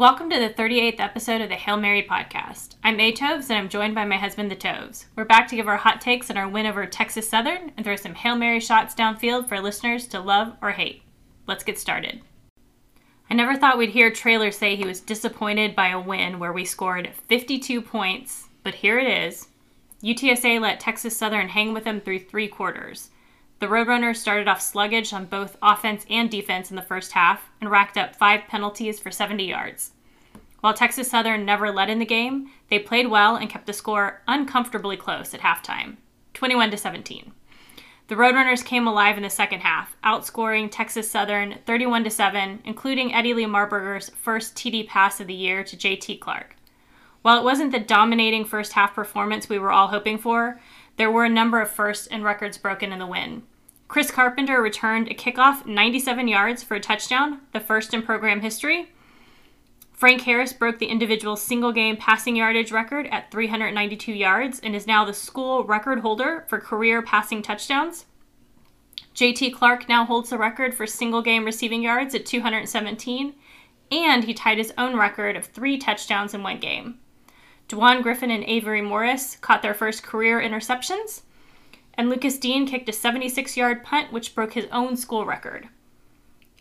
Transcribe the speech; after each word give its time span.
Welcome 0.00 0.30
to 0.30 0.38
the 0.38 0.48
38th 0.48 0.98
episode 0.98 1.42
of 1.42 1.50
the 1.50 1.56
Hail 1.56 1.76
Mary 1.76 2.02
podcast. 2.02 2.76
I'm 2.82 2.98
A 2.98 3.12
Toves 3.12 3.50
and 3.50 3.58
I'm 3.58 3.68
joined 3.68 3.94
by 3.94 4.06
my 4.06 4.16
husband, 4.16 4.50
the 4.50 4.56
Toves. 4.56 5.04
We're 5.14 5.26
back 5.26 5.46
to 5.48 5.56
give 5.56 5.68
our 5.68 5.76
hot 5.76 6.00
takes 6.00 6.30
on 6.30 6.38
our 6.38 6.48
win 6.48 6.64
over 6.64 6.86
Texas 6.86 7.28
Southern 7.28 7.70
and 7.76 7.84
throw 7.84 7.96
some 7.96 8.14
Hail 8.14 8.34
Mary 8.34 8.60
shots 8.60 8.94
downfield 8.94 9.46
for 9.46 9.60
listeners 9.60 10.06
to 10.06 10.20
love 10.20 10.56
or 10.62 10.70
hate. 10.70 11.02
Let's 11.46 11.64
get 11.64 11.78
started. 11.78 12.22
I 13.28 13.34
never 13.34 13.58
thought 13.58 13.76
we'd 13.76 13.90
hear 13.90 14.10
Traylor 14.10 14.50
say 14.52 14.74
he 14.74 14.86
was 14.86 15.00
disappointed 15.00 15.76
by 15.76 15.88
a 15.88 16.00
win 16.00 16.38
where 16.38 16.54
we 16.54 16.64
scored 16.64 17.12
52 17.28 17.82
points, 17.82 18.48
but 18.64 18.76
here 18.76 18.98
it 18.98 19.26
is. 19.26 19.48
UTSA 20.02 20.62
let 20.62 20.80
Texas 20.80 21.14
Southern 21.14 21.50
hang 21.50 21.74
with 21.74 21.84
them 21.84 22.00
through 22.00 22.20
three 22.20 22.48
quarters. 22.48 23.10
The 23.60 23.66
Roadrunners 23.66 24.16
started 24.16 24.48
off 24.48 24.62
sluggish 24.62 25.12
on 25.12 25.26
both 25.26 25.58
offense 25.60 26.06
and 26.08 26.30
defense 26.30 26.70
in 26.70 26.76
the 26.76 26.82
first 26.82 27.12
half 27.12 27.50
and 27.60 27.70
racked 27.70 27.98
up 27.98 28.16
five 28.16 28.48
penalties 28.48 28.98
for 28.98 29.10
70 29.10 29.44
yards. 29.44 29.92
While 30.60 30.72
Texas 30.72 31.10
Southern 31.10 31.44
never 31.44 31.70
led 31.70 31.90
in 31.90 31.98
the 31.98 32.06
game, 32.06 32.50
they 32.70 32.78
played 32.78 33.08
well 33.08 33.36
and 33.36 33.50
kept 33.50 33.66
the 33.66 33.74
score 33.74 34.22
uncomfortably 34.26 34.96
close 34.96 35.34
at 35.34 35.40
halftime, 35.40 35.96
21 36.32 36.70
to 36.70 36.78
17. 36.78 37.32
The 38.08 38.14
Roadrunners 38.14 38.64
came 38.64 38.86
alive 38.86 39.18
in 39.18 39.24
the 39.24 39.30
second 39.30 39.60
half, 39.60 39.94
outscoring 40.02 40.70
Texas 40.70 41.10
Southern 41.10 41.58
31 41.66 42.04
to 42.04 42.10
7, 42.10 42.60
including 42.64 43.12
Eddie 43.12 43.34
Lee 43.34 43.44
Marburger's 43.44 44.08
first 44.08 44.54
TD 44.54 44.88
pass 44.88 45.20
of 45.20 45.26
the 45.26 45.34
year 45.34 45.62
to 45.64 45.76
JT 45.76 46.18
Clark. 46.18 46.56
While 47.20 47.38
it 47.38 47.44
wasn't 47.44 47.72
the 47.72 47.78
dominating 47.78 48.46
first 48.46 48.72
half 48.72 48.94
performance 48.94 49.50
we 49.50 49.58
were 49.58 49.70
all 49.70 49.88
hoping 49.88 50.16
for, 50.16 50.58
there 50.96 51.10
were 51.10 51.24
a 51.24 51.30
number 51.30 51.60
of 51.60 51.70
firsts 51.70 52.06
and 52.06 52.24
records 52.24 52.56
broken 52.58 52.92
in 52.92 52.98
the 52.98 53.06
win. 53.06 53.42
Chris 53.90 54.12
Carpenter 54.12 54.62
returned 54.62 55.08
a 55.08 55.14
kickoff 55.14 55.66
97 55.66 56.28
yards 56.28 56.62
for 56.62 56.76
a 56.76 56.80
touchdown, 56.80 57.40
the 57.52 57.58
first 57.58 57.92
in 57.92 58.00
program 58.02 58.40
history. 58.40 58.92
Frank 59.92 60.20
Harris 60.20 60.52
broke 60.52 60.78
the 60.78 60.86
individual 60.86 61.34
single 61.34 61.72
game 61.72 61.96
passing 61.96 62.36
yardage 62.36 62.70
record 62.70 63.08
at 63.08 63.32
392 63.32 64.12
yards 64.12 64.60
and 64.60 64.76
is 64.76 64.86
now 64.86 65.04
the 65.04 65.12
school 65.12 65.64
record 65.64 65.98
holder 65.98 66.44
for 66.46 66.60
career 66.60 67.02
passing 67.02 67.42
touchdowns. 67.42 68.04
JT 69.16 69.52
Clark 69.54 69.88
now 69.88 70.04
holds 70.04 70.30
the 70.30 70.38
record 70.38 70.72
for 70.72 70.86
single 70.86 71.20
game 71.20 71.44
receiving 71.44 71.82
yards 71.82 72.14
at 72.14 72.24
217, 72.24 73.34
and 73.90 74.22
he 74.22 74.32
tied 74.32 74.58
his 74.58 74.72
own 74.78 74.96
record 74.96 75.34
of 75.34 75.46
three 75.46 75.76
touchdowns 75.76 76.32
in 76.32 76.44
one 76.44 76.60
game. 76.60 77.00
Dwan 77.68 78.04
Griffin 78.04 78.30
and 78.30 78.44
Avery 78.44 78.82
Morris 78.82 79.36
caught 79.40 79.62
their 79.62 79.74
first 79.74 80.04
career 80.04 80.40
interceptions, 80.40 81.22
and 82.00 82.08
Lucas 82.08 82.38
Dean 82.38 82.66
kicked 82.66 82.88
a 82.88 82.94
76 82.94 83.58
yard 83.58 83.84
punt, 83.84 84.10
which 84.10 84.34
broke 84.34 84.54
his 84.54 84.66
own 84.72 84.96
school 84.96 85.26
record. 85.26 85.68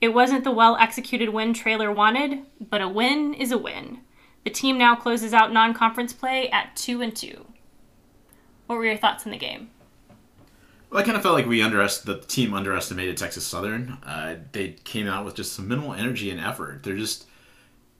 It 0.02 0.10
wasn't 0.10 0.44
the 0.44 0.52
well 0.52 0.76
executed 0.76 1.30
win 1.30 1.54
Traylor 1.54 1.94
wanted, 1.94 2.40
but 2.60 2.82
a 2.82 2.90
win 2.90 3.34
is 3.34 3.54
a 3.54 3.58
win. 3.58 4.02
The 4.44 4.50
team 4.50 4.78
now 4.78 4.98
closes 4.98 5.34
out 5.34 5.54
non 5.54 5.74
conference 5.74 6.12
play 6.12 6.50
at 6.50 6.76
2 6.76 7.02
and 7.02 7.16
2. 7.16 7.46
What 8.68 8.76
were 8.76 8.86
your 8.86 8.98
thoughts 8.98 9.26
in 9.26 9.32
the 9.32 9.38
game? 9.38 9.70
Well, 10.90 11.02
I 11.02 11.06
kind 11.06 11.16
of 11.16 11.24
felt 11.24 11.36
like 11.36 11.46
we 11.46 11.62
underest 11.62 12.06
the 12.06 12.20
team 12.20 12.54
underestimated 12.54 13.16
Texas 13.16 13.48
Southern. 13.48 13.98
Uh, 14.06 14.40
they 14.52 14.74
came 14.84 15.08
out 15.08 15.24
with 15.24 15.36
just 15.36 15.54
some 15.54 15.70
minimal 15.70 15.94
energy 15.94 16.30
and 16.32 16.42
effort. 16.42 16.84
They're 16.84 16.98
just 16.98 17.28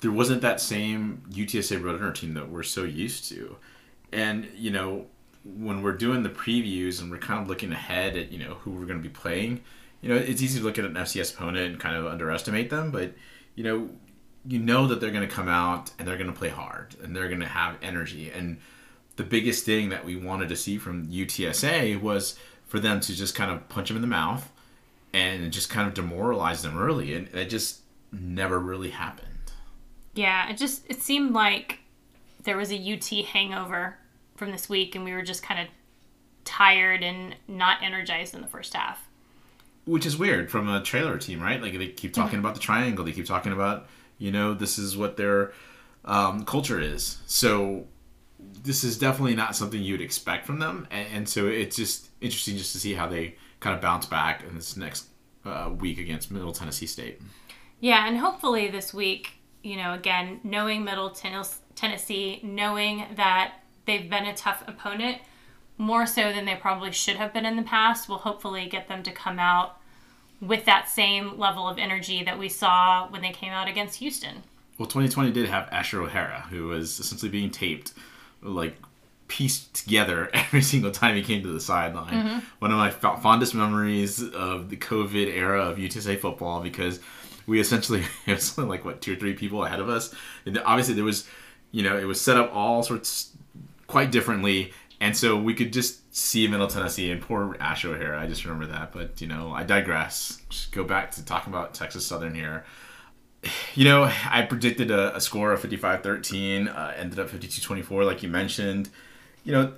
there 0.02 0.12
wasn't 0.12 0.42
that 0.42 0.60
same 0.60 1.24
UTSA 1.32 1.80
Roadrunner 1.80 2.14
team 2.14 2.34
that 2.34 2.50
we're 2.50 2.64
so 2.64 2.84
used 2.84 3.30
to. 3.30 3.56
And, 4.12 4.50
you 4.58 4.72
know, 4.72 5.06
when 5.44 5.82
we're 5.82 5.94
doing 5.94 6.24
the 6.24 6.30
previews 6.30 7.02
and 7.02 7.10
we're 7.10 7.18
kind 7.18 7.42
of 7.42 7.48
looking 7.48 7.72
ahead 7.72 8.16
at, 8.18 8.32
you 8.32 8.40
know, 8.40 8.56
who 8.56 8.72
we're 8.72 8.86
going 8.86 9.02
to 9.02 9.08
be 9.08 9.14
playing, 9.14 9.62
you 10.02 10.10
know, 10.10 10.16
it's 10.16 10.42
easy 10.42 10.60
to 10.60 10.66
look 10.66 10.78
at 10.78 10.86
an 10.86 10.94
FCS 10.94 11.34
opponent 11.34 11.72
and 11.72 11.80
kind 11.80 11.96
of 11.96 12.06
underestimate 12.06 12.70
them, 12.70 12.92
but, 12.92 13.14
you 13.56 13.64
know, 13.64 13.90
you 14.48 14.60
know 14.60 14.88
that 14.88 15.02
they're 15.02 15.12
going 15.12 15.28
to 15.28 15.34
come 15.34 15.50
out 15.50 15.92
and 15.98 16.08
they're 16.08 16.18
going 16.18 16.32
to 16.32 16.38
play 16.38 16.50
hard 16.50 16.96
and 17.04 17.16
they're 17.16 17.28
going 17.28 17.42
to 17.42 17.48
have 17.48 17.76
energy. 17.82 18.32
And 18.32 18.58
the 19.18 19.24
biggest 19.24 19.66
thing 19.66 19.90
that 19.90 20.06
we 20.06 20.16
wanted 20.16 20.50
to 20.50 20.56
see 20.56 20.78
from 20.78 21.08
UTSA 21.08 22.02
was 22.02 22.38
for 22.66 22.80
them 22.80 23.00
to 23.02 23.16
just 23.16 23.36
kind 23.36 23.52
of 23.52 23.68
punch 23.68 23.90
them 23.90 23.98
in 23.98 24.02
the 24.02 24.08
mouth 24.08 24.50
and 25.14 25.52
just 25.52 25.70
kind 25.70 25.88
of 25.88 25.94
demoralize 25.94 26.62
them 26.62 26.78
early. 26.78 27.14
And 27.14 27.28
it 27.36 27.50
just 27.50 27.82
never 28.12 28.60
really 28.60 28.92
happened. 28.92 29.28
Yeah, 30.14 30.50
it 30.50 30.58
just 30.58 30.84
it 30.90 31.02
seemed 31.02 31.34
like 31.34 31.80
there 32.44 32.58
was 32.58 32.72
a 32.72 32.94
UT 32.94 33.26
hangover 33.26 33.98
from 34.40 34.52
this 34.52 34.68
week, 34.68 34.96
and 34.96 35.06
we 35.06 35.12
were 35.12 35.22
just 35.22 35.44
kind 35.44 35.60
of 35.60 35.68
tired 36.46 37.04
and 37.04 37.36
not 37.48 37.84
energized 37.84 38.34
in 38.34 38.42
the 38.42 38.48
first 38.48 38.74
half. 38.74 39.08
Which 39.86 40.06
is 40.06 40.18
weird 40.18 40.50
from 40.50 40.68
a 40.68 40.82
Traylor 40.82 41.18
team, 41.18 41.42
right? 41.42 41.62
Like 41.62 41.78
they 41.78 41.90
keep 41.90 42.14
talking 42.14 42.38
mm-hmm. 42.38 42.40
about 42.40 42.56
the 42.56 42.62
triangle. 42.62 43.06
They 43.06 43.12
keep 43.12 43.26
talking 43.26 43.52
about 43.52 43.88
you 44.18 44.32
know 44.32 44.54
this 44.54 44.80
is 44.80 44.98
what 44.98 45.18
their 45.18 45.54
um, 46.06 46.46
culture 46.46 46.80
is. 46.80 47.20
So 47.28 47.86
this 48.64 48.84
is 48.84 48.98
definitely 48.98 49.36
not 49.36 49.56
something 49.56 49.82
you'd 49.82 50.02
expect 50.02 50.48
from 50.48 50.60
them, 50.60 50.88
and, 50.90 51.08
and, 51.14 51.30
so 51.30 51.48
it's 51.48 51.76
just 51.76 52.10
interesting 52.22 52.58
just 52.58 52.72
to 52.72 52.80
see 52.80 52.94
how 52.94 53.08
they 53.08 53.36
kind 53.60 53.76
of 53.76 53.82
bounce 53.82 54.06
back 54.06 54.44
in 54.48 54.56
this 54.56 54.78
next 54.78 55.08
uh, 55.46 55.70
week 55.78 56.00
against 56.00 56.32
Middle 56.32 56.54
Tennessee 56.54 56.88
State. 56.88 57.22
Yeah, 57.82 58.08
and 58.08 58.18
hopefully 58.18 58.70
this 58.70 58.94
week 58.94 59.40
you 59.64 59.76
know, 59.76 59.94
again, 59.94 60.40
knowing 60.44 60.84
Middle 60.84 61.10
Tennessee, 61.10 62.40
knowing 62.44 63.06
that 63.16 63.56
they've 63.90 64.10
been 64.10 64.26
a 64.26 64.36
tough 64.36 64.64
opponent 64.68 65.18
more 65.80 66.06
so 66.06 66.32
than 66.32 66.46
they 66.46 66.56
probably 66.56 66.92
should 66.92 67.16
have 67.16 67.34
been 67.34 67.46
in 67.46 67.56
the 67.56 67.64
past, 67.64 68.08
We'll 68.08 68.20
hopefully 68.20 68.68
get 68.68 68.88
them 68.88 69.02
to 69.04 69.12
come 69.12 69.40
out 69.40 69.78
with 70.40 70.66
that 70.66 70.90
same 70.90 71.40
level 71.40 71.68
of 71.68 71.78
energy 71.78 72.24
that 72.24 72.38
we 72.38 72.50
saw 72.50 73.08
when 73.10 73.22
they 73.22 73.32
came 73.32 73.52
out 73.52 73.68
against 73.68 73.98
Houston. 74.00 74.44
Well, 74.78 74.88
2020 74.88 75.32
did 75.32 75.50
have 75.50 75.68
Asher 75.72 76.02
O'Hara, 76.02 76.46
who 76.50 76.68
was 76.68 77.00
essentially 77.00 77.32
being 77.32 77.50
taped, 77.50 77.94
like 78.42 78.78
pieced 79.28 79.74
together 79.74 80.30
every 80.34 80.62
single 80.62 80.92
time 80.92 81.16
he 81.16 81.24
came 81.24 81.42
to 81.42 81.52
the 81.52 81.60
sideline. 81.60 82.14
Mm-hmm. 82.14 82.40
One 82.60 82.72
of 82.72 82.78
my 82.78 82.92
fondest 82.92 83.56
memories 83.56 84.22
of 84.22 84.70
the 84.70 84.78
COVID 84.78 85.34
era 85.34 85.64
of 85.64 85.78
UTSA 85.78 86.20
football 86.20 86.62
because 86.62 87.00
we 87.48 87.60
essentially 87.60 88.04
it 88.28 88.36
was 88.36 88.58
only 88.60 88.70
like 88.70 88.86
what 88.86 89.02
two 89.02 89.14
or 89.14 89.16
three 89.16 89.34
people 89.34 89.66
ahead 89.66 89.80
of 89.80 89.90
us, 89.90 90.14
and 90.46 90.58
obviously 90.60 90.94
there 90.94 91.04
was, 91.04 91.28
you 91.72 91.84
know, 91.84 91.98
it 91.98 92.06
was 92.06 92.22
set 92.22 92.38
up 92.38 92.54
all 92.54 92.84
sorts 92.84 93.32
quite 93.90 94.12
differently, 94.12 94.72
and 95.02 95.18
so 95.18 95.36
we 95.36 95.54
could 95.54 95.74
just 95.74 96.16
see 96.16 96.48
Middle 96.48 96.68
Tennessee 96.68 97.12
and 97.12 97.22
poor 97.22 97.58
Ash 97.60 97.84
O'Hara. 97.84 98.22
I 98.22 98.28
just 98.28 98.46
remember 98.46 98.68
that, 98.68 98.94
but 98.94 99.20
you 99.20 99.28
know, 99.28 99.52
I 99.52 99.64
digress. 99.64 100.42
Just 100.50 100.72
go 100.72 100.84
back 100.84 101.12
to 101.12 101.26
talking 101.26 101.52
about 101.52 101.74
Texas 101.74 102.06
Southern 102.06 102.36
here. 102.36 102.64
You 103.74 103.86
know, 103.86 104.04
I 104.30 104.44
predicted 104.44 104.92
a, 104.92 105.16
a 105.16 105.22
score 105.22 105.52
of 105.54 105.62
55-13, 105.62 106.68
uh, 106.68 106.94
ended 106.98 107.20
up 107.20 107.30
52-24, 107.30 108.06
like 108.06 108.22
you 108.22 108.30
mentioned. 108.30 108.90
You 109.44 109.54
know, 109.54 109.74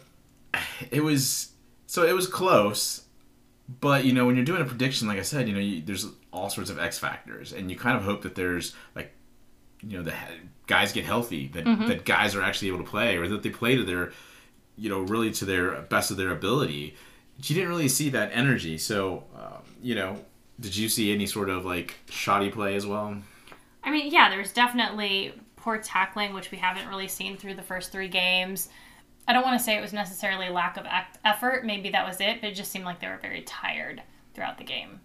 it 0.90 1.04
was 1.04 1.52
so 1.86 2.04
it 2.04 2.14
was 2.14 2.28
close, 2.28 3.06
but 3.80 4.04
you 4.04 4.14
know, 4.14 4.26
when 4.26 4.36
you're 4.36 4.46
doing 4.46 4.62
a 4.62 4.66
prediction, 4.66 5.08
like 5.08 5.20
I 5.20 5.24
said, 5.24 5.48
you 5.48 5.54
know, 5.54 5.60
you, 5.62 5.82
there's 5.82 6.08
all 6.34 6.50
sorts 6.50 6.70
of 6.70 6.80
X 6.80 7.00
factors, 7.00 7.54
and 7.54 7.72
you 7.72 7.78
kind 7.78 7.96
of 7.96 8.04
hope 8.04 8.24
that 8.24 8.36
there's 8.36 8.76
like, 8.96 9.14
you 9.82 9.98
know, 9.98 10.04
the 10.04 10.14
guys 10.68 10.92
get 10.92 11.06
healthy, 11.06 11.48
that 11.50 11.66
mm-hmm. 11.66 11.88
that 11.88 12.06
guys 12.06 12.36
are 12.36 12.42
actually 12.42 12.70
able 12.70 12.80
to 12.80 12.90
play, 12.90 13.18
or 13.18 13.28
that 13.28 13.44
they 13.44 13.50
play 13.50 13.76
to 13.76 13.84
their, 13.84 14.12
you 14.78 14.90
know, 14.90 15.02
really 15.02 15.32
to 15.32 15.46
their 15.46 15.82
best 15.82 16.12
of 16.12 16.18
their 16.18 16.32
ability. 16.32 16.96
You 17.44 17.56
didn't 17.56 17.70
really 17.70 17.88
see 17.88 18.10
that 18.10 18.32
energy. 18.34 18.78
So, 18.78 19.24
um, 19.36 19.64
you 19.82 19.96
know, 19.96 20.24
did 20.60 20.76
you 20.76 20.90
see 20.90 21.12
any 21.12 21.26
sort 21.26 21.50
of 21.50 21.66
like 21.66 21.96
shoddy 22.10 22.52
play 22.52 22.76
as 22.76 22.86
well? 22.86 23.18
I 23.84 23.90
mean, 23.90 24.12
yeah, 24.12 24.30
there's 24.30 24.54
definitely 24.54 25.34
poor 25.56 25.80
tackling, 25.80 26.34
which 26.34 26.52
we 26.52 26.58
haven't 26.58 26.88
really 26.88 27.08
seen 27.08 27.38
through 27.38 27.56
the 27.56 27.64
first 27.64 27.92
three 27.92 28.08
games. 28.08 28.70
I 29.28 29.34
don't 29.34 29.44
want 29.44 29.58
to 29.60 29.64
say 29.64 29.78
it 29.78 29.82
was 29.82 29.94
necessarily 29.94 30.50
lack 30.50 30.78
of 30.78 30.86
effort. 31.26 31.66
Maybe 31.66 31.90
that 31.90 32.06
was 32.06 32.20
it, 32.20 32.42
but 32.42 32.52
it 32.52 32.56
just 32.56 32.72
seemed 32.72 32.86
like 32.86 33.00
they 33.00 33.08
were 33.08 33.20
very 33.22 33.42
tired 33.42 34.02
throughout 34.34 34.58
the 34.58 34.64
game. 34.64 35.00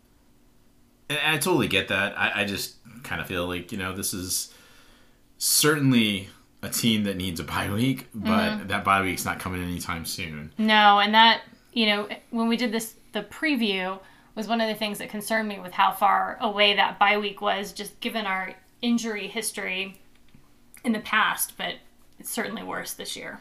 And 1.08 1.18
I 1.24 1.38
totally 1.38 1.68
get 1.68 1.88
that. 1.88 2.18
I, 2.18 2.42
I 2.42 2.44
just 2.44 2.76
kind 3.02 3.20
of 3.20 3.26
feel 3.26 3.46
like, 3.46 3.72
you 3.72 3.78
know, 3.78 3.94
this 3.94 4.12
is 4.12 4.52
certainly 5.38 6.28
a 6.62 6.68
team 6.68 7.04
that 7.04 7.16
needs 7.16 7.40
a 7.40 7.44
bye 7.44 7.70
week, 7.70 8.08
but 8.14 8.30
mm-hmm. 8.30 8.68
that 8.68 8.84
bye 8.84 9.02
week's 9.02 9.24
not 9.24 9.38
coming 9.38 9.62
anytime 9.62 10.04
soon. 10.04 10.52
No, 10.58 10.98
and 10.98 11.14
that, 11.14 11.42
you 11.72 11.86
know, 11.86 12.08
when 12.30 12.48
we 12.48 12.56
did 12.56 12.72
this, 12.72 12.94
the 13.12 13.22
preview 13.22 13.98
was 14.34 14.48
one 14.48 14.60
of 14.60 14.68
the 14.68 14.74
things 14.74 14.98
that 14.98 15.08
concerned 15.08 15.48
me 15.48 15.58
with 15.58 15.72
how 15.72 15.92
far 15.92 16.36
away 16.40 16.74
that 16.76 16.98
bye 16.98 17.18
week 17.18 17.40
was, 17.40 17.72
just 17.72 17.98
given 18.00 18.26
our 18.26 18.54
injury 18.82 19.28
history 19.28 20.00
in 20.84 20.92
the 20.92 21.00
past, 21.00 21.56
but 21.56 21.74
it's 22.18 22.30
certainly 22.30 22.62
worse 22.62 22.92
this 22.92 23.16
year. 23.16 23.40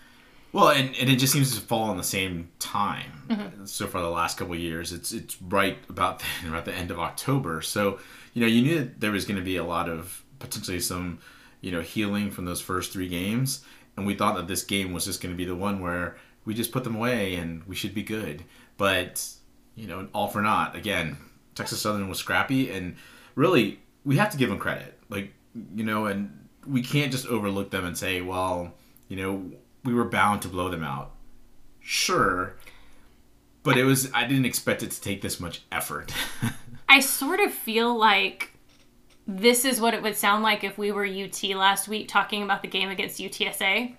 Well, 0.51 0.69
and, 0.69 0.95
and 0.95 1.09
it 1.09 1.17
just 1.17 1.33
seems 1.33 1.53
to 1.53 1.61
fall 1.61 1.89
on 1.89 1.97
the 1.97 2.03
same 2.03 2.49
time. 2.59 3.23
Mm-hmm. 3.27 3.65
So 3.65 3.87
far, 3.87 4.01
the 4.01 4.09
last 4.09 4.37
couple 4.37 4.55
years, 4.55 4.93
it's 4.93 5.11
it's 5.11 5.41
right 5.41 5.77
about 5.89 6.19
the, 6.19 6.25
about 6.47 6.63
the 6.63 6.73
end 6.73 6.91
of 6.91 6.99
October. 6.99 7.61
So 7.61 7.99
you 8.33 8.41
know, 8.41 8.47
you 8.47 8.61
knew 8.61 8.79
that 8.79 9.01
there 9.01 9.11
was 9.11 9.25
going 9.25 9.37
to 9.37 9.43
be 9.43 9.57
a 9.57 9.65
lot 9.65 9.89
of 9.89 10.23
potentially 10.39 10.79
some 10.79 11.19
you 11.61 11.71
know 11.71 11.81
healing 11.81 12.31
from 12.31 12.45
those 12.45 12.61
first 12.61 12.91
three 12.93 13.07
games, 13.07 13.63
and 13.97 14.05
we 14.05 14.15
thought 14.15 14.35
that 14.35 14.47
this 14.47 14.63
game 14.63 14.93
was 14.93 15.05
just 15.05 15.21
going 15.21 15.33
to 15.33 15.37
be 15.37 15.45
the 15.45 15.55
one 15.55 15.79
where 15.79 16.17
we 16.45 16.53
just 16.53 16.71
put 16.71 16.83
them 16.83 16.95
away 16.95 17.35
and 17.35 17.63
we 17.65 17.75
should 17.75 17.93
be 17.93 18.03
good. 18.03 18.43
But 18.77 19.27
you 19.75 19.87
know, 19.87 20.07
all 20.13 20.27
for 20.27 20.41
naught. 20.41 20.75
Again, 20.75 21.17
Texas 21.53 21.81
Southern 21.81 22.07
was 22.07 22.19
scrappy, 22.19 22.71
and 22.71 22.95
really, 23.35 23.79
we 24.03 24.17
have 24.17 24.31
to 24.31 24.37
give 24.37 24.49
them 24.49 24.59
credit. 24.59 24.97
Like 25.09 25.33
you 25.75 25.83
know, 25.83 26.05
and 26.05 26.47
we 26.65 26.81
can't 26.81 27.11
just 27.11 27.27
overlook 27.27 27.71
them 27.71 27.85
and 27.85 27.97
say, 27.97 28.21
well, 28.21 28.73
you 29.07 29.17
know, 29.17 29.51
we 29.83 29.93
were 29.93 30.05
bound 30.05 30.41
to 30.43 30.47
blow 30.47 30.69
them 30.69 30.83
out. 30.83 31.11
Sure, 31.79 32.55
but 33.63 33.77
it 33.77 33.83
was 33.83 34.11
I 34.13 34.25
didn't 34.27 34.45
expect 34.45 34.83
it 34.83 34.91
to 34.91 35.01
take 35.01 35.21
this 35.21 35.39
much 35.39 35.63
effort. 35.71 36.13
I 36.89 36.99
sort 36.99 37.39
of 37.39 37.53
feel 37.53 37.95
like 37.95 38.54
this 39.27 39.65
is 39.65 39.81
what 39.81 39.93
it 39.93 40.01
would 40.01 40.15
sound 40.15 40.43
like 40.43 40.63
if 40.63 40.77
we 40.77 40.91
were 40.91 41.05
UT 41.05 41.43
last 41.55 41.87
week 41.87 42.07
talking 42.07 42.43
about 42.43 42.61
the 42.61 42.67
game 42.67 42.89
against 42.89 43.19
UTSA. 43.19 43.95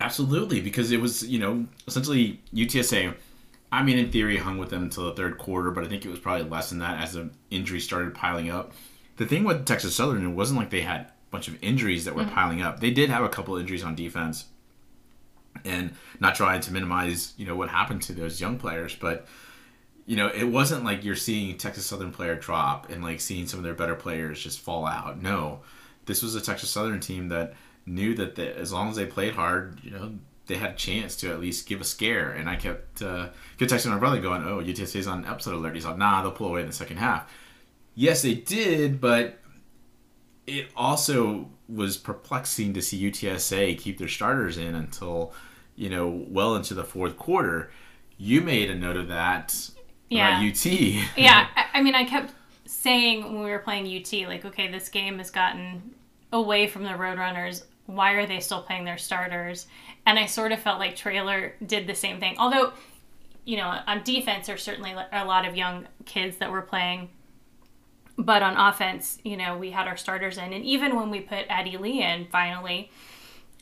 Absolutely, 0.00 0.60
because 0.60 0.90
it 0.90 1.00
was, 1.00 1.26
you 1.26 1.38
know, 1.38 1.66
essentially 1.86 2.40
UTSA. 2.54 3.14
I 3.70 3.82
mean, 3.82 3.98
in 3.98 4.10
theory, 4.10 4.38
hung 4.38 4.58
with 4.58 4.70
them 4.70 4.82
until 4.82 5.04
the 5.04 5.14
third 5.14 5.38
quarter, 5.38 5.70
but 5.70 5.84
I 5.84 5.88
think 5.88 6.04
it 6.04 6.10
was 6.10 6.18
probably 6.18 6.48
less 6.48 6.70
than 6.70 6.78
that 6.80 7.00
as 7.00 7.12
the 7.12 7.30
injuries 7.50 7.84
started 7.84 8.14
piling 8.14 8.50
up. 8.50 8.72
The 9.18 9.26
thing 9.26 9.44
with 9.44 9.66
Texas 9.66 9.94
Southern, 9.94 10.24
it 10.24 10.34
wasn't 10.34 10.58
like 10.58 10.70
they 10.70 10.80
had 10.80 11.02
a 11.02 11.12
bunch 11.30 11.46
of 11.46 11.62
injuries 11.62 12.04
that 12.06 12.14
were 12.14 12.22
mm-hmm. 12.22 12.34
piling 12.34 12.62
up. 12.62 12.80
They 12.80 12.90
did 12.90 13.10
have 13.10 13.22
a 13.22 13.28
couple 13.28 13.56
injuries 13.56 13.84
on 13.84 13.94
defense, 13.94 14.46
and 15.64 15.92
not 16.18 16.34
trying 16.34 16.60
to 16.62 16.72
minimize, 16.72 17.34
you 17.36 17.46
know, 17.46 17.54
what 17.54 17.68
happened 17.68 18.02
to 18.02 18.12
those 18.12 18.40
young 18.40 18.58
players, 18.58 18.96
but 18.96 19.26
you 20.10 20.16
know, 20.16 20.26
it 20.26 20.42
wasn't 20.42 20.82
like 20.82 21.04
you're 21.04 21.14
seeing 21.14 21.56
Texas 21.56 21.86
Southern 21.86 22.10
player 22.10 22.34
drop 22.34 22.90
and 22.90 23.00
like 23.00 23.20
seeing 23.20 23.46
some 23.46 23.60
of 23.60 23.64
their 23.64 23.74
better 23.74 23.94
players 23.94 24.42
just 24.42 24.58
fall 24.58 24.84
out. 24.84 25.22
No, 25.22 25.60
this 26.06 26.20
was 26.20 26.34
a 26.34 26.40
Texas 26.40 26.68
Southern 26.68 26.98
team 26.98 27.28
that 27.28 27.54
knew 27.86 28.16
that 28.16 28.36
as 28.36 28.72
long 28.72 28.88
as 28.88 28.96
they 28.96 29.06
played 29.06 29.34
hard, 29.34 29.78
you 29.84 29.92
know, 29.92 30.14
they 30.46 30.56
had 30.56 30.70
a 30.70 30.74
chance 30.74 31.14
to 31.18 31.30
at 31.30 31.38
least 31.38 31.68
give 31.68 31.80
a 31.80 31.84
scare. 31.84 32.32
And 32.32 32.50
I 32.50 32.56
kept 32.56 33.02
uh, 33.02 33.28
kept 33.56 33.70
texting 33.70 33.92
my 33.92 33.98
brother, 33.98 34.20
going, 34.20 34.42
"Oh, 34.42 34.58
UTSA's 34.60 35.06
on 35.06 35.24
upset 35.26 35.54
alert." 35.54 35.76
He's 35.76 35.86
like, 35.86 35.96
"Nah, 35.96 36.22
they'll 36.22 36.32
pull 36.32 36.48
away 36.48 36.62
in 36.62 36.66
the 36.66 36.72
second 36.72 36.96
half." 36.96 37.32
Yes, 37.94 38.22
they 38.22 38.34
did, 38.34 39.00
but 39.00 39.38
it 40.44 40.70
also 40.74 41.50
was 41.68 41.96
perplexing 41.96 42.72
to 42.72 42.82
see 42.82 43.00
UTSA 43.08 43.78
keep 43.78 43.98
their 43.98 44.08
starters 44.08 44.58
in 44.58 44.74
until 44.74 45.32
you 45.76 45.88
know 45.88 46.26
well 46.28 46.56
into 46.56 46.74
the 46.74 46.82
fourth 46.82 47.16
quarter. 47.16 47.70
You 48.18 48.40
made 48.40 48.70
a 48.70 48.74
note 48.74 48.96
of 48.96 49.06
that. 49.06 49.70
Yeah. 50.10 50.46
UT. 50.46 50.66
yeah, 51.16 51.46
I 51.72 51.80
mean, 51.82 51.94
I 51.94 52.04
kept 52.04 52.34
saying 52.66 53.24
when 53.24 53.42
we 53.42 53.50
were 53.50 53.60
playing 53.60 53.86
UT, 53.86 54.28
like, 54.28 54.44
okay, 54.44 54.70
this 54.70 54.88
game 54.90 55.18
has 55.18 55.30
gotten 55.30 55.94
away 56.32 56.66
from 56.66 56.82
the 56.82 56.90
Roadrunners 56.90 57.62
why 57.94 58.12
are 58.12 58.26
they 58.26 58.40
still 58.40 58.62
playing 58.62 58.84
their 58.84 58.98
starters? 58.98 59.66
And 60.06 60.18
I 60.18 60.26
sort 60.26 60.52
of 60.52 60.60
felt 60.60 60.78
like 60.78 60.96
Traylor 60.96 61.54
did 61.64 61.86
the 61.86 61.94
same 61.94 62.20
thing. 62.20 62.36
Although, 62.38 62.72
you 63.44 63.56
know, 63.56 63.80
on 63.86 64.02
defense, 64.02 64.46
there's 64.46 64.62
certainly 64.62 64.94
a 65.12 65.24
lot 65.24 65.46
of 65.46 65.56
young 65.56 65.86
kids 66.04 66.38
that 66.38 66.50
were 66.50 66.62
playing. 66.62 67.10
But 68.16 68.42
on 68.42 68.56
offense, 68.56 69.18
you 69.24 69.36
know, 69.36 69.56
we 69.56 69.70
had 69.70 69.86
our 69.86 69.96
starters 69.96 70.38
in. 70.38 70.52
And 70.52 70.64
even 70.64 70.96
when 70.96 71.10
we 71.10 71.20
put 71.20 71.46
Eddie 71.48 71.78
Lee 71.78 72.02
in 72.02 72.26
finally, 72.26 72.90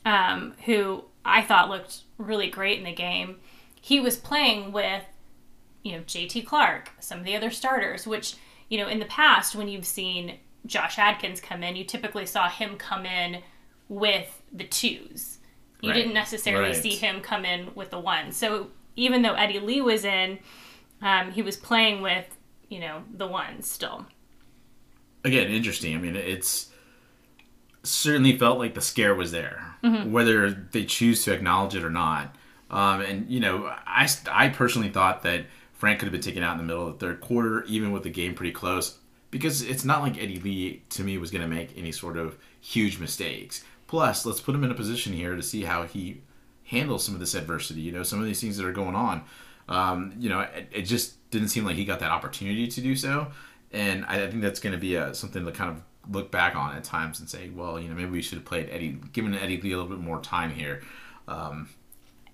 um, 0.05 0.53
who 0.65 1.05
I 1.23 1.41
thought 1.41 1.69
looked 1.69 2.01
really 2.17 2.49
great 2.49 2.77
in 2.77 2.85
the 2.85 2.93
game, 2.93 3.37
he 3.81 3.99
was 3.99 4.17
playing 4.17 4.71
with, 4.71 5.03
you 5.83 5.93
know, 5.93 5.99
JT 5.99 6.45
Clark, 6.45 6.91
some 6.99 7.19
of 7.19 7.25
the 7.25 7.35
other 7.35 7.51
starters, 7.51 8.05
which, 8.05 8.35
you 8.69 8.77
know, 8.77 8.87
in 8.87 8.99
the 8.99 9.05
past, 9.05 9.55
when 9.55 9.67
you've 9.67 9.85
seen 9.85 10.37
Josh 10.65 10.99
Adkins 10.99 11.39
come 11.39 11.63
in, 11.63 11.75
you 11.75 11.83
typically 11.83 12.25
saw 12.25 12.49
him 12.49 12.77
come 12.77 13.05
in 13.05 13.41
with 13.87 14.41
the 14.51 14.65
twos. 14.65 15.39
You 15.81 15.89
right. 15.89 15.95
didn't 15.95 16.13
necessarily 16.13 16.69
right. 16.69 16.75
see 16.75 16.95
him 16.95 17.21
come 17.21 17.45
in 17.45 17.73
with 17.75 17.89
the 17.89 17.99
ones. 17.99 18.35
So 18.35 18.67
even 18.95 19.21
though 19.21 19.33
Eddie 19.33 19.59
Lee 19.59 19.81
was 19.81 20.03
in, 20.03 20.39
um, 21.01 21.31
he 21.31 21.41
was 21.41 21.55
playing 21.55 22.01
with, 22.01 22.25
you 22.67 22.79
know, 22.79 23.03
the 23.13 23.27
ones 23.27 23.69
still. 23.69 24.05
Again, 25.23 25.49
interesting. 25.49 25.95
I 25.95 25.99
mean, 25.99 26.15
it's 26.15 26.69
certainly 27.83 28.37
felt 28.37 28.59
like 28.59 28.73
the 28.73 28.81
scare 28.81 29.15
was 29.15 29.31
there, 29.31 29.75
mm-hmm. 29.83 30.11
whether 30.11 30.49
they 30.49 30.83
choose 30.83 31.23
to 31.23 31.33
acknowledge 31.33 31.75
it 31.75 31.83
or 31.83 31.89
not. 31.89 32.35
Um, 32.69 33.01
and, 33.01 33.29
you 33.29 33.39
know, 33.39 33.65
I, 33.87 34.07
I 34.29 34.49
personally 34.49 34.89
thought 34.89 35.23
that 35.23 35.45
Frank 35.79 35.97
could 35.97 36.07
have 36.07 36.11
been 36.11 36.19
taken 36.19 36.43
out 36.43 36.51
in 36.51 36.57
the 36.57 36.65
middle 36.65 36.87
of 36.87 36.99
the 36.99 37.05
third 37.05 37.21
quarter, 37.21 37.63
even 37.63 37.93
with 37.93 38.03
the 38.03 38.09
game 38.09 38.35
pretty 38.35 38.51
close, 38.51 38.97
because 39.31 39.61
it's 39.61 39.85
not 39.85 40.01
like 40.01 40.21
Eddie 40.21 40.37
Lee, 40.37 40.83
to 40.89 41.05
me, 41.05 41.17
was 41.17 41.31
going 41.31 41.41
to 41.41 41.47
make 41.47 41.77
any 41.77 41.93
sort 41.93 42.17
of 42.17 42.37
huge 42.59 42.99
mistakes. 42.99 43.63
Plus, 43.87 44.25
let's 44.25 44.41
put 44.41 44.53
him 44.53 44.65
in 44.65 44.71
a 44.71 44.75
position 44.75 45.13
here 45.13 45.37
to 45.37 45.41
see 45.41 45.63
how 45.63 45.83
he 45.83 46.19
handles 46.65 47.05
some 47.05 47.13
of 47.13 47.21
this 47.21 47.33
adversity. 47.33 47.79
You 47.79 47.93
know, 47.93 48.03
some 48.03 48.19
of 48.19 48.25
these 48.25 48.41
things 48.41 48.57
that 48.57 48.65
are 48.65 48.73
going 48.73 48.93
on. 48.93 49.23
Um, 49.69 50.13
you 50.19 50.27
know, 50.27 50.41
it, 50.41 50.67
it, 50.69 50.81
just 50.81 51.29
didn't 51.31 51.47
seem 51.47 51.63
like 51.63 51.77
he 51.77 51.85
got 51.85 52.01
that 52.01 52.11
opportunity 52.11 52.67
to 52.67 52.81
do 52.81 52.93
so, 52.97 53.27
and 53.71 54.03
I, 54.05 54.25
I 54.25 54.29
think 54.29 54.41
that's 54.41 54.59
going 54.59 54.73
to 54.73 54.79
be 54.79 54.95
a, 54.95 55.13
something 55.13 55.45
to 55.45 55.51
kind 55.53 55.69
of 55.69 56.13
look 56.13 56.29
back 56.29 56.57
on 56.57 56.75
at 56.75 56.83
times 56.83 57.21
and 57.21 57.29
say, 57.29 57.51
well, 57.51 57.79
you 57.79 57.87
know, 57.87 57.95
maybe 57.95 58.09
we 58.09 58.21
should 58.21 58.39
have 58.39 58.45
played 58.45 58.67
Eddie, 58.69 58.97
given 59.13 59.33
Eddie 59.33 59.61
Lee 59.61 59.71
a 59.71 59.77
little 59.77 59.95
bit 59.95 60.03
more 60.03 60.19
time 60.19 60.51
here. 60.51 60.81
Um, 61.29 61.69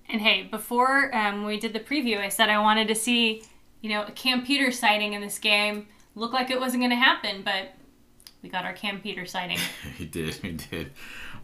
and 0.09 0.21
hey, 0.21 0.43
before 0.43 1.15
um, 1.15 1.45
we 1.45 1.59
did 1.59 1.73
the 1.73 1.79
preview, 1.79 2.19
I 2.19 2.29
said 2.29 2.49
I 2.49 2.59
wanted 2.59 2.87
to 2.89 2.95
see, 2.95 3.43
you 3.81 3.89
know, 3.89 4.03
a 4.03 4.11
Cam 4.11 4.45
Peters 4.45 4.77
sighting 4.77 5.13
in 5.13 5.21
this 5.21 5.39
game. 5.39 5.87
Looked 6.15 6.33
like 6.33 6.49
it 6.49 6.59
wasn't 6.59 6.81
going 6.81 6.91
to 6.91 6.95
happen, 6.95 7.41
but 7.43 7.73
we 8.41 8.49
got 8.49 8.65
our 8.65 8.73
Cam 8.73 9.01
Peters 9.01 9.31
sighting. 9.31 9.57
he 9.97 10.05
did. 10.05 10.35
He 10.35 10.51
did. 10.51 10.91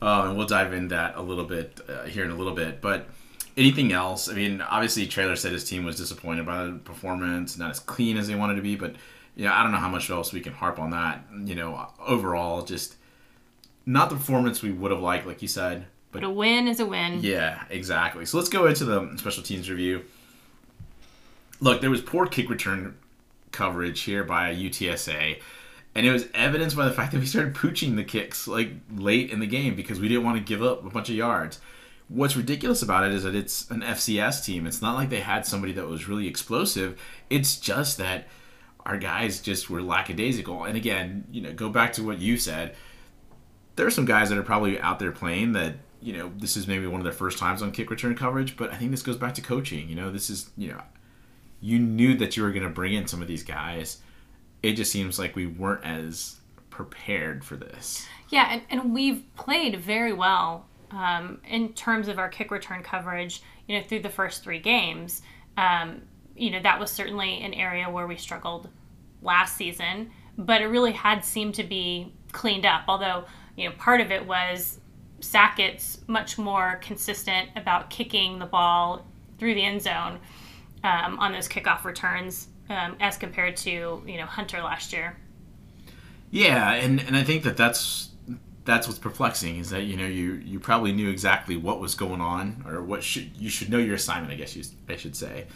Um, 0.01 0.29
and 0.29 0.37
we'll 0.37 0.47
dive 0.47 0.73
in 0.73 0.87
that 0.89 1.15
a 1.15 1.21
little 1.21 1.45
bit 1.45 1.79
uh, 1.89 2.03
here 2.03 2.23
in 2.23 2.31
a 2.31 2.35
little 2.35 2.53
bit. 2.53 2.81
But 2.81 3.09
anything 3.57 3.91
else? 3.91 4.29
I 4.29 4.33
mean, 4.33 4.61
obviously, 4.61 5.07
Traylor 5.07 5.35
said 5.35 5.51
his 5.51 5.67
team 5.67 5.83
was 5.83 5.97
disappointed 5.97 6.45
by 6.45 6.65
the 6.65 6.73
performance, 6.73 7.57
not 7.57 7.71
as 7.71 7.79
clean 7.79 8.17
as 8.17 8.27
they 8.27 8.35
wanted 8.35 8.55
to 8.55 8.61
be. 8.61 8.75
But 8.75 8.95
you 9.35 9.45
know, 9.45 9.53
I 9.53 9.63
don't 9.63 9.71
know 9.71 9.77
how 9.79 9.89
much 9.89 10.09
else 10.09 10.31
we 10.31 10.41
can 10.41 10.53
harp 10.53 10.79
on 10.79 10.91
that. 10.91 11.25
You 11.43 11.55
know, 11.55 11.87
overall, 11.99 12.61
just 12.63 12.95
not 13.85 14.09
the 14.09 14.15
performance 14.15 14.61
we 14.61 14.71
would 14.71 14.91
have 14.91 15.01
liked, 15.01 15.25
like 15.25 15.41
you 15.41 15.47
said. 15.47 15.87
But, 16.11 16.23
a 16.23 16.29
win 16.29 16.67
is 16.67 16.79
a 16.79 16.85
win. 16.85 17.19
Yeah, 17.21 17.63
exactly. 17.69 18.25
So 18.25 18.37
let's 18.37 18.49
go 18.49 18.65
into 18.65 18.83
the 18.83 19.15
special 19.17 19.43
teams 19.43 19.69
review. 19.69 20.03
Look, 21.61 21.79
there 21.79 21.89
was 21.89 22.01
poor 22.01 22.25
kick 22.25 22.49
return 22.49 22.97
coverage 23.51 24.01
here 24.01 24.23
by 24.23 24.53
UTSA 24.53 25.39
and 25.93 26.05
it 26.05 26.11
was 26.11 26.27
evidenced 26.33 26.77
by 26.77 26.85
the 26.85 26.91
fact 26.91 27.11
that 27.11 27.19
we 27.19 27.25
started 27.25 27.53
pooching 27.53 27.95
the 27.95 28.03
kicks 28.03 28.47
like 28.47 28.71
late 28.95 29.29
in 29.29 29.39
the 29.39 29.47
game 29.47 29.75
because 29.75 29.99
we 29.99 30.07
didn't 30.07 30.23
want 30.23 30.37
to 30.37 30.43
give 30.43 30.63
up 30.63 30.85
a 30.85 30.89
bunch 30.89 31.09
of 31.09 31.15
yards. 31.15 31.59
What's 32.07 32.35
ridiculous 32.35 32.81
about 32.81 33.05
it 33.05 33.13
is 33.13 33.23
that 33.23 33.35
it's 33.35 33.69
an 33.71 33.81
FCS 33.81 34.45
team. 34.45 34.67
It's 34.67 34.81
not 34.81 34.95
like 34.95 35.09
they 35.09 35.21
had 35.21 35.45
somebody 35.45 35.73
that 35.73 35.87
was 35.87 36.07
really 36.07 36.27
explosive. 36.27 37.01
It's 37.29 37.57
just 37.57 37.97
that 37.97 38.27
our 38.85 38.97
guys 38.97 39.41
just 39.41 39.69
were 39.69 39.81
lackadaisical. 39.81 40.63
And 40.63 40.75
again, 40.75 41.25
you 41.31 41.41
know, 41.41 41.53
go 41.53 41.69
back 41.69 41.93
to 41.93 42.03
what 42.03 42.19
you 42.19 42.37
said. 42.37 42.75
There 43.75 43.85
are 43.85 43.91
some 43.91 44.05
guys 44.05 44.29
that 44.29 44.37
are 44.37 44.43
probably 44.43 44.79
out 44.79 44.99
there 44.99 45.11
playing 45.11 45.53
that 45.53 45.75
you 46.01 46.13
know 46.13 46.31
this 46.37 46.57
is 46.57 46.67
maybe 46.67 46.87
one 46.87 46.99
of 46.99 47.03
their 47.03 47.13
first 47.13 47.37
times 47.37 47.61
on 47.61 47.71
kick 47.71 47.89
return 47.89 48.15
coverage, 48.15 48.57
but 48.57 48.71
I 48.71 48.77
think 48.77 48.91
this 48.91 49.03
goes 49.03 49.17
back 49.17 49.33
to 49.35 49.41
coaching. 49.41 49.89
You 49.89 49.95
know, 49.95 50.11
this 50.11 50.29
is 50.29 50.49
you 50.57 50.69
know, 50.69 50.81
you 51.59 51.79
knew 51.79 52.15
that 52.17 52.35
you 52.35 52.43
were 52.43 52.51
going 52.51 52.63
to 52.63 52.69
bring 52.69 52.93
in 52.93 53.07
some 53.07 53.21
of 53.21 53.27
these 53.27 53.43
guys 53.43 53.99
it 54.63 54.73
just 54.73 54.91
seems 54.91 55.17
like 55.17 55.35
we 55.35 55.47
weren't 55.47 55.83
as 55.83 56.39
prepared 56.69 57.43
for 57.43 57.55
this. 57.55 58.05
Yeah, 58.29 58.47
and, 58.51 58.61
and 58.69 58.93
we've 58.93 59.23
played 59.35 59.79
very 59.79 60.13
well 60.13 60.67
um, 60.91 61.39
in 61.47 61.73
terms 61.73 62.07
of 62.07 62.19
our 62.19 62.29
kick 62.29 62.51
return 62.51 62.83
coverage, 62.83 63.41
you 63.67 63.77
know, 63.77 63.85
through 63.87 64.01
the 64.01 64.09
first 64.09 64.43
three 64.43 64.59
games. 64.59 65.21
Um, 65.57 66.01
you 66.35 66.51
know, 66.51 66.61
that 66.61 66.79
was 66.79 66.91
certainly 66.91 67.41
an 67.41 67.53
area 67.53 67.89
where 67.89 68.07
we 68.07 68.17
struggled 68.17 68.69
last 69.21 69.57
season, 69.57 70.11
but 70.37 70.61
it 70.61 70.67
really 70.67 70.91
had 70.91 71.25
seemed 71.25 71.55
to 71.55 71.63
be 71.63 72.13
cleaned 72.31 72.65
up. 72.65 72.83
Although, 72.87 73.25
you 73.55 73.67
know, 73.67 73.75
part 73.77 73.99
of 73.99 74.11
it 74.11 74.25
was 74.25 74.79
Sackett's 75.21 75.99
much 76.07 76.37
more 76.37 76.79
consistent 76.81 77.49
about 77.55 77.89
kicking 77.89 78.39
the 78.39 78.45
ball 78.45 79.05
through 79.37 79.55
the 79.55 79.63
end 79.63 79.81
zone 79.81 80.19
um, 80.83 81.19
on 81.19 81.31
those 81.31 81.47
kickoff 81.47 81.83
returns 81.83 82.47
um, 82.69 82.95
as 82.99 83.17
compared 83.17 83.55
to 83.57 84.01
you 84.05 84.17
know 84.17 84.25
Hunter 84.25 84.61
last 84.61 84.93
year. 84.93 85.17
Yeah, 86.31 86.73
and 86.73 86.99
and 87.01 87.15
I 87.15 87.23
think 87.23 87.43
that 87.43 87.57
that's 87.57 88.09
that's 88.63 88.87
what's 88.87 88.99
perplexing 88.99 89.57
is 89.57 89.69
that 89.71 89.83
you 89.83 89.97
know 89.97 90.05
you 90.05 90.33
you 90.33 90.59
probably 90.59 90.91
knew 90.91 91.09
exactly 91.09 91.57
what 91.57 91.79
was 91.79 91.95
going 91.95 92.21
on 92.21 92.63
or 92.67 92.81
what 92.81 93.03
should 93.03 93.35
you 93.35 93.49
should 93.49 93.69
know 93.69 93.77
your 93.77 93.95
assignment 93.95 94.31
I 94.31 94.35
guess 94.35 94.55
you 94.55 94.63
I 94.87 94.95
should 94.95 95.15
say, 95.15 95.47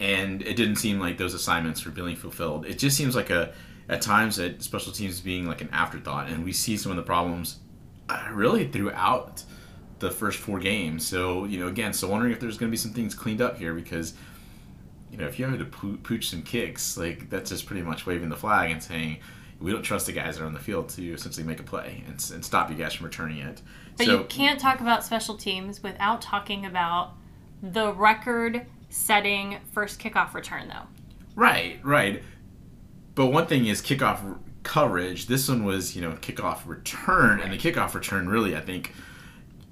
and 0.00 0.42
it 0.42 0.54
didn't 0.54 0.76
seem 0.76 1.00
like 1.00 1.18
those 1.18 1.34
assignments 1.34 1.84
were 1.84 1.90
being 1.90 2.16
fulfilled. 2.16 2.66
It 2.66 2.78
just 2.78 2.96
seems 2.96 3.16
like 3.16 3.30
a 3.30 3.52
at 3.88 4.02
times 4.02 4.36
that 4.36 4.62
special 4.62 4.92
teams 4.92 5.20
being 5.20 5.46
like 5.46 5.60
an 5.60 5.70
afterthought, 5.72 6.28
and 6.28 6.44
we 6.44 6.52
see 6.52 6.76
some 6.76 6.90
of 6.90 6.96
the 6.96 7.02
problems 7.02 7.56
really 8.32 8.68
throughout 8.68 9.42
the 9.98 10.10
first 10.10 10.38
four 10.38 10.58
games. 10.58 11.06
So 11.06 11.44
you 11.44 11.58
know 11.58 11.68
again, 11.68 11.92
so 11.92 12.08
wondering 12.08 12.32
if 12.32 12.40
there's 12.40 12.58
going 12.58 12.70
to 12.70 12.72
be 12.72 12.78
some 12.78 12.92
things 12.92 13.14
cleaned 13.14 13.40
up 13.40 13.58
here 13.58 13.74
because 13.74 14.14
you 15.10 15.18
know, 15.18 15.26
if 15.26 15.38
you 15.38 15.46
have 15.46 15.58
to 15.58 15.64
pooch 15.64 16.28
some 16.28 16.42
kicks, 16.42 16.96
like 16.96 17.30
that's 17.30 17.50
just 17.50 17.66
pretty 17.66 17.82
much 17.82 18.06
waving 18.06 18.28
the 18.28 18.36
flag 18.36 18.70
and 18.70 18.82
saying 18.82 19.18
we 19.60 19.72
don't 19.72 19.82
trust 19.82 20.06
the 20.06 20.12
guys 20.12 20.36
that 20.36 20.44
are 20.44 20.46
on 20.46 20.52
the 20.52 20.60
field 20.60 20.88
to 20.90 21.12
essentially 21.12 21.44
make 21.44 21.60
a 21.60 21.62
play 21.62 22.04
and, 22.06 22.14
and 22.32 22.44
stop 22.44 22.70
you 22.70 22.76
guys 22.76 22.94
from 22.94 23.06
returning 23.06 23.38
it. 23.38 23.60
But 23.96 24.06
so, 24.06 24.18
you 24.18 24.24
can't 24.24 24.60
talk 24.60 24.80
about 24.80 25.04
special 25.04 25.36
teams 25.36 25.82
without 25.82 26.22
talking 26.22 26.66
about 26.66 27.14
the 27.62 27.92
record-setting 27.92 29.58
first 29.72 29.98
kickoff 29.98 30.34
return, 30.34 30.68
though. 30.68 30.86
Right, 31.34 31.80
right. 31.82 32.22
But 33.14 33.26
one 33.26 33.46
thing 33.46 33.66
is 33.66 33.82
kickoff 33.82 34.38
coverage. 34.68 35.26
This 35.26 35.48
one 35.48 35.64
was, 35.64 35.96
you 35.96 36.02
know, 36.02 36.12
kickoff 36.12 36.66
return, 36.66 37.40
and 37.40 37.52
the 37.52 37.58
kickoff 37.58 37.94
return 37.94 38.28
really, 38.28 38.54
I 38.54 38.60
think, 38.60 38.92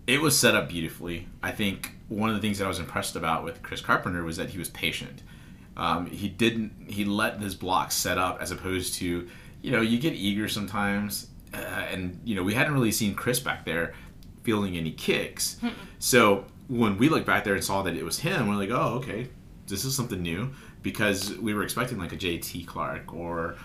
it 0.07 0.21
was 0.21 0.39
set 0.39 0.57
up 0.57 0.69
beautifully. 0.69 1.29
I 1.43 1.53
think 1.53 1.93
one 2.09 2.31
of 2.31 2.37
the 2.37 2.43
things 2.43 2.59
that 2.59 2.65
I 2.65 2.69
was 2.69 2.79
impressed 2.79 3.15
about 3.15 3.45
with 3.45 3.63
Chris 3.63 3.81
Carpenter 3.81 4.25
was 4.25 4.37
that 4.39 4.51
he 4.51 4.59
was 4.59 4.71
patient. 4.71 5.23
Um, 5.77 6.07
he 6.07 6.29
didn't. 6.29 6.73
He 6.89 7.05
let 7.05 7.41
his 7.41 7.55
block 7.55 7.93
set 7.93 8.17
up 8.17 8.41
as 8.41 8.51
opposed 8.51 8.95
to, 8.95 9.29
you 9.63 9.71
know, 9.71 9.83
you 9.83 9.99
get 9.99 10.15
eager 10.15 10.49
sometimes, 10.49 11.29
uh, 11.53 11.59
and 11.59 12.19
you 12.25 12.35
know 12.35 12.43
we 12.43 12.55
hadn't 12.55 12.73
really 12.73 12.93
seen 12.93 13.15
Chris 13.15 13.39
back 13.39 13.65
there 13.65 13.95
feeling 14.43 14.77
any 14.77 14.93
kicks. 14.93 15.59
so 15.99 16.47
when 16.69 16.97
we 16.97 17.09
looked 17.09 17.27
back 17.27 17.45
there 17.45 17.55
and 17.55 17.63
saw 17.63 17.83
that 17.83 17.95
it 17.95 18.05
was 18.05 18.21
him, 18.21 18.49
we're 18.49 18.55
like, 18.55 18.71
oh, 18.71 18.95
okay, 18.95 19.29
this 19.67 19.85
is 19.85 19.95
something 19.95 20.23
new 20.23 20.53
because 20.83 21.37
we 21.39 21.53
were 21.53 21.63
expecting 21.63 21.99
like 21.99 22.13
a 22.13 22.17
JT 22.17 22.67
Clark 22.67 23.13
or, 23.13 23.57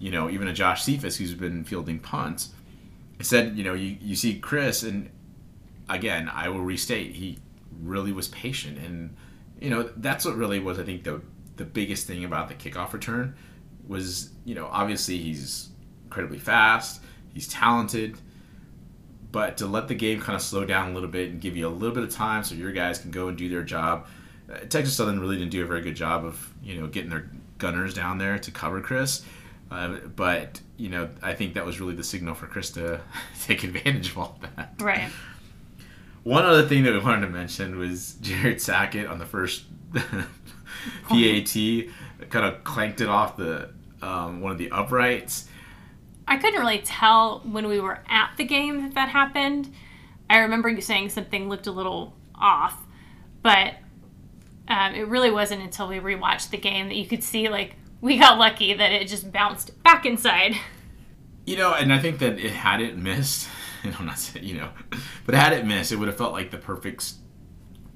you 0.00 0.10
know, 0.10 0.28
even 0.28 0.48
a 0.48 0.52
Josh 0.52 0.82
Cephus 0.82 1.16
who's 1.16 1.34
been 1.34 1.62
fielding 1.62 2.00
punts. 2.00 2.50
I 3.20 3.22
said, 3.22 3.56
you 3.56 3.62
know, 3.62 3.74
you, 3.74 3.96
you 4.00 4.16
see 4.16 4.38
Chris, 4.38 4.82
and 4.82 5.10
again, 5.88 6.28
I 6.32 6.48
will 6.48 6.62
restate, 6.62 7.14
he 7.14 7.38
really 7.82 8.12
was 8.12 8.28
patient. 8.28 8.78
And, 8.78 9.14
you 9.60 9.70
know, 9.70 9.90
that's 9.96 10.24
what 10.24 10.36
really 10.36 10.58
was, 10.58 10.78
I 10.78 10.84
think, 10.84 11.04
the, 11.04 11.20
the 11.56 11.66
biggest 11.66 12.06
thing 12.06 12.24
about 12.24 12.48
the 12.48 12.54
kickoff 12.54 12.94
return 12.94 13.36
was, 13.86 14.30
you 14.44 14.54
know, 14.54 14.68
obviously 14.72 15.18
he's 15.18 15.68
incredibly 16.04 16.38
fast, 16.38 17.02
he's 17.34 17.46
talented, 17.46 18.16
but 19.32 19.58
to 19.58 19.66
let 19.66 19.88
the 19.88 19.94
game 19.94 20.20
kind 20.20 20.34
of 20.34 20.42
slow 20.42 20.64
down 20.64 20.90
a 20.90 20.94
little 20.94 21.08
bit 21.08 21.30
and 21.30 21.40
give 21.40 21.56
you 21.56 21.68
a 21.68 21.70
little 21.70 21.94
bit 21.94 22.04
of 22.04 22.10
time 22.10 22.42
so 22.42 22.54
your 22.54 22.72
guys 22.72 22.98
can 22.98 23.10
go 23.10 23.28
and 23.28 23.36
do 23.36 23.48
their 23.48 23.62
job. 23.62 24.06
Uh, 24.50 24.58
Texas 24.68 24.94
Southern 24.94 25.20
really 25.20 25.36
didn't 25.36 25.50
do 25.50 25.62
a 25.62 25.66
very 25.66 25.82
good 25.82 25.94
job 25.94 26.24
of 26.24 26.52
you 26.62 26.80
know 26.80 26.88
getting 26.88 27.10
their 27.10 27.30
gunners 27.58 27.94
down 27.94 28.18
there 28.18 28.38
to 28.38 28.50
cover 28.50 28.80
Chris. 28.80 29.22
Uh, 29.70 29.98
but 30.16 30.60
you 30.76 30.88
know, 30.88 31.08
I 31.22 31.34
think 31.34 31.54
that 31.54 31.64
was 31.64 31.80
really 31.80 31.94
the 31.94 32.04
signal 32.04 32.34
for 32.34 32.46
Chris 32.46 32.70
to 32.70 33.00
take 33.42 33.64
advantage 33.64 34.10
of 34.10 34.18
all 34.18 34.38
that. 34.56 34.74
Right. 34.80 35.10
One 36.22 36.44
other 36.44 36.66
thing 36.66 36.82
that 36.84 36.92
we 36.92 36.98
wanted 36.98 37.22
to 37.22 37.32
mention 37.32 37.78
was 37.78 38.14
Jared 38.20 38.60
Sackett 38.60 39.06
on 39.06 39.18
the 39.18 39.26
first 39.26 39.64
PAT 39.94 41.54
kind 42.28 42.44
of 42.44 42.62
clanked 42.64 43.00
it 43.00 43.08
off 43.08 43.36
the 43.36 43.70
um, 44.02 44.40
one 44.40 44.52
of 44.52 44.58
the 44.58 44.70
uprights. 44.70 45.48
I 46.26 46.36
couldn't 46.36 46.60
really 46.60 46.80
tell 46.80 47.40
when 47.40 47.66
we 47.66 47.80
were 47.80 48.00
at 48.08 48.32
the 48.36 48.44
game 48.44 48.82
that 48.82 48.94
that 48.94 49.08
happened. 49.08 49.72
I 50.28 50.38
remember 50.38 50.68
you 50.68 50.80
saying 50.80 51.08
something 51.10 51.48
looked 51.48 51.66
a 51.66 51.72
little 51.72 52.14
off, 52.34 52.76
but 53.42 53.74
um, 54.68 54.94
it 54.94 55.08
really 55.08 55.30
wasn't 55.30 55.62
until 55.62 55.88
we 55.88 55.98
rewatched 55.98 56.50
the 56.50 56.56
game 56.56 56.88
that 56.88 56.94
you 56.94 57.06
could 57.06 57.24
see 57.24 57.48
like 57.48 57.74
we 58.00 58.18
got 58.18 58.38
lucky 58.38 58.74
that 58.74 58.92
it 58.92 59.08
just 59.08 59.32
bounced 59.32 59.82
back 59.82 60.06
inside. 60.06 60.56
You 61.46 61.56
know, 61.56 61.74
and 61.74 61.92
I 61.92 61.98
think 61.98 62.18
that 62.18 62.38
it 62.38 62.52
had 62.52 62.80
it 62.80 62.96
missed. 62.96 63.48
And 63.82 63.96
I'm 63.98 64.04
not 64.04 64.18
saying 64.18 64.44
you 64.44 64.58
know, 64.58 64.68
but 65.24 65.34
had 65.34 65.54
it 65.54 65.64
missed, 65.64 65.90
it 65.90 65.96
would 65.96 66.08
have 66.08 66.18
felt 66.18 66.34
like 66.34 66.50
the 66.50 66.58
perfect, 66.58 67.14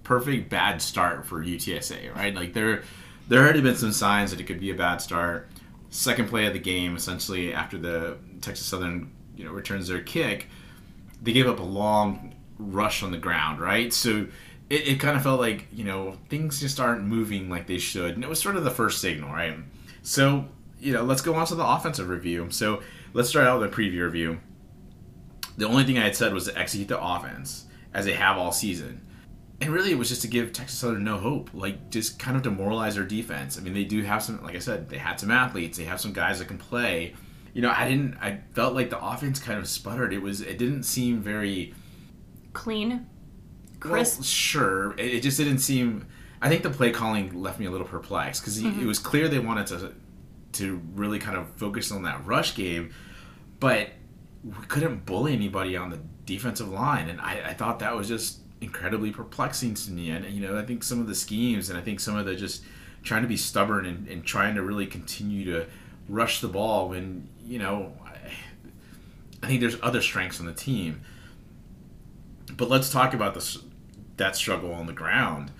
perfect 0.02 0.48
bad 0.48 0.80
start 0.80 1.26
for 1.26 1.44
UTSA, 1.44 2.16
right? 2.16 2.34
Like 2.34 2.54
there, 2.54 2.84
there 3.28 3.40
had 3.40 3.48
already 3.48 3.60
been 3.60 3.76
some 3.76 3.92
signs 3.92 4.30
that 4.30 4.40
it 4.40 4.44
could 4.44 4.60
be 4.60 4.70
a 4.70 4.74
bad 4.74 5.02
start. 5.02 5.46
Second 5.90 6.30
play 6.30 6.46
of 6.46 6.54
the 6.54 6.58
game, 6.58 6.96
essentially 6.96 7.52
after 7.52 7.76
the 7.76 8.16
Texas 8.40 8.64
Southern, 8.64 9.12
you 9.36 9.44
know, 9.44 9.52
returns 9.52 9.88
their 9.88 10.00
kick, 10.00 10.48
they 11.20 11.34
gave 11.34 11.46
up 11.46 11.60
a 11.60 11.62
long 11.62 12.34
rush 12.58 13.02
on 13.02 13.10
the 13.10 13.18
ground, 13.18 13.60
right? 13.60 13.92
So 13.92 14.26
it, 14.70 14.88
it 14.88 15.00
kind 15.00 15.16
of 15.16 15.22
felt 15.22 15.40
like 15.40 15.66
you 15.72 15.84
know 15.84 16.16
things 16.28 16.60
just 16.60 16.80
aren't 16.80 17.04
moving 17.04 17.48
like 17.48 17.66
they 17.66 17.78
should, 17.78 18.14
and 18.14 18.24
it 18.24 18.28
was 18.30 18.40
sort 18.40 18.56
of 18.56 18.64
the 18.64 18.70
first 18.70 19.00
signal, 19.00 19.30
right? 19.30 19.54
So 20.04 20.46
you 20.84 20.92
know, 20.92 21.02
let's 21.02 21.22
go 21.22 21.34
on 21.34 21.46
to 21.46 21.54
the 21.54 21.66
offensive 21.66 22.08
review. 22.08 22.48
So 22.50 22.82
let's 23.14 23.30
start 23.30 23.46
out 23.46 23.60
with 23.60 23.72
a 23.72 23.74
preview 23.74 24.04
review. 24.04 24.38
The 25.56 25.66
only 25.66 25.84
thing 25.84 25.98
I 25.98 26.04
had 26.04 26.14
said 26.14 26.34
was 26.34 26.44
to 26.44 26.58
execute 26.58 26.88
the 26.88 27.02
offense 27.02 27.66
as 27.94 28.04
they 28.04 28.12
have 28.12 28.36
all 28.36 28.52
season. 28.52 29.00
And 29.60 29.72
really, 29.72 29.92
it 29.92 29.98
was 29.98 30.10
just 30.10 30.20
to 30.22 30.28
give 30.28 30.52
Texas 30.52 30.78
Southern 30.78 31.04
no 31.04 31.16
hope, 31.16 31.48
like 31.54 31.88
just 31.90 32.18
kind 32.18 32.36
of 32.36 32.42
demoralize 32.42 32.96
their 32.96 33.04
defense. 33.04 33.56
I 33.56 33.62
mean, 33.62 33.72
they 33.72 33.84
do 33.84 34.02
have 34.02 34.22
some, 34.22 34.42
like 34.42 34.56
I 34.56 34.58
said, 34.58 34.90
they 34.90 34.98
had 34.98 35.18
some 35.18 35.30
athletes, 35.30 35.78
they 35.78 35.84
have 35.84 36.00
some 36.00 36.12
guys 36.12 36.38
that 36.40 36.48
can 36.48 36.58
play. 36.58 37.14
You 37.54 37.62
know, 37.62 37.72
I 37.74 37.88
didn't, 37.88 38.16
I 38.20 38.40
felt 38.52 38.74
like 38.74 38.90
the 38.90 39.02
offense 39.02 39.38
kind 39.38 39.58
of 39.58 39.68
sputtered. 39.68 40.12
It 40.12 40.20
was, 40.20 40.40
it 40.40 40.58
didn't 40.58 40.82
seem 40.82 41.22
very 41.22 41.72
Clean, 42.52 43.06
crisp. 43.80 44.18
Well, 44.18 44.24
sure, 44.24 44.92
it, 44.98 45.14
it 45.14 45.22
just 45.22 45.38
didn't 45.38 45.60
seem. 45.60 46.06
I 46.44 46.50
think 46.50 46.62
the 46.62 46.68
play 46.68 46.90
calling 46.90 47.40
left 47.40 47.58
me 47.58 47.64
a 47.64 47.70
little 47.70 47.86
perplexed 47.86 48.42
because 48.42 48.58
it 48.58 48.64
mm-hmm. 48.64 48.86
was 48.86 48.98
clear 48.98 49.28
they 49.28 49.38
wanted 49.38 49.66
to 49.68 49.94
to 50.52 50.80
really 50.94 51.18
kind 51.18 51.38
of 51.38 51.48
focus 51.56 51.90
on 51.90 52.02
that 52.02 52.24
rush 52.26 52.54
game, 52.54 52.92
but 53.58 53.88
we 54.44 54.66
couldn't 54.66 55.06
bully 55.06 55.32
anybody 55.32 55.74
on 55.74 55.88
the 55.88 55.98
defensive 56.26 56.68
line, 56.68 57.08
and 57.08 57.18
I, 57.18 57.48
I 57.48 57.54
thought 57.54 57.78
that 57.78 57.96
was 57.96 58.08
just 58.08 58.40
incredibly 58.60 59.10
perplexing 59.10 59.72
to 59.74 59.90
me. 59.90 60.10
And 60.10 60.26
you 60.26 60.46
know, 60.46 60.58
I 60.58 60.66
think 60.66 60.82
some 60.82 61.00
of 61.00 61.06
the 61.06 61.14
schemes, 61.14 61.70
and 61.70 61.78
I 61.78 61.80
think 61.80 61.98
some 61.98 62.14
of 62.14 62.26
the 62.26 62.36
just 62.36 62.62
trying 63.02 63.22
to 63.22 63.28
be 63.28 63.38
stubborn 63.38 63.86
and, 63.86 64.06
and 64.06 64.22
trying 64.22 64.54
to 64.56 64.62
really 64.62 64.86
continue 64.86 65.46
to 65.46 65.66
rush 66.10 66.42
the 66.42 66.48
ball 66.48 66.90
when 66.90 67.26
you 67.42 67.58
know, 67.58 67.94
I, 68.04 68.18
I 69.42 69.46
think 69.46 69.62
there's 69.62 69.78
other 69.82 70.02
strengths 70.02 70.40
on 70.40 70.46
the 70.46 70.52
team. 70.52 71.00
But 72.54 72.68
let's 72.68 72.92
talk 72.92 73.14
about 73.14 73.32
this 73.32 73.58
that 74.18 74.36
struggle 74.36 74.74
on 74.74 74.84
the 74.84 74.92
ground. 74.92 75.50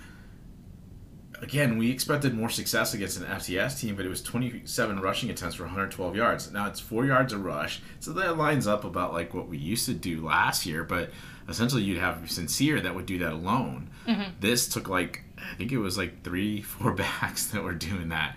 Again, 1.45 1.77
we 1.77 1.91
expected 1.91 2.33
more 2.35 2.49
success 2.49 2.95
against 2.95 3.21
an 3.21 3.27
FCS 3.27 3.79
team, 3.79 3.97
but 3.97 4.07
it 4.07 4.09
was 4.09 4.23
27 4.23 4.99
rushing 5.01 5.29
attempts 5.29 5.57
for 5.57 5.65
112 5.65 6.17
yards. 6.17 6.51
Now 6.51 6.69
it's 6.69 6.81
four 6.81 7.05
yards 7.05 7.35
a 7.35 7.39
rush, 7.39 7.83
so 8.01 8.15
that 8.15 8.39
lines 8.39 8.67
up 8.67 8.83
about 8.83 9.13
like 9.13 9.35
what 9.35 9.47
we 9.47 9.59
used 9.59 9.85
to 9.85 9.93
do 9.93 10.25
last 10.25 10.65
year. 10.65 10.85
But 10.85 11.11
essentially, 11.47 11.83
you'd 11.83 11.99
have 11.99 12.31
Sincere 12.31 12.81
that 12.81 12.95
would 12.95 13.05
do 13.05 13.19
that 13.19 13.35
alone. 13.35 13.91
Mm-hmm. 14.07 14.31
This 14.41 14.71
took 14.71 14.89
like 14.89 15.23
I 15.37 15.55
think 15.57 15.71
it 15.71 15.77
was 15.77 15.99
like 15.99 16.25
three, 16.25 16.63
four 16.63 16.93
backs 16.93 17.49
that 17.49 17.63
were 17.63 17.75
doing 17.75 18.09
that. 18.09 18.37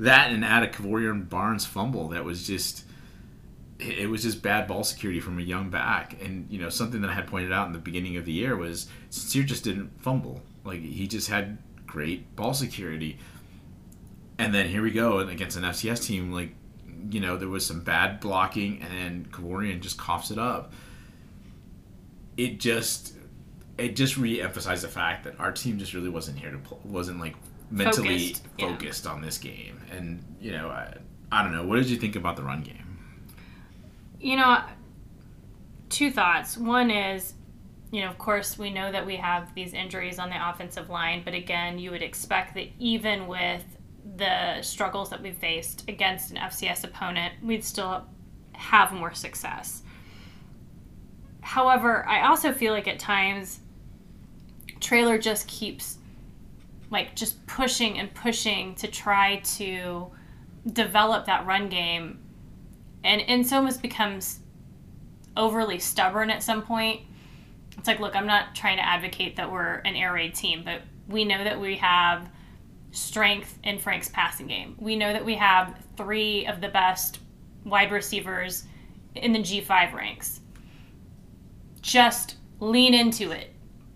That 0.00 0.32
and 0.32 0.44
add 0.44 0.64
a 0.64 0.68
Kevorian 0.68 1.28
Barnes 1.28 1.64
fumble 1.64 2.08
that 2.08 2.24
was 2.24 2.44
just 2.44 2.86
it 3.78 4.10
was 4.10 4.24
just 4.24 4.42
bad 4.42 4.66
ball 4.66 4.82
security 4.82 5.20
from 5.20 5.38
a 5.38 5.42
young 5.42 5.70
back. 5.70 6.20
And 6.20 6.50
you 6.50 6.58
know 6.58 6.70
something 6.70 7.02
that 7.02 7.10
I 7.10 7.14
had 7.14 7.28
pointed 7.28 7.52
out 7.52 7.68
in 7.68 7.72
the 7.72 7.78
beginning 7.78 8.16
of 8.16 8.24
the 8.24 8.32
year 8.32 8.56
was 8.56 8.88
Sincere 9.10 9.44
just 9.44 9.62
didn't 9.62 10.02
fumble. 10.02 10.42
Like 10.64 10.80
he 10.80 11.06
just 11.06 11.28
had 11.28 11.58
great 11.90 12.34
ball 12.36 12.54
security. 12.54 13.18
And 14.38 14.54
then 14.54 14.68
here 14.68 14.82
we 14.82 14.90
go 14.90 15.18
and 15.18 15.28
against 15.28 15.56
an 15.56 15.64
FCS 15.64 16.06
team. 16.06 16.32
Like 16.32 16.54
you 17.10 17.20
know 17.20 17.36
there 17.36 17.48
was 17.48 17.66
some 17.66 17.80
bad 17.80 18.20
blocking, 18.20 18.82
and 18.82 19.30
Kevorian 19.30 19.80
just 19.80 19.98
coughs 19.98 20.30
it 20.30 20.38
up. 20.38 20.72
It 22.36 22.60
just 22.60 23.14
it 23.76 23.96
just 23.96 24.16
re-emphasized 24.16 24.84
the 24.84 24.88
fact 24.88 25.24
that 25.24 25.38
our 25.40 25.52
team 25.52 25.78
just 25.78 25.94
really 25.94 26.08
wasn't 26.08 26.38
here 26.38 26.50
to 26.50 26.58
pl- 26.58 26.80
wasn't 26.84 27.18
like 27.18 27.34
mentally 27.70 28.18
Focused, 28.18 28.46
yeah. 28.58 28.68
focused 28.68 29.06
on 29.06 29.20
this 29.20 29.38
game. 29.38 29.80
And 29.90 30.22
you 30.40 30.52
know 30.52 30.68
I, 30.68 30.94
I 31.32 31.42
don't 31.42 31.52
know. 31.52 31.64
What 31.64 31.76
did 31.76 31.88
you 31.90 31.96
think 31.96 32.16
about 32.16 32.36
the 32.36 32.42
run 32.42 32.62
game? 32.62 32.76
You 34.20 34.36
know, 34.36 34.62
two 35.88 36.10
thoughts. 36.10 36.56
One 36.58 36.90
is, 36.90 37.34
you 37.90 38.02
know, 38.02 38.08
of 38.08 38.18
course, 38.18 38.58
we 38.58 38.70
know 38.70 38.92
that 38.92 39.04
we 39.04 39.16
have 39.16 39.54
these 39.54 39.72
injuries 39.72 40.18
on 40.18 40.30
the 40.30 40.48
offensive 40.48 40.90
line, 40.90 41.22
but 41.24 41.34
again, 41.34 41.78
you 41.78 41.90
would 41.90 42.02
expect 42.02 42.54
that 42.54 42.68
even 42.78 43.26
with 43.26 43.64
the 44.16 44.62
struggles 44.62 45.10
that 45.10 45.20
we've 45.22 45.36
faced 45.36 45.88
against 45.88 46.30
an 46.30 46.36
FCS 46.36 46.84
opponent, 46.84 47.34
we'd 47.42 47.64
still 47.64 48.04
have 48.52 48.92
more 48.92 49.12
success. 49.12 49.82
However, 51.40 52.06
I 52.06 52.26
also 52.26 52.52
feel 52.52 52.72
like 52.72 52.86
at 52.86 52.98
times 52.98 53.60
Traylor 54.78 55.18
just 55.18 55.48
keeps 55.48 55.98
like 56.90 57.14
just 57.14 57.44
pushing 57.46 57.98
and 57.98 58.12
pushing 58.14 58.74
to 58.76 58.88
try 58.88 59.36
to 59.36 60.10
develop 60.72 61.26
that 61.26 61.46
run 61.46 61.68
game 61.68 62.18
and 63.04 63.22
and 63.22 63.46
so 63.46 63.56
almost 63.56 63.80
becomes 63.82 64.40
overly 65.36 65.78
stubborn 65.78 66.30
at 66.30 66.42
some 66.42 66.62
point. 66.62 67.00
It's 67.80 67.88
like, 67.88 67.98
look, 67.98 68.14
I'm 68.14 68.26
not 68.26 68.54
trying 68.54 68.76
to 68.76 68.86
advocate 68.86 69.36
that 69.36 69.50
we're 69.50 69.76
an 69.76 69.96
air 69.96 70.12
raid 70.12 70.34
team, 70.34 70.60
but 70.62 70.82
we 71.08 71.24
know 71.24 71.42
that 71.42 71.58
we 71.58 71.76
have 71.76 72.28
strength 72.92 73.58
in 73.64 73.78
Frank's 73.78 74.10
passing 74.10 74.48
game. 74.48 74.76
We 74.78 74.96
know 74.96 75.14
that 75.14 75.24
we 75.24 75.36
have 75.36 75.74
three 75.96 76.46
of 76.46 76.60
the 76.60 76.68
best 76.68 77.20
wide 77.64 77.90
receivers 77.90 78.64
in 79.14 79.32
the 79.32 79.38
G5 79.38 79.94
ranks. 79.94 80.40
Just 81.80 82.36
lean 82.58 82.92
into 82.92 83.30
it. 83.30 83.54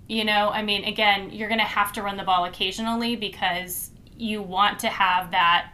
You 0.08 0.24
know, 0.24 0.48
I 0.48 0.62
mean, 0.62 0.84
again, 0.84 1.28
you're 1.30 1.50
going 1.50 1.60
to 1.60 1.66
have 1.66 1.92
to 1.92 2.02
run 2.02 2.16
the 2.16 2.24
ball 2.24 2.46
occasionally 2.46 3.16
because 3.16 3.90
you 4.16 4.40
want 4.40 4.78
to 4.78 4.88
have 4.88 5.30
that 5.32 5.73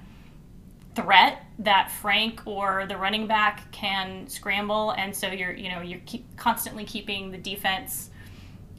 threat 0.94 1.44
that 1.60 1.90
Frank 1.90 2.46
or 2.46 2.86
the 2.86 2.96
running 2.96 3.26
back 3.26 3.70
can 3.72 4.28
scramble, 4.28 4.90
and 4.92 5.14
so 5.14 5.28
you're 5.28 5.52
you 5.52 5.70
know 5.70 5.80
you're 5.80 6.00
keep 6.06 6.36
constantly 6.36 6.84
keeping 6.84 7.30
the 7.30 7.38
defense 7.38 8.10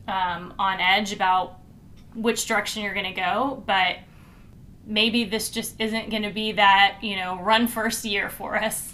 um, 0.07 0.53
on 0.59 0.79
edge 0.79 1.13
about 1.13 1.59
which 2.15 2.45
direction 2.45 2.83
you're 2.83 2.93
going 2.93 3.13
to 3.13 3.19
go. 3.19 3.63
But 3.65 3.97
maybe 4.85 5.23
this 5.23 5.49
just 5.49 5.79
isn't 5.79 6.09
going 6.09 6.23
to 6.23 6.31
be 6.31 6.53
that 6.53 6.97
you 7.01 7.15
know 7.15 7.39
run 7.41 7.67
first 7.67 8.03
year 8.05 8.29
for 8.29 8.55
us. 8.55 8.93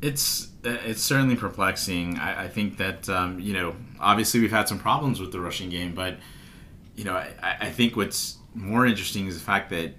It's 0.00 0.48
it's 0.62 1.02
certainly 1.02 1.36
perplexing. 1.36 2.18
I, 2.18 2.44
I 2.44 2.48
think 2.48 2.78
that 2.78 3.08
um, 3.08 3.40
you 3.40 3.52
know 3.52 3.76
obviously 4.00 4.40
we've 4.40 4.50
had 4.50 4.68
some 4.68 4.78
problems 4.78 5.20
with 5.20 5.32
the 5.32 5.40
rushing 5.40 5.70
game, 5.70 5.94
but 5.94 6.16
you 6.94 7.04
know 7.04 7.14
I, 7.14 7.56
I 7.60 7.70
think 7.70 7.96
what's 7.96 8.38
more 8.54 8.86
interesting 8.86 9.26
is 9.26 9.38
the 9.38 9.44
fact 9.44 9.70
that 9.70 9.92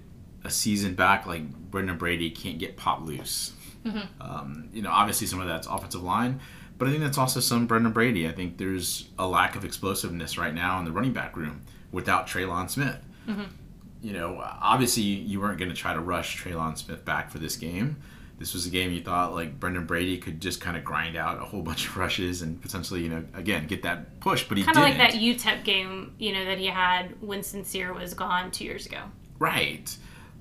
a 0.44 0.50
season 0.50 0.94
back 0.94 1.26
like 1.26 1.42
Brenden 1.70 1.98
Brady 1.98 2.30
can't 2.30 2.58
get 2.58 2.76
pop 2.76 3.06
loose. 3.06 3.52
Mm-hmm. 3.84 4.22
Um, 4.22 4.68
you 4.72 4.82
know 4.82 4.90
obviously 4.90 5.26
some 5.26 5.40
of 5.40 5.48
that's 5.48 5.66
offensive 5.66 6.02
line, 6.02 6.40
but 6.78 6.88
I 6.88 6.90
think 6.90 7.02
that's 7.02 7.18
also 7.18 7.40
some 7.40 7.68
Brenden 7.68 7.92
Brady. 7.92 8.28
I 8.28 8.32
think 8.32 8.58
there's 8.58 9.08
a 9.18 9.26
lack 9.26 9.56
of 9.56 9.64
explosiveness 9.64 10.36
right 10.38 10.54
now 10.54 10.78
in 10.78 10.84
the 10.84 10.92
running 10.92 11.12
back 11.12 11.36
room 11.36 11.62
without 11.92 12.26
Trelon 12.26 12.68
Smith. 12.68 12.98
Mm-hmm. 13.26 13.44
You 14.02 14.12
know 14.12 14.40
obviously 14.60 15.02
you 15.02 15.40
weren't 15.40 15.58
going 15.58 15.70
to 15.70 15.76
try 15.76 15.92
to 15.92 16.00
rush 16.00 16.42
Trelon 16.42 16.76
Smith 16.78 17.04
back 17.04 17.30
for 17.30 17.38
this 17.38 17.56
game 17.56 17.96
this 18.38 18.54
was 18.54 18.66
a 18.66 18.70
game 18.70 18.92
you 18.92 19.02
thought 19.02 19.34
like 19.34 19.58
Brenden 19.58 19.86
Brady 19.86 20.16
could 20.16 20.40
just 20.40 20.60
kind 20.60 20.76
of 20.76 20.84
grind 20.84 21.16
out 21.16 21.38
a 21.38 21.44
whole 21.44 21.62
bunch 21.62 21.86
of 21.86 21.96
rushes 21.96 22.42
and 22.42 22.60
potentially, 22.60 23.02
you 23.02 23.08
know, 23.08 23.24
again 23.34 23.66
get 23.66 23.82
that 23.82 24.20
push, 24.20 24.44
but 24.44 24.56
he 24.56 24.64
kind 24.64 24.76
of 24.76 24.84
like 24.84 24.96
that 24.96 25.12
UTEP 25.12 25.64
game, 25.64 26.14
you 26.18 26.32
know, 26.32 26.44
that 26.44 26.58
he 26.58 26.66
had 26.66 27.20
when 27.20 27.42
Sincere 27.42 27.92
was 27.92 28.14
gone 28.14 28.50
two 28.50 28.64
years 28.64 28.86
ago. 28.86 29.02
Right, 29.38 29.94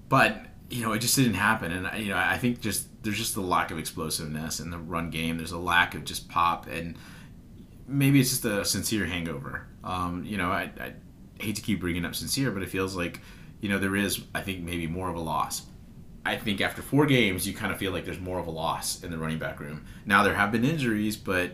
but 0.09 0.45
you 0.69 0.81
know, 0.81 0.93
it 0.93 0.99
just 0.99 1.15
didn't 1.15 1.35
happen, 1.35 1.71
and 1.71 2.03
you 2.03 2.09
know, 2.09 2.17
I 2.17 2.37
think 2.37 2.59
just 2.61 2.87
there's 3.03 3.17
just 3.17 3.35
the 3.35 3.41
lack 3.41 3.71
of 3.71 3.79
explosiveness 3.79 4.59
in 4.59 4.69
the 4.69 4.77
run 4.77 5.09
game. 5.09 5.37
There's 5.37 5.51
a 5.51 5.57
lack 5.57 5.95
of 5.95 6.03
just 6.03 6.29
pop, 6.29 6.67
and 6.67 6.97
maybe 7.87 8.19
it's 8.19 8.29
just 8.29 8.45
a 8.45 8.65
Sincere 8.65 9.05
hangover. 9.05 9.67
Um, 9.83 10.23
you 10.25 10.37
know, 10.37 10.51
I, 10.51 10.71
I 10.79 10.93
hate 11.39 11.55
to 11.55 11.61
keep 11.61 11.79
bringing 11.79 12.05
up 12.05 12.15
Sincere, 12.15 12.51
but 12.51 12.63
it 12.63 12.69
feels 12.69 12.95
like 12.95 13.21
you 13.61 13.69
know 13.69 13.79
there 13.79 13.95
is, 13.95 14.21
I 14.35 14.41
think, 14.41 14.63
maybe 14.63 14.87
more 14.87 15.09
of 15.09 15.15
a 15.15 15.21
loss 15.21 15.63
I 16.27 16.35
think 16.35 16.59
after 16.59 16.81
four 16.81 17.05
games, 17.05 17.47
you 17.47 17.53
kind 17.53 17.71
of 17.71 17.77
feel 17.77 17.93
like 17.93 18.03
there's 18.03 18.19
more 18.19 18.37
of 18.37 18.47
a 18.47 18.51
loss 18.51 19.01
in 19.01 19.11
the 19.11 19.17
running 19.17 19.39
back 19.39 19.61
room. 19.61 19.85
Now 20.05 20.23
there 20.23 20.33
have 20.33 20.51
been 20.51 20.65
injuries, 20.65 21.15
but 21.15 21.51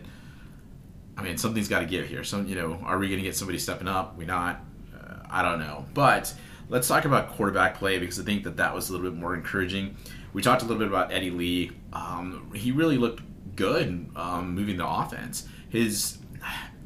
I 1.16 1.22
mean 1.22 1.38
something's 1.38 1.68
got 1.68 1.78
to 1.78 1.86
give 1.86 2.08
here. 2.08 2.24
Some, 2.24 2.48
you 2.48 2.56
know, 2.56 2.80
are 2.82 2.98
we 2.98 3.06
going 3.06 3.20
to 3.20 3.24
get 3.24 3.36
somebody 3.36 3.58
stepping 3.58 3.86
up? 3.86 4.16
We 4.16 4.24
not. 4.24 4.60
Uh, 4.92 5.18
I 5.30 5.42
don't 5.42 5.60
know. 5.60 5.86
But 5.94 6.34
let's 6.68 6.88
talk 6.88 7.04
about 7.04 7.30
quarterback 7.32 7.78
play 7.78 7.98
because 7.98 8.18
I 8.18 8.24
think 8.24 8.44
that 8.44 8.56
that 8.56 8.74
was 8.74 8.88
a 8.88 8.92
little 8.92 9.10
bit 9.10 9.18
more 9.18 9.34
encouraging. 9.34 9.96
We 10.32 10.42
talked 10.42 10.62
a 10.62 10.64
little 10.64 10.78
bit 10.78 10.88
about 10.88 11.12
Eddie 11.12 11.30
Lee. 11.30 11.70
Um, 11.92 12.50
he 12.54 12.72
really 12.72 12.98
looked 12.98 13.22
good 13.56 14.08
um, 14.16 14.54
moving 14.54 14.76
the 14.76 14.88
offense. 14.88 15.46
His, 15.68 16.18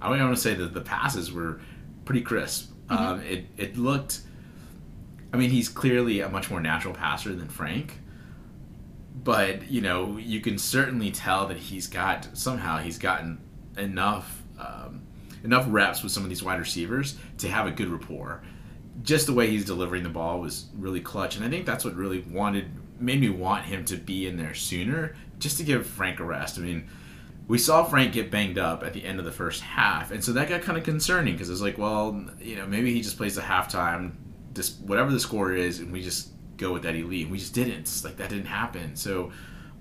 I 0.03 0.09
don't 0.09 0.21
want 0.21 0.37
to 0.37 0.43
say 0.43 0.55
that 0.55 0.75
the 0.75 0.81
passes 0.81 1.33
were 1.33 1.61
pretty 2.05 2.21
crisp. 2.23 2.73
Mm-hmm. 2.89 3.05
Um, 3.05 3.21
it 3.23 3.47
it 3.57 3.77
looked 3.77 4.21
I 5.33 5.37
mean, 5.37 5.51
he's 5.51 5.69
clearly 5.69 6.21
a 6.21 6.29
much 6.29 6.51
more 6.51 6.61
natural 6.61 6.95
passer 6.95 7.35
than 7.35 7.49
Frank. 7.49 7.99
But, 9.23 9.71
you 9.71 9.81
know, 9.81 10.17
you 10.17 10.41
can 10.41 10.59
certainly 10.59 11.11
tell 11.11 11.47
that 11.49 11.59
he's 11.59 11.87
got, 11.87 12.37
somehow, 12.37 12.79
he's 12.79 12.99
gotten 12.99 13.39
enough. 13.77 14.43
Um, 14.59 15.03
enough 15.45 15.67
reps 15.69 16.03
with 16.03 16.13
some 16.13 16.23
of 16.25 16.29
these 16.29 16.43
wide 16.43 16.59
receivers 16.59 17.17
to 17.39 17.49
have 17.49 17.67
a 17.67 17.71
good 17.71 17.89
rapport. 17.89 18.43
Just 19.03 19.27
the 19.27 19.33
way 19.33 19.49
he's 19.49 19.65
delivering 19.65 20.03
the 20.03 20.09
ball 20.09 20.41
was 20.41 20.67
really 20.77 21.01
clutch, 21.01 21.37
and 21.37 21.45
I 21.45 21.49
think 21.49 21.67
that's 21.67 21.85
what 21.85 21.95
really 21.95 22.21
wanted 22.21 22.67
made 23.01 23.21
me 23.21 23.29
want 23.29 23.65
him 23.65 23.85
to 23.85 23.97
be 23.97 24.27
in 24.27 24.37
there 24.37 24.55
sooner, 24.55 25.15
just 25.39 25.57
to 25.59 25.63
give 25.63 25.87
Frank 25.87 26.19
a 26.19 26.25
rest. 26.25 26.59
I 26.59 26.63
mean, 26.63 26.89
we 27.47 27.57
saw 27.57 27.85
Frank 27.85 28.13
get 28.13 28.29
banged 28.29 28.59
up 28.59 28.83
at 28.83 28.93
the 28.93 29.05
end 29.05 29.21
of 29.21 29.25
the 29.25 29.31
first 29.31 29.63
half, 29.63 30.11
and 30.11 30.23
so 30.23 30.33
that 30.33 30.49
got 30.49 30.63
kind 30.63 30.77
of 30.77 30.85
concerning 30.85 31.35
because 31.35 31.49
it's 31.49 31.61
like, 31.61 31.79
well, 31.79 32.25
you 32.41 32.57
know, 32.57 32.67
maybe 32.67 32.93
he 32.93 33.01
just 33.01 33.17
plays 33.17 33.37
the 33.37 33.43
halftime 33.43 34.13
just 34.55 34.81
whatever 34.81 35.13
the 35.13 35.21
score 35.21 35.53
is, 35.53 35.79
and 35.79 35.93
we 35.93 36.03
just 36.03 36.31
go 36.57 36.73
with 36.73 36.85
Eddie 36.85 37.05
Lee. 37.05 37.23
And 37.23 37.31
we 37.31 37.39
just 37.39 37.55
didn't. 37.55 37.89
Like 38.05 38.17
that 38.17 38.29
didn't 38.29 38.47
happen. 38.47 38.97
So, 38.97 39.33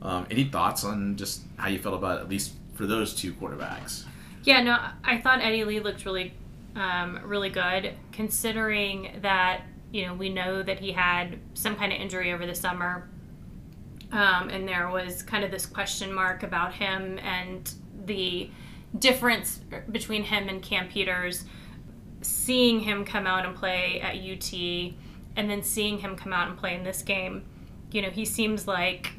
um, 0.02 0.28
any 0.30 0.46
thoughts 0.46 0.84
on 0.84 1.16
just 1.18 1.42
how 1.58 1.68
you 1.68 1.80
felt 1.80 1.96
about 1.96 2.20
at 2.20 2.30
least 2.30 2.54
for 2.76 2.86
those 2.86 3.13
two 3.13 3.34
quarterbacks? 3.34 4.06
Yeah, 4.44 4.62
no, 4.62 4.78
I 5.04 5.18
thought 5.18 5.41
Eddie 5.41 5.65
Lee 5.65 5.80
looked 5.80 6.06
really, 6.06 6.34
um, 6.78 7.20
really 7.24 7.50
good, 7.50 7.94
considering 8.12 9.20
that 9.22 9.63
you 9.92 10.06
know 10.06 10.13
we 10.13 10.30
know 10.30 10.63
that 10.63 10.80
he 10.80 10.92
had 10.92 11.40
some 11.54 11.76
kind 11.76 11.92
of 11.92 12.00
injury 12.00 12.32
over 12.32 12.46
the 12.46 12.56
summer, 12.56 13.10
um, 14.12 14.50
and 14.50 14.68
there 14.68 14.90
was 14.90 15.24
kind 15.24 15.44
of 15.44 15.52
this 15.52 15.66
question 15.66 16.13
mark 16.13 16.44
about 16.44 16.74
him 16.74 17.20
and 17.20 17.74
the 18.06 18.50
difference 18.98 19.60
between 19.92 20.24
him 20.24 20.48
and 20.48 20.62
Cam 20.62 20.88
Peters 20.88 21.44
seeing 22.22 22.80
him 22.80 23.06
come 23.06 23.28
out 23.28 23.46
and 23.46 23.56
play 23.56 24.02
at 24.02 24.16
UT 24.16 24.54
and 25.36 25.50
then 25.50 25.62
seeing 25.62 26.00
him 26.00 26.16
come 26.16 26.34
out 26.34 26.50
and 26.50 26.58
play 26.58 26.76
in 26.76 26.84
this 26.84 27.02
game, 27.02 27.46
you 27.92 28.02
know, 28.02 28.10
he 28.10 28.26
seems 28.26 28.68
like 28.68 29.12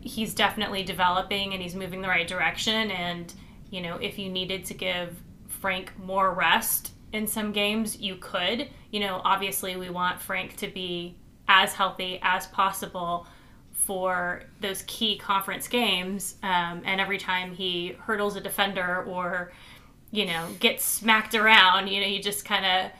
he's 0.00 0.32
definitely 0.34 0.82
developing 0.82 1.52
and 1.52 1.62
he's 1.62 1.74
moving 1.74 2.00
the 2.00 2.08
right 2.08 2.26
direction. 2.26 2.90
And, 2.90 3.32
you 3.70 3.82
know, 3.82 3.96
if 3.96 4.18
you 4.18 4.30
needed 4.30 4.64
to 4.66 4.74
give 4.74 5.20
Frank 5.60 5.92
more 5.98 6.32
rest 6.34 6.92
in 7.12 7.26
some 7.26 7.52
games, 7.52 7.98
you 7.98 8.16
could. 8.16 8.68
You 8.90 9.00
know, 9.00 9.20
obviously, 9.24 9.76
we 9.76 9.90
want 9.90 10.20
Frank 10.20 10.56
to 10.56 10.68
be 10.68 11.16
as 11.48 11.72
healthy 11.72 12.18
as 12.22 12.46
possible 12.48 13.26
for 13.72 14.42
those 14.60 14.82
key 14.86 15.16
conference 15.16 15.66
games. 15.68 16.36
Um, 16.42 16.82
and 16.84 17.00
every 17.00 17.18
time 17.18 17.54
he 17.54 17.96
hurdles 18.00 18.36
a 18.36 18.40
defender 18.40 19.04
or 19.04 19.52
you 20.10 20.26
know, 20.26 20.48
gets 20.58 20.84
smacked 20.84 21.34
around, 21.34 21.88
you 21.88 22.00
know, 22.00 22.06
you 22.06 22.22
just 22.22 22.44
kind 22.44 22.64
of 22.64 22.92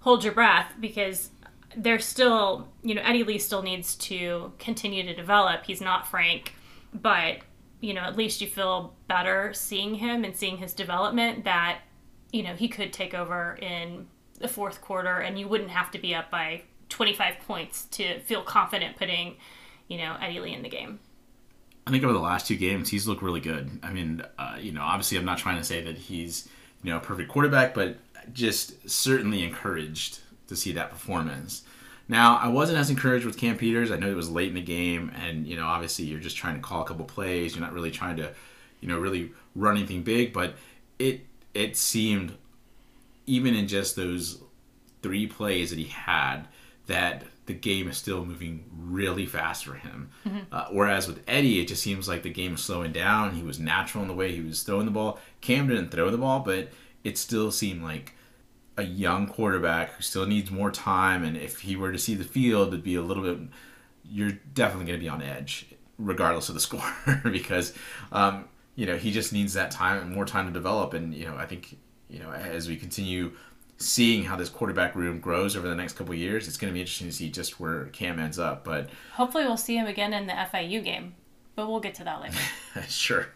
hold 0.00 0.24
your 0.24 0.32
breath 0.32 0.72
because 0.80 1.30
there's 1.76 2.04
still, 2.04 2.68
you 2.82 2.94
know, 2.94 3.02
Eddie 3.02 3.24
Lee 3.24 3.38
still 3.38 3.62
needs 3.62 3.96
to 3.96 4.52
continue 4.58 5.02
to 5.02 5.14
develop. 5.14 5.64
He's 5.64 5.80
not 5.80 6.06
Frank, 6.06 6.54
but, 6.94 7.38
you 7.80 7.94
know, 7.94 8.02
at 8.02 8.16
least 8.16 8.40
you 8.40 8.46
feel 8.46 8.94
better 9.08 9.52
seeing 9.54 9.94
him 9.94 10.24
and 10.24 10.36
seeing 10.36 10.58
his 10.58 10.72
development 10.72 11.44
that, 11.44 11.80
you 12.32 12.42
know, 12.42 12.54
he 12.54 12.68
could 12.68 12.92
take 12.92 13.14
over 13.14 13.56
in 13.60 14.06
the 14.38 14.48
fourth 14.48 14.80
quarter 14.80 15.18
and 15.18 15.38
you 15.38 15.46
wouldn't 15.46 15.70
have 15.70 15.90
to 15.92 15.98
be 15.98 16.14
up 16.14 16.30
by 16.30 16.62
25 16.88 17.36
points 17.46 17.84
to 17.86 18.20
feel 18.20 18.42
confident 18.42 18.96
putting, 18.96 19.36
you 19.88 19.98
know, 19.98 20.16
Eddie 20.20 20.40
Lee 20.40 20.54
in 20.54 20.62
the 20.62 20.68
game. 20.68 20.98
I 21.86 21.90
think 21.90 22.04
over 22.04 22.12
the 22.12 22.20
last 22.20 22.46
two 22.46 22.56
games, 22.56 22.90
he's 22.90 23.08
looked 23.08 23.22
really 23.22 23.40
good. 23.40 23.80
I 23.82 23.92
mean, 23.92 24.22
uh, 24.38 24.56
you 24.60 24.72
know, 24.72 24.82
obviously, 24.82 25.18
I'm 25.18 25.24
not 25.24 25.38
trying 25.38 25.58
to 25.58 25.64
say 25.64 25.82
that 25.82 25.96
he's 25.96 26.48
you 26.82 26.90
know 26.90 26.98
a 26.98 27.00
perfect 27.00 27.28
quarterback, 27.28 27.74
but 27.74 27.96
just 28.32 28.88
certainly 28.88 29.42
encouraged 29.42 30.20
to 30.46 30.54
see 30.54 30.72
that 30.72 30.90
performance. 30.90 31.62
Now, 32.08 32.36
I 32.36 32.48
wasn't 32.48 32.78
as 32.78 32.90
encouraged 32.90 33.24
with 33.24 33.36
Cam 33.36 33.56
Peters. 33.56 33.90
I 33.90 33.96
know 33.96 34.08
it 34.08 34.14
was 34.16 34.30
late 34.30 34.48
in 34.48 34.54
the 34.54 34.62
game, 34.62 35.10
and 35.24 35.46
you 35.46 35.56
know, 35.56 35.66
obviously, 35.66 36.04
you're 36.04 36.20
just 36.20 36.36
trying 36.36 36.54
to 36.54 36.60
call 36.60 36.82
a 36.82 36.84
couple 36.84 37.04
plays. 37.04 37.56
You're 37.56 37.64
not 37.64 37.72
really 37.72 37.90
trying 37.90 38.16
to, 38.18 38.32
you 38.80 38.86
know, 38.86 38.98
really 38.98 39.32
run 39.56 39.76
anything 39.76 40.04
big. 40.04 40.32
But 40.32 40.54
it 41.00 41.26
it 41.54 41.76
seemed, 41.76 42.36
even 43.26 43.54
in 43.54 43.68
just 43.68 43.96
those 43.96 44.42
three 45.02 45.26
plays 45.26 45.70
that 45.70 45.78
he 45.78 45.86
had, 45.86 46.48
that 46.86 47.24
the 47.46 47.52
game 47.52 47.88
is 47.88 47.96
still 47.96 48.24
moving 48.24 48.64
really 48.72 49.26
fast 49.26 49.64
for 49.64 49.74
him. 49.74 50.10
Mm-hmm. 50.26 50.38
Uh, 50.50 50.66
whereas 50.70 51.08
with 51.08 51.22
Eddie, 51.26 51.60
it 51.60 51.68
just 51.68 51.82
seems 51.82 52.08
like 52.08 52.22
the 52.22 52.30
game 52.30 52.54
is 52.54 52.62
slowing 52.62 52.92
down. 52.92 53.34
He 53.34 53.42
was 53.42 53.58
natural 53.58 54.02
in 54.02 54.08
the 54.08 54.14
way 54.14 54.32
he 54.32 54.40
was 54.40 54.62
throwing 54.62 54.86
the 54.86 54.92
ball. 54.92 55.18
Cam 55.40 55.68
didn't 55.68 55.90
throw 55.90 56.10
the 56.10 56.18
ball, 56.18 56.40
but 56.40 56.70
it 57.02 57.18
still 57.18 57.50
seemed 57.50 57.82
like 57.82 58.14
a 58.76 58.84
young 58.84 59.26
quarterback 59.26 59.94
who 59.94 60.02
still 60.02 60.26
needs 60.26 60.50
more 60.50 60.70
time. 60.70 61.24
And 61.24 61.36
if 61.36 61.60
he 61.60 61.76
were 61.76 61.92
to 61.92 61.98
see 61.98 62.14
the 62.14 62.24
field, 62.24 62.68
it'd 62.68 62.84
be 62.84 62.94
a 62.94 63.02
little 63.02 63.22
bit. 63.22 63.38
You're 64.04 64.38
definitely 64.54 64.86
going 64.86 64.98
to 64.98 65.04
be 65.04 65.08
on 65.08 65.22
edge, 65.22 65.66
regardless 65.98 66.48
of 66.48 66.54
the 66.54 66.60
score, 66.68 66.92
because 67.24 67.74
um, 68.12 68.44
you 68.74 68.86
know 68.86 68.96
he 68.96 69.10
just 69.10 69.32
needs 69.32 69.54
that 69.54 69.70
time 69.70 70.02
and 70.02 70.14
more 70.14 70.24
time 70.24 70.46
to 70.46 70.52
develop. 70.52 70.94
And 70.94 71.14
you 71.14 71.26
know, 71.26 71.36
I 71.36 71.46
think 71.46 71.76
you 72.08 72.18
know 72.18 72.30
as 72.30 72.68
we 72.68 72.76
continue 72.76 73.32
seeing 73.78 74.24
how 74.24 74.36
this 74.36 74.48
quarterback 74.48 74.94
room 74.94 75.18
grows 75.18 75.56
over 75.56 75.68
the 75.68 75.74
next 75.74 75.94
couple 75.94 76.14
years, 76.14 76.48
it's 76.48 76.56
going 76.56 76.72
to 76.72 76.74
be 76.74 76.80
interesting 76.80 77.08
to 77.08 77.12
see 77.12 77.30
just 77.30 77.58
where 77.60 77.86
Cam 77.86 78.18
ends 78.18 78.38
up. 78.38 78.64
But 78.64 78.90
hopefully, 79.12 79.44
we'll 79.44 79.56
see 79.56 79.76
him 79.76 79.86
again 79.86 80.12
in 80.12 80.26
the 80.26 80.32
FIU 80.32 80.82
game. 80.84 81.14
But 81.54 81.68
we'll 81.68 81.80
get 81.80 81.94
to 81.96 82.04
that 82.04 82.20
later. 82.20 82.38
sure. 82.88 83.28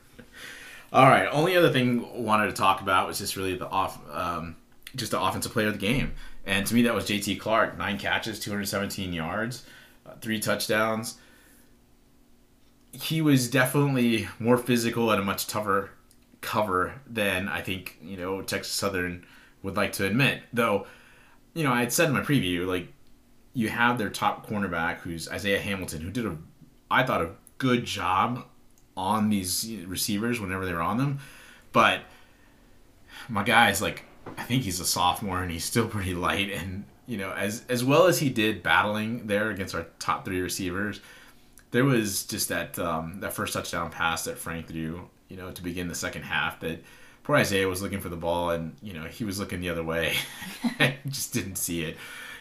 All 0.92 1.04
right. 1.04 1.28
Only 1.30 1.56
other 1.56 1.70
thing 1.70 2.04
I 2.04 2.18
wanted 2.18 2.46
to 2.46 2.52
talk 2.52 2.80
about 2.80 3.06
was 3.06 3.18
just 3.18 3.36
really 3.36 3.56
the 3.56 3.68
off, 3.68 3.98
um, 4.10 4.56
just 4.94 5.10
the 5.10 5.20
offensive 5.20 5.52
player 5.52 5.66
of 5.66 5.74
the 5.74 5.78
game, 5.78 6.14
and 6.46 6.66
to 6.66 6.74
me 6.74 6.82
that 6.82 6.94
was 6.94 7.04
J.T. 7.04 7.36
Clark. 7.36 7.76
Nine 7.76 7.98
catches, 7.98 8.40
217 8.40 9.12
yards, 9.12 9.66
uh, 10.06 10.12
three 10.20 10.40
touchdowns. 10.40 11.18
He 13.02 13.20
was 13.20 13.50
definitely 13.50 14.28
more 14.38 14.56
physical 14.56 15.10
and 15.10 15.20
a 15.20 15.24
much 15.24 15.46
tougher 15.46 15.90
cover 16.40 16.94
than 17.06 17.48
I 17.48 17.60
think 17.60 17.98
you 18.02 18.16
know 18.16 18.42
Texas 18.42 18.72
Southern 18.72 19.24
would 19.62 19.76
like 19.76 19.92
to 19.94 20.06
admit. 20.06 20.42
Though, 20.52 20.86
you 21.54 21.64
know, 21.64 21.72
I 21.72 21.80
had 21.80 21.92
said 21.92 22.08
in 22.08 22.14
my 22.14 22.22
preview, 22.22 22.66
like, 22.66 22.88
you 23.52 23.68
have 23.68 23.98
their 23.98 24.10
top 24.10 24.46
cornerback, 24.46 24.98
who's 24.98 25.28
Isaiah 25.28 25.60
Hamilton, 25.60 26.02
who 26.02 26.10
did 26.10 26.26
a, 26.26 26.36
I 26.90 27.02
thought, 27.02 27.22
a 27.22 27.30
good 27.58 27.84
job 27.84 28.46
on 28.96 29.28
these 29.28 29.70
receivers 29.86 30.40
whenever 30.40 30.64
they 30.64 30.72
were 30.72 30.82
on 30.82 30.98
them. 30.98 31.18
But 31.72 32.02
my 33.28 33.42
guy 33.42 33.70
is 33.70 33.82
like, 33.82 34.04
I 34.36 34.42
think 34.42 34.62
he's 34.62 34.80
a 34.80 34.84
sophomore 34.84 35.42
and 35.42 35.50
he's 35.50 35.64
still 35.64 35.88
pretty 35.88 36.14
light. 36.14 36.50
And, 36.50 36.84
you 37.06 37.16
know, 37.16 37.32
as, 37.32 37.64
as 37.68 37.84
well 37.84 38.06
as 38.06 38.18
he 38.18 38.28
did 38.28 38.62
battling 38.62 39.26
there 39.26 39.50
against 39.50 39.74
our 39.74 39.86
top 39.98 40.24
three 40.24 40.40
receivers, 40.40 41.00
there 41.70 41.84
was 41.84 42.24
just 42.24 42.48
that 42.48 42.78
um, 42.78 43.20
that 43.20 43.32
first 43.32 43.52
touchdown 43.52 43.90
pass 43.90 44.24
that 44.24 44.38
Frank 44.38 44.68
threw, 44.68 45.08
you 45.28 45.36
know, 45.36 45.50
to 45.50 45.62
begin 45.62 45.88
the 45.88 45.94
second 45.94 46.22
half. 46.22 46.60
That 46.60 46.82
poor 47.22 47.36
Isaiah 47.36 47.68
was 47.68 47.82
looking 47.82 48.00
for 48.00 48.08
the 48.08 48.16
ball, 48.16 48.50
and 48.50 48.76
you 48.82 48.92
know 48.92 49.04
he 49.04 49.24
was 49.24 49.38
looking 49.38 49.60
the 49.60 49.70
other 49.70 49.84
way, 49.84 50.14
just 51.08 51.32
didn't 51.32 51.56
see 51.56 51.82
it. 51.82 51.96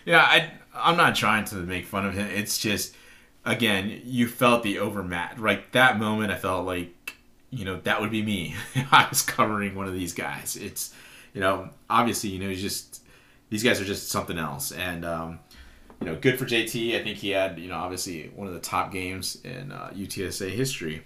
Yeah, 0.06 0.22
I 0.22 0.52
I'm 0.74 0.98
not 0.98 1.16
trying 1.16 1.46
to 1.46 1.56
make 1.56 1.86
fun 1.86 2.06
of 2.06 2.14
him. 2.14 2.28
It's 2.28 2.58
just 2.58 2.96
again, 3.44 4.02
you 4.06 4.28
felt 4.28 4.64
the 4.64 4.80
overmatch. 4.80 5.38
Right, 5.38 5.72
that 5.74 6.00
moment, 6.00 6.32
I 6.32 6.38
felt 6.38 6.66
like 6.66 7.16
you 7.50 7.66
know 7.66 7.80
that 7.82 8.02
would 8.02 8.12
be 8.12 8.22
me. 8.22 8.56
I 8.92 9.08
was 9.10 9.22
covering 9.22 9.76
one 9.76 9.88
of 9.88 9.94
these 9.94 10.14
guys. 10.14 10.56
It's 10.56 10.94
you 11.34 11.42
know 11.42 11.70
obviously 11.90 12.30
you 12.30 12.40
know 12.40 12.54
just 12.54 13.02
these 13.50 13.64
guys 13.64 13.82
are 13.82 13.86
just 13.86 14.10
something 14.10 14.38
else, 14.38 14.72
and 14.72 15.04
um, 15.04 15.40
you 16.02 16.08
know, 16.08 16.16
good 16.16 16.38
for 16.38 16.46
JT. 16.46 17.00
I 17.00 17.04
think 17.04 17.18
he 17.18 17.30
had, 17.30 17.58
you 17.60 17.70
know, 17.70 17.76
obviously 17.76 18.32
one 18.36 18.48
of 18.48 18.54
the 18.54 18.60
top 18.60 18.92
games 18.92 19.38
in 19.44 19.72
uh, 19.72 19.92
UTSA 19.96 20.50
history. 20.50 21.04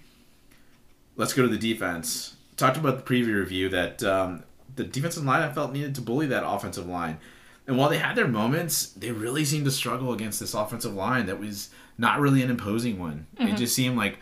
Let's 1.16 1.32
go 1.32 1.42
to 1.42 1.48
the 1.48 1.58
defense. 1.58 2.36
Talked 2.56 2.76
about 2.76 3.04
the 3.04 3.14
preview 3.14 3.38
review 3.38 3.68
that 3.70 4.02
um, 4.02 4.42
the 4.76 4.84
defensive 4.84 5.24
line 5.24 5.42
I 5.42 5.52
felt 5.52 5.72
needed 5.72 5.94
to 5.96 6.00
bully 6.00 6.26
that 6.26 6.46
offensive 6.46 6.86
line. 6.86 7.18
And 7.66 7.78
while 7.78 7.88
they 7.88 7.98
had 7.98 8.16
their 8.16 8.28
moments, 8.28 8.90
they 8.92 9.12
really 9.12 9.44
seemed 9.44 9.64
to 9.66 9.70
struggle 9.70 10.12
against 10.12 10.40
this 10.40 10.54
offensive 10.54 10.94
line 10.94 11.26
that 11.26 11.38
was 11.38 11.70
not 11.98 12.18
really 12.18 12.42
an 12.42 12.50
imposing 12.50 12.98
one. 12.98 13.26
Mm-hmm. 13.36 13.54
It 13.54 13.56
just 13.56 13.76
seemed 13.76 13.96
like 13.96 14.18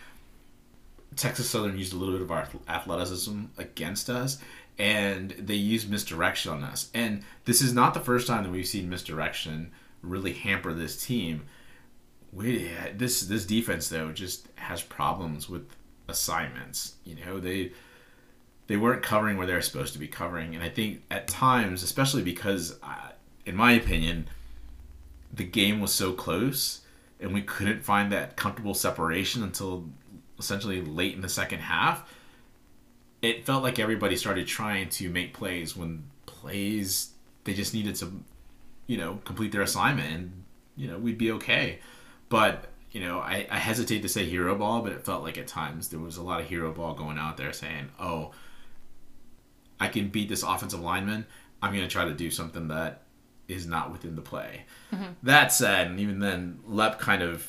Texas 1.17 1.49
Southern 1.49 1.79
used 1.79 1.93
a 1.93 1.97
little 1.97 2.15
bit 2.15 2.23
of 2.23 2.31
our 2.31 2.49
athleticism 2.69 3.45
against 3.57 4.11
us, 4.11 4.39
and 4.79 5.31
they 5.31 5.55
used 5.55 5.91
misdirection 5.91 6.53
on 6.53 6.65
us. 6.65 6.91
And 6.95 7.23
this 7.45 7.63
is 7.63 7.73
not 7.73 7.95
the 7.95 8.01
first 8.01 8.27
time 8.27 8.45
that 8.45 8.53
we've 8.53 8.67
seen 8.67 8.89
misdirection 8.89 9.73
really 10.03 10.33
hamper 10.33 10.73
this 10.73 11.05
team. 11.05 11.47
We 12.33 12.71
this 12.95 13.23
this 13.23 13.47
defense 13.47 13.89
though 13.89 14.13
just 14.13 14.49
has 14.57 14.83
problems 14.83 15.49
with 15.49 15.75
assignments. 16.09 16.95
You 17.05 17.17
know 17.25 17.41
they 17.41 17.73
they 18.67 18.77
weren't 18.77 19.03
covering 19.03 19.37
where 19.37 19.47
they're 19.47 19.63
supposed 19.63 19.95
to 19.95 19.99
be 19.99 20.09
covering, 20.09 20.55
and 20.55 20.63
I 20.63 20.69
think 20.69 21.03
at 21.11 21.27
times, 21.27 21.83
especially 21.83 22.23
because, 22.23 22.79
uh, 22.83 23.13
in 23.47 23.57
my 23.57 23.73
opinion, 23.73 24.29
the 25.33 25.45
game 25.45 25.81
was 25.81 25.93
so 25.93 26.13
close 26.13 26.83
and 27.21 27.35
we 27.35 27.43
couldn't 27.43 27.85
find 27.85 28.13
that 28.13 28.37
comfortable 28.37 28.75
separation 28.75 29.43
until 29.43 29.89
essentially 30.39 30.81
late 30.81 31.15
in 31.15 31.21
the 31.21 31.29
second 31.29 31.61
half. 31.61 32.13
It 33.23 33.45
felt 33.45 33.63
like 33.63 33.79
everybody 33.79 34.17
started 34.17 34.47
trying 34.47 34.89
to 34.91 35.11
make 35.11 35.35
plays 35.35 35.77
when 35.77 36.05
plays 36.27 37.11
they 37.45 37.55
just 37.55 37.75
needed 37.75 37.97
to 37.97 38.13
you 38.89 38.97
know, 38.97 39.21
complete 39.25 39.53
their 39.53 39.63
assignment 39.63 40.13
and, 40.13 40.45
you 40.77 40.89
know, 40.89 40.99
we'd 40.99 41.19
be 41.19 41.31
okay. 41.31 41.79
But, 42.29 42.65
you 42.91 43.01
know, 43.01 43.21
I, 43.21 43.47
I 43.49 43.59
hesitate 43.59 44.03
to 44.03 44.09
say 44.09 44.25
hero 44.25 44.57
ball, 44.57 44.83
but 44.83 44.93
it 44.93 45.05
felt 45.05 45.23
like 45.23 45.39
at 45.39 45.47
times 45.47 45.91
there 45.91 46.01
was 46.01 46.17
a 46.17 46.23
lot 46.23 46.41
of 46.41 46.47
hero 46.47 46.73
ball 46.73 46.95
going 46.95 47.19
out 47.19 47.37
there 47.37 47.53
saying, 47.53 47.91
oh, 48.01 48.33
I 49.79 49.89
can 49.89 50.09
beat 50.09 50.29
this 50.29 50.43
offensive 50.43 50.81
lineman. 50.81 51.27
I'm 51.63 51.73
going 51.73 51.85
to 51.85 51.91
try 51.91 52.07
to 52.07 52.15
do 52.15 52.31
something 52.31 52.69
that 52.69 53.03
is 53.47 53.67
not 53.67 53.93
within 53.93 54.17
the 54.17 54.23
play. 54.23 54.65
Mm-hmm. 54.93 55.13
That 55.23 55.53
said, 55.53 55.89
and 55.89 56.01
even 56.01 56.19
then, 56.19 56.61
Loepp 56.69 56.99
kind 56.99 57.23
of 57.23 57.47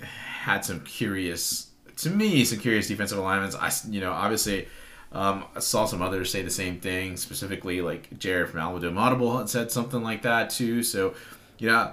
had 0.00 0.64
some 0.64 0.80
curious, 0.80 1.70
to 1.96 2.10
me, 2.10 2.44
some 2.44 2.58
curious 2.58 2.88
defensive 2.88 3.18
alignments. 3.18 3.56
I, 3.56 3.72
you 3.88 4.00
know, 4.00 4.12
obviously 4.12 4.68
um, 5.12 5.44
I 5.54 5.60
saw 5.60 5.84
some 5.84 6.02
others 6.02 6.30
say 6.30 6.42
the 6.42 6.50
same 6.50 6.80
thing, 6.80 7.16
specifically 7.16 7.80
like 7.80 8.18
Jared 8.18 8.50
from 8.50 8.60
Alamodome 8.60 8.98
Audible 8.98 9.38
had 9.38 9.48
said 9.48 9.70
something 9.70 10.02
like 10.02 10.22
that 10.22 10.50
too. 10.50 10.82
So, 10.82 11.14
you 11.58 11.68
know, 11.68 11.92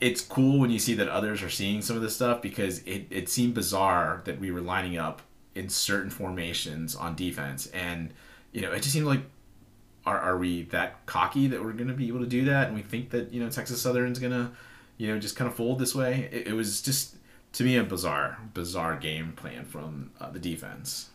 it's 0.00 0.20
cool 0.20 0.60
when 0.60 0.70
you 0.70 0.78
see 0.78 0.94
that 0.94 1.08
others 1.08 1.42
are 1.42 1.50
seeing 1.50 1.82
some 1.82 1.96
of 1.96 2.02
this 2.02 2.14
stuff 2.14 2.42
because 2.42 2.80
it, 2.80 3.06
it 3.10 3.28
seemed 3.28 3.54
bizarre 3.54 4.22
that 4.24 4.38
we 4.38 4.50
were 4.50 4.60
lining 4.60 4.98
up 4.98 5.22
in 5.54 5.68
certain 5.68 6.10
formations 6.10 6.94
on 6.94 7.16
defense. 7.16 7.66
And, 7.68 8.12
you 8.52 8.60
know, 8.60 8.72
it 8.72 8.80
just 8.80 8.92
seemed 8.92 9.06
like, 9.06 9.22
are, 10.04 10.20
are 10.20 10.38
we 10.38 10.62
that 10.64 11.04
cocky 11.06 11.48
that 11.48 11.64
we're 11.64 11.72
going 11.72 11.88
to 11.88 11.94
be 11.94 12.08
able 12.08 12.20
to 12.20 12.26
do 12.26 12.44
that? 12.44 12.68
And 12.68 12.76
we 12.76 12.82
think 12.82 13.10
that, 13.10 13.32
you 13.32 13.42
know, 13.42 13.50
Texas 13.50 13.80
Southern's 13.82 14.18
going 14.18 14.32
to, 14.32 14.50
you 14.98 15.08
know, 15.08 15.18
just 15.18 15.34
kind 15.34 15.50
of 15.50 15.56
fold 15.56 15.78
this 15.78 15.94
way. 15.94 16.28
It, 16.30 16.48
it, 16.48 16.52
was 16.52 16.82
just, 16.82 17.16
to 17.54 17.64
me, 17.64 17.76
a 17.76 17.82
bizarre, 17.82 18.38
bizarre 18.54 18.96
game 18.96 19.32
plan 19.32 19.64
from 19.64 20.10
uh, 20.20 20.30
the 20.30 20.38
defense. 20.38 21.08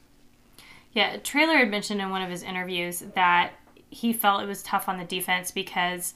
Yeah, 0.93 1.17
Traylor 1.17 1.58
had 1.58 1.69
mentioned 1.69 2.01
in 2.01 2.10
one 2.10 2.21
of 2.21 2.30
his 2.30 2.43
interviews 2.43 3.04
that 3.15 3.54
he 3.89 4.13
felt 4.13 4.43
it 4.43 4.47
was 4.47 4.63
tough 4.63 4.89
on 4.89 4.97
the 4.97 5.06
defense 5.06 5.51
because 5.51 6.13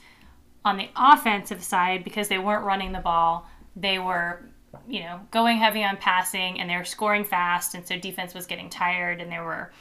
on 0.64 0.78
the 0.78 0.90
offensive 0.96 1.64
side, 1.64 2.04
because 2.04 2.28
they 2.28 2.38
weren't 2.38 2.66
running 2.66 2.92
the 2.92 3.00
ball, 3.00 3.48
they 3.76 4.00
were, 4.00 4.44
you 4.88 5.02
know, 5.02 5.22
going 5.32 5.58
heavy 5.58 5.84
on 5.84 5.98
passing 5.98 6.60
and 6.60 6.70
they 6.70 6.76
were 6.76 6.86
scoring 6.86 7.24
fast, 7.24 7.76
and 7.76 7.86
so 7.88 7.98
defense 7.98 8.34
was 8.34 8.46
getting 8.46 8.70
tired, 8.70 9.22
and 9.22 9.32
there 9.32 9.44
were. 9.44 9.72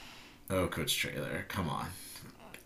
Oh, 0.50 0.66
Coach 0.66 0.96
Traylor, 0.96 1.46
come 1.48 1.68
on. 1.68 1.86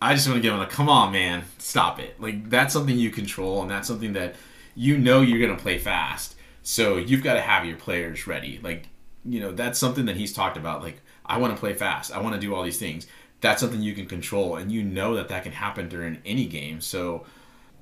I 0.01 0.13
just 0.13 0.27
want 0.27 0.37
to 0.37 0.41
give 0.41 0.53
him 0.53 0.61
a 0.61 0.65
come 0.65 0.89
on, 0.89 1.11
man, 1.11 1.43
stop 1.57 1.99
it. 1.99 2.19
Like 2.21 2.49
that's 2.49 2.73
something 2.73 2.97
you 2.97 3.09
control, 3.09 3.61
and 3.61 3.71
that's 3.71 3.87
something 3.87 4.13
that 4.13 4.35
you 4.75 4.97
know 4.97 5.21
you're 5.21 5.45
gonna 5.45 5.59
play 5.59 5.77
fast. 5.77 6.35
So 6.61 6.97
you've 6.97 7.23
got 7.23 7.33
to 7.33 7.41
have 7.41 7.65
your 7.65 7.77
players 7.77 8.27
ready. 8.27 8.59
Like, 8.61 8.89
you 9.25 9.39
know, 9.39 9.51
that's 9.51 9.79
something 9.79 10.05
that 10.05 10.17
he's 10.17 10.33
talked 10.33 10.57
about. 10.57 10.83
Like, 10.83 11.01
I 11.29 11.37
want 11.37 11.53
to 11.53 11.59
play 11.59 11.73
fast. 11.73 12.11
I 12.11 12.19
want 12.19 12.35
to 12.35 12.41
do 12.41 12.53
all 12.55 12.63
these 12.63 12.79
things. 12.79 13.07
That's 13.41 13.61
something 13.61 13.81
you 13.81 13.93
can 13.93 14.07
control, 14.07 14.57
and 14.57 14.71
you 14.71 14.83
know 14.83 15.15
that 15.15 15.29
that 15.29 15.43
can 15.43 15.53
happen 15.53 15.87
during 15.87 16.17
any 16.25 16.45
game. 16.45 16.81
So 16.81 17.25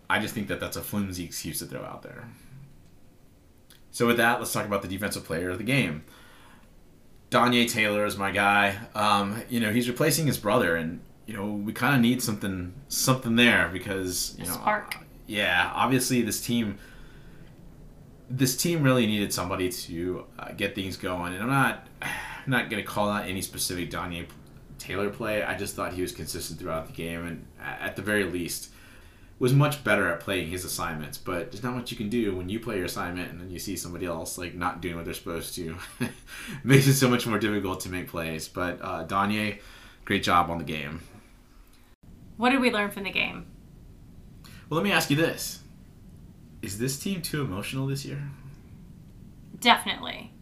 I 0.09 0.19
just 0.19 0.35
think 0.35 0.49
that 0.49 0.59
that's 0.59 0.77
a 0.77 0.81
flimsy 0.81 1.23
excuse 1.23 1.59
to 1.59 1.65
throw 1.65 1.81
out 1.81 2.03
there. 2.03 2.27
So 3.89 4.05
with 4.05 4.17
that, 4.17 4.39
let's 4.39 4.53
talk 4.53 4.65
about 4.65 4.83
the 4.83 4.87
defensive 4.87 5.23
player 5.23 5.49
of 5.49 5.57
the 5.57 5.63
game. 5.63 6.03
Danye 7.31 7.69
Taylor 7.69 8.05
is 8.05 8.17
my 8.17 8.31
guy. 8.31 8.77
Um, 8.93 9.41
you 9.49 9.59
know, 9.59 9.71
he's 9.71 9.87
replacing 9.87 10.27
his 10.27 10.37
brother, 10.37 10.75
and 10.75 10.99
you 11.25 11.33
know 11.33 11.45
we 11.47 11.73
kind 11.73 11.95
of 11.95 12.01
need 12.01 12.21
something 12.21 12.73
something 12.89 13.35
there 13.35 13.69
because 13.73 14.35
you 14.37 14.45
know, 14.45 14.53
spark. 14.53 14.97
yeah, 15.25 15.71
obviously 15.73 16.21
this 16.21 16.39
team 16.41 16.77
this 18.29 18.57
team 18.57 18.83
really 18.83 19.07
needed 19.07 19.33
somebody 19.33 19.69
to 19.69 20.25
uh, 20.37 20.51
get 20.51 20.75
things 20.75 20.97
going, 20.97 21.33
and 21.33 21.41
I'm 21.41 21.49
not 21.49 21.87
not 22.47 22.69
going 22.69 22.81
to 22.81 22.87
call 22.87 23.09
out 23.09 23.27
any 23.27 23.41
specific 23.41 23.91
Danye 23.91 24.27
Taylor 24.77 25.09
play. 25.09 25.43
I 25.43 25.57
just 25.57 25.75
thought 25.75 25.93
he 25.93 26.01
was 26.01 26.11
consistent 26.11 26.59
throughout 26.59 26.87
the 26.87 26.93
game, 26.93 27.25
and 27.25 27.45
at 27.61 27.95
the 27.95 28.01
very 28.01 28.23
least, 28.23 28.69
was 29.39 29.53
much 29.53 29.83
better 29.83 30.07
at 30.11 30.19
playing 30.19 30.49
his 30.49 30.65
assignments. 30.65 31.17
But 31.17 31.51
there's 31.51 31.63
not 31.63 31.75
much 31.75 31.91
you 31.91 31.97
can 31.97 32.09
do 32.09 32.35
when 32.35 32.49
you 32.49 32.59
play 32.59 32.77
your 32.77 32.85
assignment 32.85 33.31
and 33.31 33.39
then 33.39 33.51
you 33.51 33.59
see 33.59 33.75
somebody 33.75 34.05
else 34.05 34.37
like 34.37 34.55
not 34.55 34.81
doing 34.81 34.95
what 34.95 35.05
they're 35.05 35.13
supposed 35.13 35.53
to. 35.55 35.77
Makes 36.63 36.87
it 36.87 36.95
so 36.95 37.09
much 37.09 37.27
more 37.27 37.37
difficult 37.37 37.81
to 37.81 37.89
make 37.89 38.07
plays. 38.07 38.47
But 38.47 38.79
uh, 38.81 39.03
great 40.05 40.23
job 40.23 40.49
on 40.49 40.57
the 40.57 40.63
game. 40.63 41.01
What 42.37 42.51
did 42.51 42.61
we 42.61 42.71
learn 42.71 42.91
from 42.91 43.03
the 43.03 43.11
game? 43.11 43.45
Well, 44.69 44.79
let 44.79 44.83
me 44.83 44.91
ask 44.91 45.09
you 45.09 45.15
this: 45.15 45.59
Is 46.61 46.77
this 46.77 46.99
team 46.99 47.21
too 47.21 47.41
emotional 47.41 47.87
this 47.87 48.05
year? 48.05 48.21
Definitely 49.59 50.33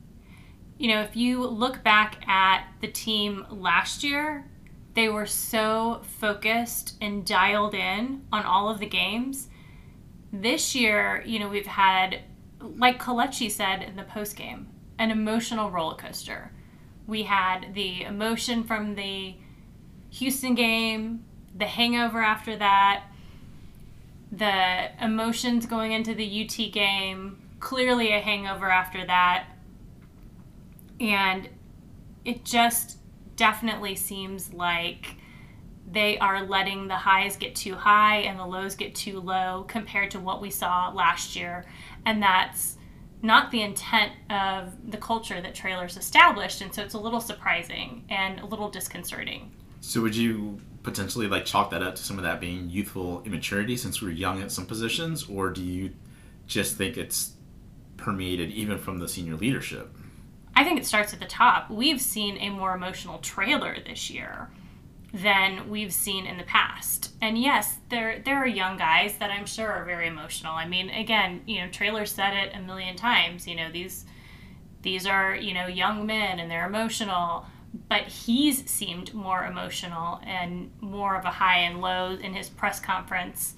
you 0.77 0.89
know, 0.89 1.01
if 1.01 1.15
you 1.15 1.45
look 1.45 1.83
back 1.83 2.27
at 2.27 2.67
the 2.81 2.87
team 2.87 3.45
last 3.49 4.03
year, 4.03 4.45
they 4.93 5.09
were 5.09 5.25
so 5.25 6.01
focused 6.19 6.95
and 7.01 7.25
dialed 7.25 7.73
in 7.73 8.25
on 8.31 8.43
all 8.43 8.69
of 8.69 8.79
the 8.79 8.85
games. 8.85 9.49
This 10.33 10.75
year, 10.75 11.23
you 11.25 11.39
know, 11.39 11.47
we've 11.47 11.65
had, 11.65 12.21
like 12.59 13.01
Kelechi 13.01 13.49
said 13.49 13.83
in 13.83 13.95
the 13.95 14.03
post 14.03 14.35
game, 14.35 14.67
an 14.99 15.11
emotional 15.11 15.71
roller 15.71 15.95
coaster. 15.95 16.51
We 17.07 17.23
had 17.23 17.73
the 17.73 18.03
emotion 18.03 18.63
from 18.63 18.95
the 18.95 19.35
Houston 20.11 20.55
game, 20.55 21.23
the 21.55 21.65
hangover 21.65 22.21
after 22.21 22.55
that, 22.57 23.03
the 24.31 25.03
emotions 25.03 25.65
going 25.65 25.93
into 25.93 26.13
the 26.13 26.45
UT 26.45 26.71
game, 26.71 27.37
clearly 27.59 28.11
a 28.11 28.19
hangover 28.19 28.69
after 28.69 29.05
that 29.05 29.54
and 30.99 31.49
it 32.23 32.43
just 32.43 32.97
definitely 33.35 33.95
seems 33.95 34.53
like 34.53 35.15
they 35.91 36.17
are 36.17 36.45
letting 36.45 36.87
the 36.87 36.95
highs 36.95 37.37
get 37.37 37.55
too 37.55 37.75
high 37.75 38.17
and 38.17 38.39
the 38.39 38.45
lows 38.45 38.75
get 38.75 38.95
too 38.95 39.19
low 39.19 39.65
compared 39.67 40.11
to 40.11 40.19
what 40.19 40.41
we 40.41 40.49
saw 40.49 40.91
last 40.93 41.35
year. 41.35 41.65
And 42.05 42.21
that's 42.23 42.77
not 43.21 43.51
the 43.51 43.61
intent 43.61 44.11
of 44.29 44.73
the 44.91 44.97
culture 44.97 45.39
that 45.39 45.53
Traylor's 45.53 45.97
established. 45.97 46.61
And 46.61 46.73
so 46.73 46.81
it's 46.81 46.95
a 46.95 46.99
little 46.99 47.21
surprising 47.21 48.03
and 48.09 48.39
a 48.39 48.45
little 48.45 48.69
disconcerting. 48.69 49.51
So 49.81 50.01
would 50.01 50.15
you 50.15 50.59
potentially 50.81 51.27
like 51.27 51.45
chalk 51.45 51.69
that 51.71 51.83
up 51.83 51.95
to 51.95 52.03
some 52.03 52.17
of 52.17 52.23
that 52.23 52.39
being 52.39 52.69
youthful 52.69 53.21
immaturity 53.25 53.77
since 53.77 54.01
we're 54.01 54.11
young 54.11 54.41
at 54.41 54.51
some 54.51 54.65
positions, 54.65 55.27
or 55.29 55.49
do 55.49 55.63
you 55.63 55.91
just 56.47 56.75
think 56.75 56.97
it's 56.97 57.33
permeated 57.97 58.51
even 58.51 58.77
from 58.77 58.99
the 58.99 59.07
senior 59.07 59.35
leadership? 59.35 59.95
I 60.55 60.63
think 60.63 60.79
it 60.79 60.85
starts 60.85 61.13
at 61.13 61.19
the 61.19 61.25
top. 61.25 61.69
We've 61.69 62.01
seen 62.01 62.37
a 62.37 62.49
more 62.49 62.73
emotional 62.73 63.19
Traylor 63.19 63.77
this 63.85 64.09
year 64.09 64.49
than 65.13 65.69
we've 65.69 65.93
seen 65.93 66.25
in 66.25 66.37
the 66.37 66.43
past. 66.43 67.11
And 67.21 67.37
yes, 67.37 67.77
there 67.89 68.21
there 68.23 68.37
are 68.37 68.47
young 68.47 68.77
guys 68.77 69.17
that 69.17 69.31
I'm 69.31 69.45
sure 69.45 69.71
are 69.71 69.85
very 69.85 70.07
emotional. 70.07 70.53
I 70.53 70.67
mean, 70.67 70.89
again, 70.89 71.41
you 71.45 71.61
know, 71.61 71.69
Traylor 71.69 72.05
said 72.05 72.33
it 72.33 72.53
a 72.53 72.61
million 72.61 72.95
times. 72.95 73.47
You 73.47 73.55
know, 73.55 73.71
these 73.71 74.05
these 74.81 75.05
are, 75.07 75.35
you 75.35 75.53
know, 75.53 75.67
young 75.67 76.05
men 76.05 76.39
and 76.39 76.49
they're 76.51 76.67
emotional. 76.67 77.45
But 77.89 78.03
he's 78.03 78.69
seemed 78.69 79.13
more 79.13 79.45
emotional 79.45 80.21
and 80.23 80.71
more 80.79 81.15
of 81.17 81.25
a 81.25 81.31
high 81.31 81.59
and 81.59 81.81
low 81.81 82.11
in 82.11 82.33
his 82.33 82.49
press 82.49 82.79
conference. 82.79 83.55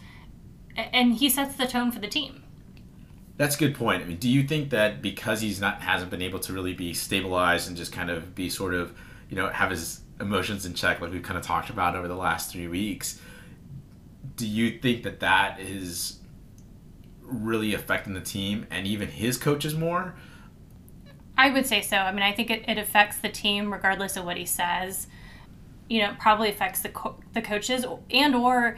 And 0.76 1.16
he 1.16 1.30
sets 1.30 1.56
the 1.56 1.68
tone 1.68 1.92
for 1.92 2.00
the 2.00 2.08
team. 2.08 2.44
That's 3.38 3.56
a 3.56 3.60
good 3.60 3.76
point. 3.76 4.02
I 4.02 4.06
mean, 4.06 4.18
do 4.18 4.30
you 4.30 4.44
think 4.44 4.72
that 4.72 5.02
because 5.02 5.42
he's 5.42 5.62
not 5.62 5.82
hasn't 5.82 6.10
been 6.10 6.24
able 6.24 6.40
to 6.40 6.54
really 6.54 6.74
be 6.74 6.94
stabilized 6.94 7.68
and 7.68 7.78
just 7.78 7.92
kind 7.92 8.10
of 8.10 8.34
be 8.34 8.50
sort 8.50 8.74
of, 8.74 8.94
you 9.30 9.36
know, 9.36 9.48
have 9.50 9.70
his 9.70 10.02
emotions 10.20 10.66
in 10.66 10.74
check, 10.74 11.00
like 11.00 11.12
we've 11.12 11.24
kind 11.24 11.38
of 11.38 11.46
talked 11.46 11.70
about 11.70 11.96
over 11.96 12.08
the 12.08 12.16
last 12.16 12.52
three 12.52 12.68
weeks, 12.68 13.22
do 14.36 14.48
you 14.48 14.80
think 14.80 15.04
that 15.04 15.20
that 15.20 15.60
is 15.60 16.20
really 17.22 17.74
affecting 17.74 18.14
the 18.14 18.22
team 18.22 18.66
and 18.72 18.88
even 18.88 19.08
his 19.10 19.38
coaches 19.38 19.76
more? 19.76 20.16
I 21.38 21.52
would 21.52 21.68
say 21.68 21.82
so. 21.82 21.98
I 21.98 22.12
mean, 22.12 22.24
I 22.24 22.32
think 22.32 22.50
it, 22.50 22.68
it 22.68 22.78
affects 22.78 23.18
the 23.18 23.30
team 23.30 23.72
regardless 23.72 24.18
of 24.18 24.26
what 24.26 24.38
he 24.38 24.46
says. 24.46 25.08
You 25.88 26.02
know, 26.02 26.12
it 26.12 26.20
probably 26.20 26.50
affects 26.50 26.80
the 26.80 26.90
co- 26.90 27.20
the 27.34 27.42
coaches 27.42 27.86
and 28.10 28.36
or 28.36 28.78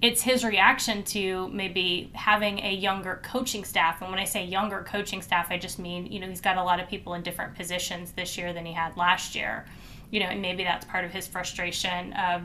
it's 0.00 0.22
his 0.22 0.44
reaction 0.44 1.02
to 1.02 1.48
maybe 1.48 2.10
having 2.14 2.60
a 2.60 2.72
younger 2.72 3.20
coaching 3.24 3.64
staff. 3.64 4.00
And 4.00 4.10
when 4.10 4.20
I 4.20 4.24
say 4.24 4.44
younger 4.44 4.82
coaching 4.82 5.22
staff, 5.22 5.48
I 5.50 5.58
just 5.58 5.78
mean, 5.78 6.06
you 6.06 6.20
know, 6.20 6.28
he's 6.28 6.40
got 6.40 6.56
a 6.56 6.62
lot 6.62 6.78
of 6.78 6.88
people 6.88 7.14
in 7.14 7.22
different 7.22 7.56
positions 7.56 8.12
this 8.12 8.38
year 8.38 8.52
than 8.52 8.64
he 8.64 8.72
had 8.72 8.96
last 8.96 9.34
year. 9.34 9.66
You 10.10 10.20
know, 10.20 10.26
and 10.26 10.40
maybe 10.40 10.62
that's 10.62 10.84
part 10.84 11.04
of 11.04 11.10
his 11.10 11.26
frustration 11.26 12.12
of 12.12 12.42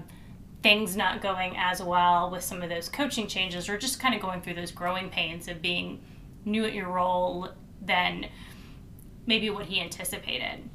things 0.63 0.95
not 0.95 1.21
going 1.21 1.55
as 1.57 1.81
well 1.81 2.31
with 2.31 2.43
some 2.43 2.61
of 2.61 2.69
those 2.69 2.89
coaching 2.89 3.27
changes 3.27 3.69
or 3.69 3.77
just 3.77 3.99
kind 3.99 4.15
of 4.15 4.21
going 4.21 4.41
through 4.41 4.55
those 4.55 4.71
growing 4.71 5.09
pains 5.09 5.47
of 5.47 5.61
being 5.61 6.01
new 6.45 6.65
at 6.65 6.73
your 6.73 6.89
role 6.89 7.49
than 7.81 8.25
maybe 9.27 9.49
what 9.49 9.65
he 9.65 9.79
anticipated. 9.79 10.69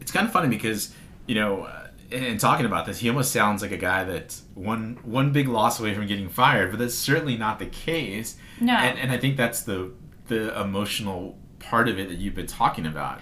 It's 0.00 0.10
kind 0.10 0.26
of 0.26 0.32
funny 0.32 0.48
because, 0.48 0.94
you 1.26 1.34
know, 1.34 1.70
and 2.12 2.38
talking 2.38 2.66
about 2.66 2.86
this, 2.86 2.98
he 2.98 3.08
almost 3.08 3.32
sounds 3.32 3.62
like 3.62 3.72
a 3.72 3.76
guy 3.76 4.04
that's 4.04 4.42
one 4.54 4.98
one 5.02 5.32
big 5.32 5.48
loss 5.48 5.80
away 5.80 5.94
from 5.94 6.06
getting 6.06 6.28
fired, 6.28 6.70
but 6.70 6.78
that's 6.78 6.94
certainly 6.94 7.36
not 7.36 7.58
the 7.58 7.66
case. 7.66 8.36
No. 8.60 8.74
And, 8.74 8.98
and 8.98 9.10
I 9.10 9.18
think 9.18 9.36
that's 9.36 9.62
the 9.62 9.92
the 10.28 10.58
emotional 10.60 11.38
part 11.58 11.88
of 11.88 11.98
it 11.98 12.08
that 12.08 12.18
you've 12.18 12.34
been 12.34 12.46
talking 12.46 12.86
about. 12.86 13.20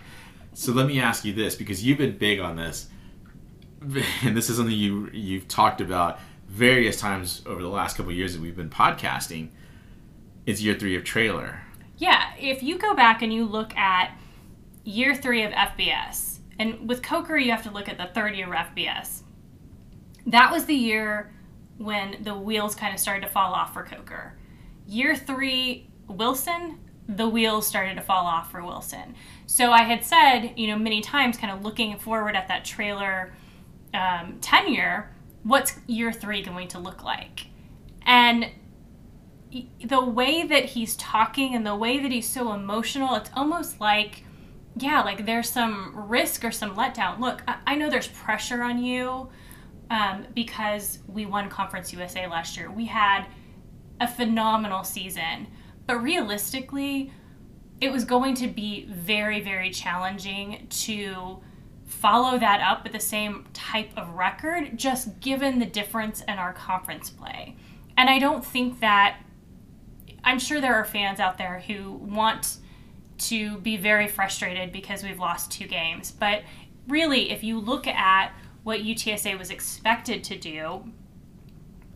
So 0.52 0.72
let 0.72 0.86
me 0.86 1.00
ask 1.00 1.24
you 1.24 1.32
this, 1.32 1.54
because 1.54 1.84
you've 1.84 1.98
been 1.98 2.18
big 2.18 2.40
on 2.40 2.56
this, 2.56 2.88
and 4.22 4.36
this 4.36 4.50
is 4.50 4.56
something 4.56 4.74
you 4.74 5.08
you've 5.12 5.48
talked 5.48 5.80
about 5.80 6.18
various 6.48 7.00
times 7.00 7.42
over 7.46 7.62
the 7.62 7.68
last 7.68 7.96
couple 7.96 8.12
years 8.12 8.34
that 8.34 8.42
we've 8.42 8.56
been 8.56 8.70
podcasting. 8.70 9.48
It's 10.46 10.60
year 10.60 10.74
three 10.74 10.96
of 10.96 11.04
Traylor. 11.04 11.62
Yeah, 11.96 12.32
if 12.38 12.62
you 12.62 12.78
go 12.78 12.94
back 12.94 13.22
and 13.22 13.32
you 13.32 13.44
look 13.44 13.76
at 13.76 14.16
year 14.84 15.14
three 15.14 15.42
of 15.44 15.52
FBS, 15.52 16.29
and 16.60 16.86
with 16.86 17.02
Coker, 17.02 17.38
you 17.38 17.52
have 17.52 17.62
to 17.62 17.70
look 17.70 17.88
at 17.88 17.96
the 17.96 18.10
third 18.14 18.36
year 18.36 18.46
of 18.46 18.52
FBS. 18.52 19.22
That 20.26 20.52
was 20.52 20.66
the 20.66 20.74
year 20.74 21.32
when 21.78 22.18
the 22.22 22.34
wheels 22.34 22.74
kind 22.74 22.92
of 22.92 23.00
started 23.00 23.22
to 23.22 23.32
fall 23.32 23.54
off 23.54 23.72
for 23.72 23.82
Coker. 23.82 24.34
Year 24.86 25.16
three, 25.16 25.88
Wilson, 26.06 26.78
the 27.08 27.26
wheels 27.26 27.66
started 27.66 27.94
to 27.94 28.02
fall 28.02 28.26
off 28.26 28.50
for 28.50 28.62
Wilson. 28.62 29.14
So 29.46 29.72
I 29.72 29.84
had 29.84 30.04
said, 30.04 30.52
you 30.56 30.66
know, 30.66 30.76
many 30.76 31.00
times, 31.00 31.38
kind 31.38 31.50
of 31.50 31.64
looking 31.64 31.98
forward 31.98 32.36
at 32.36 32.48
that 32.48 32.66
Traylor 32.66 33.32
um, 33.94 34.36
tenure, 34.42 35.10
what's 35.44 35.78
year 35.86 36.12
three 36.12 36.42
going 36.42 36.68
to 36.68 36.78
look 36.78 37.02
like? 37.02 37.46
And 38.04 38.50
the 39.82 40.04
way 40.04 40.46
that 40.46 40.66
he's 40.66 40.94
talking 40.96 41.54
and 41.54 41.66
the 41.66 41.74
way 41.74 42.00
that 42.00 42.12
he's 42.12 42.28
so 42.28 42.52
emotional, 42.52 43.14
it's 43.14 43.30
almost 43.34 43.80
like 43.80 44.24
yeah, 44.76 45.02
like 45.02 45.26
there's 45.26 45.48
some 45.48 46.08
risk 46.08 46.44
or 46.44 46.50
some 46.50 46.76
letdown. 46.76 47.18
Look, 47.18 47.42
I, 47.46 47.56
I 47.66 47.74
know 47.74 47.90
there's 47.90 48.08
pressure 48.08 48.62
on 48.62 48.82
you 48.82 49.28
um, 49.90 50.26
because 50.34 51.00
we 51.06 51.26
won 51.26 51.48
Conference 51.48 51.92
USA 51.92 52.26
last 52.26 52.56
year. 52.56 52.70
We 52.70 52.86
had 52.86 53.26
a 54.00 54.08
phenomenal 54.08 54.84
season, 54.84 55.48
but 55.86 55.96
realistically, 55.96 57.12
it 57.80 57.90
was 57.90 58.04
going 58.04 58.34
to 58.36 58.46
be 58.46 58.86
very, 58.88 59.40
very 59.40 59.70
challenging 59.70 60.66
to 60.70 61.40
follow 61.86 62.38
that 62.38 62.60
up 62.60 62.84
with 62.84 62.92
the 62.92 63.00
same 63.00 63.46
type 63.52 63.90
of 63.96 64.10
record, 64.10 64.78
just 64.78 65.18
given 65.20 65.58
the 65.58 65.66
difference 65.66 66.22
in 66.22 66.38
our 66.38 66.52
conference 66.52 67.10
play. 67.10 67.56
And 67.96 68.08
I 68.08 68.18
don't 68.18 68.44
think 68.44 68.80
that, 68.80 69.18
I'm 70.22 70.38
sure 70.38 70.60
there 70.60 70.74
are 70.74 70.84
fans 70.84 71.18
out 71.18 71.36
there 71.36 71.64
who 71.66 71.92
want 71.92 72.58
to 73.20 73.58
be 73.58 73.76
very 73.76 74.08
frustrated 74.08 74.72
because 74.72 75.02
we've 75.02 75.18
lost 75.18 75.50
two 75.50 75.66
games. 75.66 76.10
But 76.10 76.42
really, 76.88 77.30
if 77.30 77.44
you 77.44 77.58
look 77.58 77.86
at 77.86 78.32
what 78.62 78.80
UTSA 78.80 79.38
was 79.38 79.50
expected 79.50 80.24
to 80.24 80.36
do, 80.36 80.84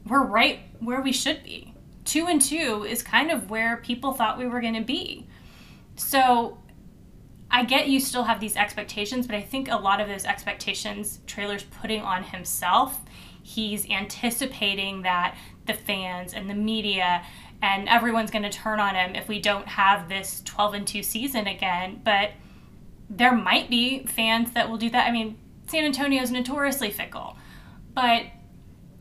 we're 0.07 0.25
right 0.25 0.61
where 0.81 1.01
we 1.01 1.13
should 1.13 1.43
be. 1.43 1.75
Two 2.05 2.27
and 2.27 2.41
two 2.41 2.85
is 2.89 3.03
kind 3.03 3.31
of 3.31 3.51
where 3.51 3.79
people 3.79 4.13
thought 4.13 4.39
we 4.39 4.47
were 4.47 4.61
going 4.61 4.75
to 4.75 4.83
be. 4.83 5.27
So 5.97 6.59
I 7.51 7.65
get 7.65 7.89
you 7.89 8.01
still 8.01 8.25
have 8.25 8.41
these 8.41 8.57
expectations, 8.57 9.27
but 9.27 9.37
I 9.37 9.41
think 9.41 9.71
a 9.71 9.77
lot 9.77 10.01
of 10.01 10.09
those 10.09 10.25
expectations 10.25 11.21
Traylor's 11.27 11.63
putting 11.63 12.03
on 12.03 12.25
himself. 12.25 13.01
He's 13.43 13.89
anticipating 13.89 15.03
that 15.03 15.37
the 15.67 15.75
fans 15.75 16.35
and 16.35 16.49
the 16.49 16.55
media 16.55 17.25
and 17.65 17.89
everyone's 17.89 18.31
going 18.31 18.43
to 18.43 18.51
turn 18.51 18.79
on 18.79 18.95
him 18.95 19.17
if 19.17 19.27
we 19.27 19.41
don't 19.41 19.67
have 19.67 20.07
this 20.07 20.43
12 20.45 20.75
and 20.75 20.87
2 20.87 21.03
season 21.03 21.47
again. 21.47 21.99
But 22.05 22.33
there 23.09 23.35
might 23.35 23.71
be 23.71 24.05
fans 24.05 24.53
that 24.53 24.69
will 24.69 24.77
do 24.77 24.91
that. 24.91 25.09
I 25.09 25.11
mean, 25.11 25.39
San 25.67 25.85
Antonio 25.85 26.23
is 26.23 26.31
notoriously 26.31 26.91
fickle, 26.91 27.39
but 27.95 28.25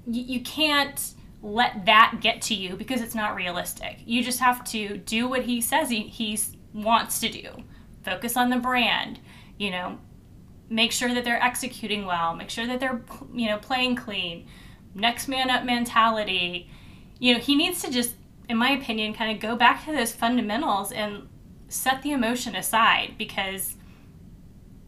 you 0.08 0.40
can't 0.44 1.14
let 1.42 1.86
that 1.88 2.20
get 2.22 2.42
to 2.44 2.56
you 2.56 2.78
because 2.78 3.02
it's 3.02 3.14
not 3.14 3.36
realistic. 3.36 3.98
You 4.06 4.24
just 4.24 4.40
have 4.40 4.64
to 4.70 4.98
do 4.98 5.28
what 5.28 5.44
he 5.44 5.60
says 5.60 5.90
he, 5.90 6.04
he 6.04 6.40
wants 6.74 7.20
to 7.20 7.30
do. 7.30 7.50
Focus 8.06 8.38
on 8.38 8.50
the 8.50 8.60
brand, 8.60 9.20
you 9.58 9.72
know, 9.72 9.98
make 10.70 10.94
sure 10.94 11.14
that 11.14 11.26
they're 11.26 11.44
executing 11.44 12.06
well, 12.06 12.34
make 12.34 12.50
sure 12.50 12.66
that 12.66 12.80
they're, 12.80 13.02
you 13.34 13.50
know, 13.50 13.58
playing 13.58 13.98
clean, 13.98 14.48
next 14.96 15.28
man 15.28 15.50
up 15.50 15.66
mentality. 15.66 16.70
You 17.20 17.34
know, 17.34 17.40
he 17.42 17.56
needs 17.56 17.82
to 17.82 17.92
just 17.92 18.16
in 18.50 18.58
my 18.58 18.72
opinion, 18.72 19.14
kind 19.14 19.32
of 19.32 19.42
go 19.42 19.56
back 19.56 19.86
to 19.86 19.92
those 19.92 20.12
fundamentals 20.12 20.92
and 20.92 21.28
set 21.70 22.02
the 22.02 22.12
emotion 22.12 22.56
aside 22.56 23.16
because 23.18 23.76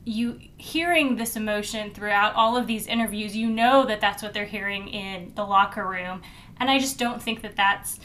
you 0.03 0.39
hearing 0.57 1.15
this 1.15 1.35
emotion 1.35 1.91
throughout 1.91 2.35
all 2.35 2.55
of 2.55 2.67
these 2.67 2.85
interviews 2.85 3.35
you 3.35 3.49
know 3.49 3.85
that 3.85 3.99
that's 3.99 4.21
what 4.21 4.33
they're 4.33 4.45
hearing 4.45 4.87
in 4.87 5.33
the 5.35 5.43
locker 5.43 5.87
room. 5.87 6.21
And 6.59 6.69
i 6.69 6.77
just 6.77 6.99
don't 6.99 7.21
think 7.21 7.41
that 7.41 7.55
that's 7.55 7.99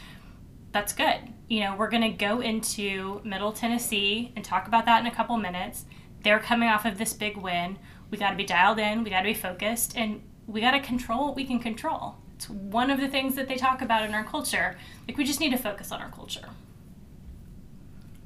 that's 0.71 0.93
good. 0.93 1.19
You 1.47 1.59
know 1.61 1.75
we're 1.75 1.89
going 1.89 2.01
to 2.01 2.17
go 2.17 2.41
into 2.41 3.21
middle 3.23 3.51
tennessee 3.51 4.31
and 4.35 4.43
talk 4.43 4.67
about 4.67 4.85
that 4.85 5.01
in 5.01 5.05
a 5.05 5.15
couple 5.15 5.37
minutes. 5.37 5.85
They're 6.23 6.39
coming 6.39 6.69
off 6.69 6.85
of 6.85 6.97
this 6.97 7.13
big 7.13 7.37
win. 7.37 7.77
We 8.09 8.17
got 8.17 8.31
to 8.31 8.35
be 8.37 8.45
dialed 8.45 8.79
in. 8.79 9.03
We 9.03 9.09
got 9.09 9.21
to 9.21 9.29
be 9.29 9.33
focused. 9.33 9.95
And 9.95 10.21
we 10.47 10.61
got 10.61 10.71
to 10.71 10.79
control 10.79 11.27
what 11.27 11.35
we 11.35 11.45
can 11.45 11.59
control 11.59 12.15
it's 12.41 12.49
one 12.49 12.89
of 12.89 12.99
the 12.99 13.07
things 13.07 13.35
that 13.35 13.47
they 13.47 13.55
talk 13.55 13.83
about 13.83 14.03
in 14.03 14.15
our 14.15 14.23
culture. 14.23 14.75
Like, 15.07 15.15
we 15.15 15.23
just 15.23 15.39
need 15.39 15.51
to 15.51 15.57
focus 15.57 15.91
on 15.91 16.01
our 16.01 16.09
culture. 16.09 16.49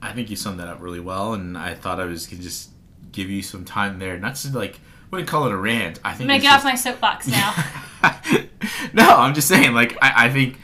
I 0.01 0.13
think 0.13 0.30
you 0.30 0.38
summed 0.38 0.58
that 0.62 0.69
up 0.69 0.82
really 0.82 1.01
well, 1.01 1.34
and 1.34 1.58
I 1.58 1.73
thought 1.73 1.99
I 1.99 2.06
was 2.06 2.25
going 2.25 2.38
to 2.38 2.43
just 2.43 2.69
give 3.12 3.30
you 3.30 3.41
some 3.41 3.65
time 3.65 3.99
there, 3.99 4.17
not 4.17 4.36
to 4.36 4.58
like, 4.58 4.80
wouldn't 5.12 5.28
call 5.28 5.47
it 5.47 5.51
a 5.51 5.58
rant. 5.58 5.99
I 6.06 6.13
think 6.13 6.21
I'm 6.21 6.28
gonna 6.28 6.39
get 6.39 6.49
just... 6.49 6.65
off 6.65 6.71
my 6.71 6.75
soapbox 6.75 7.28
now. 7.28 7.56
no, 8.93 9.17
I'm 9.17 9.34
just 9.34 9.49
saying, 9.49 9.73
like, 9.73 9.97
I, 10.01 10.28
I 10.28 10.30
think, 10.30 10.60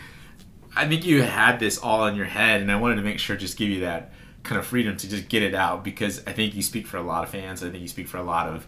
I 0.74 0.88
think 0.88 1.06
you 1.06 1.22
had 1.22 1.60
this 1.60 1.78
all 1.78 2.06
in 2.06 2.16
your 2.16 2.26
head, 2.26 2.62
and 2.62 2.72
I 2.72 2.78
wanted 2.78 2.96
to 2.96 3.02
make 3.02 3.20
sure 3.20 3.36
just 3.36 3.58
give 3.58 3.68
you 3.68 3.82
that 3.82 4.14
kind 4.44 4.60
of 4.60 4.66
freedom 4.66 4.96
to 4.96 5.10
just 5.10 5.28
get 5.28 5.44
it 5.44 5.54
out 5.54 5.84
because 5.84 6.26
I 6.26 6.32
think 6.32 6.56
you 6.56 6.64
speak 6.64 6.88
for 6.88 6.96
a 6.96 7.04
lot 7.04 7.26
of 7.26 7.30
fans. 7.30 7.62
I 7.62 7.70
think 7.70 7.82
you 7.82 7.90
speak 7.90 8.08
for 8.08 8.18
a 8.18 8.24
lot 8.24 8.48
of 8.48 8.66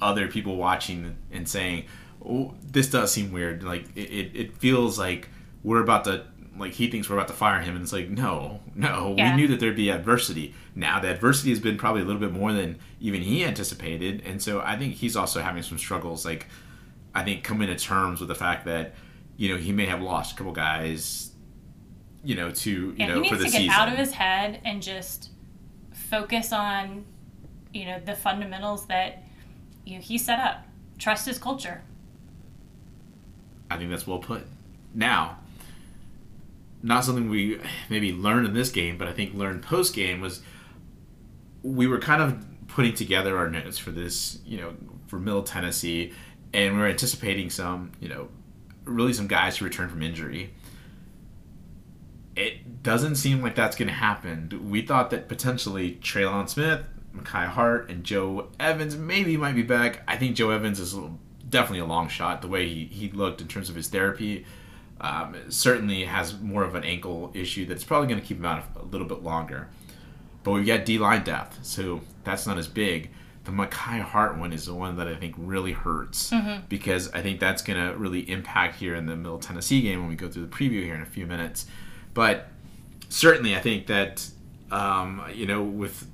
other 0.00 0.26
people 0.26 0.56
watching 0.56 1.14
and 1.30 1.48
saying, 1.48 1.84
this 2.62 2.90
does 2.90 3.12
seem 3.12 3.32
weird. 3.32 3.62
Like 3.62 3.84
it, 3.96 4.30
it 4.34 4.56
feels 4.56 4.98
like 4.98 5.28
we're 5.62 5.82
about 5.82 6.04
to 6.04 6.24
like 6.58 6.72
he 6.72 6.90
thinks 6.90 7.08
we're 7.08 7.16
about 7.16 7.28
to 7.28 7.34
fire 7.34 7.60
him 7.60 7.74
and 7.74 7.82
it's 7.82 7.92
like 7.92 8.08
no 8.08 8.60
no. 8.74 9.14
Yeah. 9.16 9.30
we 9.30 9.42
knew 9.42 9.48
that 9.48 9.60
there'd 9.60 9.76
be 9.76 9.90
adversity. 9.90 10.54
Now 10.74 11.00
the 11.00 11.08
adversity 11.08 11.50
has 11.50 11.60
been 11.60 11.76
probably 11.76 12.02
a 12.02 12.04
little 12.04 12.20
bit 12.20 12.32
more 12.32 12.52
than 12.52 12.78
even 13.00 13.22
he 13.22 13.44
anticipated 13.44 14.22
and 14.24 14.42
so 14.42 14.60
i 14.60 14.76
think 14.76 14.94
he's 14.94 15.16
also 15.16 15.40
having 15.40 15.62
some 15.62 15.76
struggles 15.76 16.24
like 16.24 16.46
i 17.14 17.22
think 17.22 17.44
coming 17.44 17.68
to 17.68 17.76
terms 17.76 18.20
with 18.20 18.28
the 18.28 18.34
fact 18.34 18.64
that 18.64 18.94
you 19.36 19.50
know 19.50 19.56
he 19.58 19.70
may 19.70 19.84
have 19.84 20.00
lost 20.00 20.32
a 20.32 20.36
couple 20.36 20.52
guys 20.52 21.30
you 22.24 22.34
know 22.34 22.50
to 22.50 22.70
you 22.70 22.94
yeah, 22.96 23.08
know 23.08 23.22
he 23.22 23.30
the 23.30 23.36
to 23.36 23.50
season 23.50 23.66
get 23.66 23.70
out 23.70 23.88
of 23.88 23.98
his 23.98 24.12
head 24.12 24.60
and 24.64 24.82
just 24.82 25.30
focus 25.92 26.52
on 26.54 27.04
you 27.74 27.84
know 27.84 28.00
the 28.00 28.14
fundamentals 28.14 28.86
that 28.86 29.22
you 29.86 29.94
know, 29.94 30.02
he 30.02 30.18
set 30.18 30.40
up. 30.40 30.66
Trust 30.98 31.26
his 31.26 31.38
culture 31.38 31.82
I 33.70 33.76
think 33.76 33.90
that's 33.90 34.06
well 34.06 34.18
put. 34.18 34.46
Now, 34.94 35.38
not 36.82 37.04
something 37.04 37.28
we 37.28 37.60
maybe 37.90 38.12
learned 38.12 38.46
in 38.46 38.54
this 38.54 38.70
game, 38.70 38.96
but 38.96 39.08
I 39.08 39.12
think 39.12 39.34
learned 39.34 39.62
post 39.62 39.94
game 39.94 40.20
was 40.20 40.40
we 41.62 41.86
were 41.86 41.98
kind 41.98 42.22
of 42.22 42.44
putting 42.68 42.94
together 42.94 43.36
our 43.36 43.50
notes 43.50 43.78
for 43.78 43.90
this, 43.90 44.38
you 44.46 44.58
know, 44.58 44.74
for 45.06 45.18
Middle 45.18 45.42
Tennessee, 45.42 46.12
and 46.52 46.74
we 46.74 46.80
were 46.80 46.86
anticipating 46.86 47.50
some, 47.50 47.92
you 48.00 48.08
know, 48.08 48.28
really 48.84 49.12
some 49.12 49.26
guys 49.26 49.56
to 49.56 49.64
return 49.64 49.88
from 49.88 50.02
injury. 50.02 50.52
It 52.36 52.82
doesn't 52.82 53.16
seem 53.16 53.42
like 53.42 53.54
that's 53.54 53.76
going 53.76 53.88
to 53.88 53.94
happen. 53.94 54.68
We 54.70 54.82
thought 54.82 55.10
that 55.10 55.26
potentially 55.28 55.98
Trelon 56.02 56.48
Smith, 56.48 56.82
Makai 57.16 57.46
Hart, 57.46 57.90
and 57.90 58.04
Joe 58.04 58.48
Evans 58.60 58.96
maybe 58.96 59.36
might 59.36 59.54
be 59.54 59.62
back. 59.62 60.02
I 60.06 60.16
think 60.16 60.36
Joe 60.36 60.50
Evans 60.50 60.78
is 60.78 60.94
definitely 61.48 61.80
a 61.80 61.86
long 61.86 62.08
shot. 62.08 62.42
The 62.42 62.48
way 62.48 62.68
he, 62.68 62.84
he 62.86 63.10
looked 63.10 63.40
in 63.40 63.48
terms 63.48 63.68
of 63.68 63.76
his 63.76 63.88
therapy 63.88 64.46
um, 65.00 65.36
certainly 65.48 66.04
has 66.04 66.38
more 66.40 66.64
of 66.64 66.74
an 66.74 66.84
ankle 66.84 67.30
issue 67.34 67.66
that's 67.66 67.84
probably 67.84 68.08
going 68.08 68.20
to 68.20 68.26
keep 68.26 68.38
him 68.38 68.46
out 68.46 68.64
a 68.76 68.84
little 68.84 69.06
bit 69.06 69.22
longer. 69.22 69.68
But 70.42 70.52
we've 70.52 70.66
got 70.66 70.84
D 70.84 70.98
line 70.98 71.24
depth, 71.24 71.64
so 71.64 72.02
that's 72.24 72.46
not 72.46 72.56
as 72.56 72.68
big. 72.68 73.10
The 73.44 73.52
Makai 73.52 74.00
Hart 74.00 74.38
one 74.38 74.52
is 74.52 74.66
the 74.66 74.74
one 74.74 74.96
that 74.96 75.06
I 75.06 75.14
think 75.14 75.34
really 75.38 75.72
hurts 75.72 76.30
mm-hmm. 76.30 76.64
because 76.68 77.10
I 77.12 77.22
think 77.22 77.40
that's 77.40 77.62
going 77.62 77.84
to 77.84 77.96
really 77.96 78.28
impact 78.30 78.76
here 78.76 78.94
in 78.94 79.06
the 79.06 79.16
Middle 79.16 79.38
Tennessee 79.38 79.82
game 79.82 80.00
when 80.00 80.08
we 80.08 80.16
go 80.16 80.28
through 80.28 80.46
the 80.46 80.54
preview 80.54 80.82
here 80.82 80.94
in 80.94 81.02
a 81.02 81.06
few 81.06 81.26
minutes. 81.26 81.66
But 82.14 82.48
certainly, 83.08 83.54
I 83.54 83.60
think 83.60 83.86
that 83.86 84.28
um, 84.70 85.22
you 85.32 85.46
know 85.46 85.62
with 85.62 86.08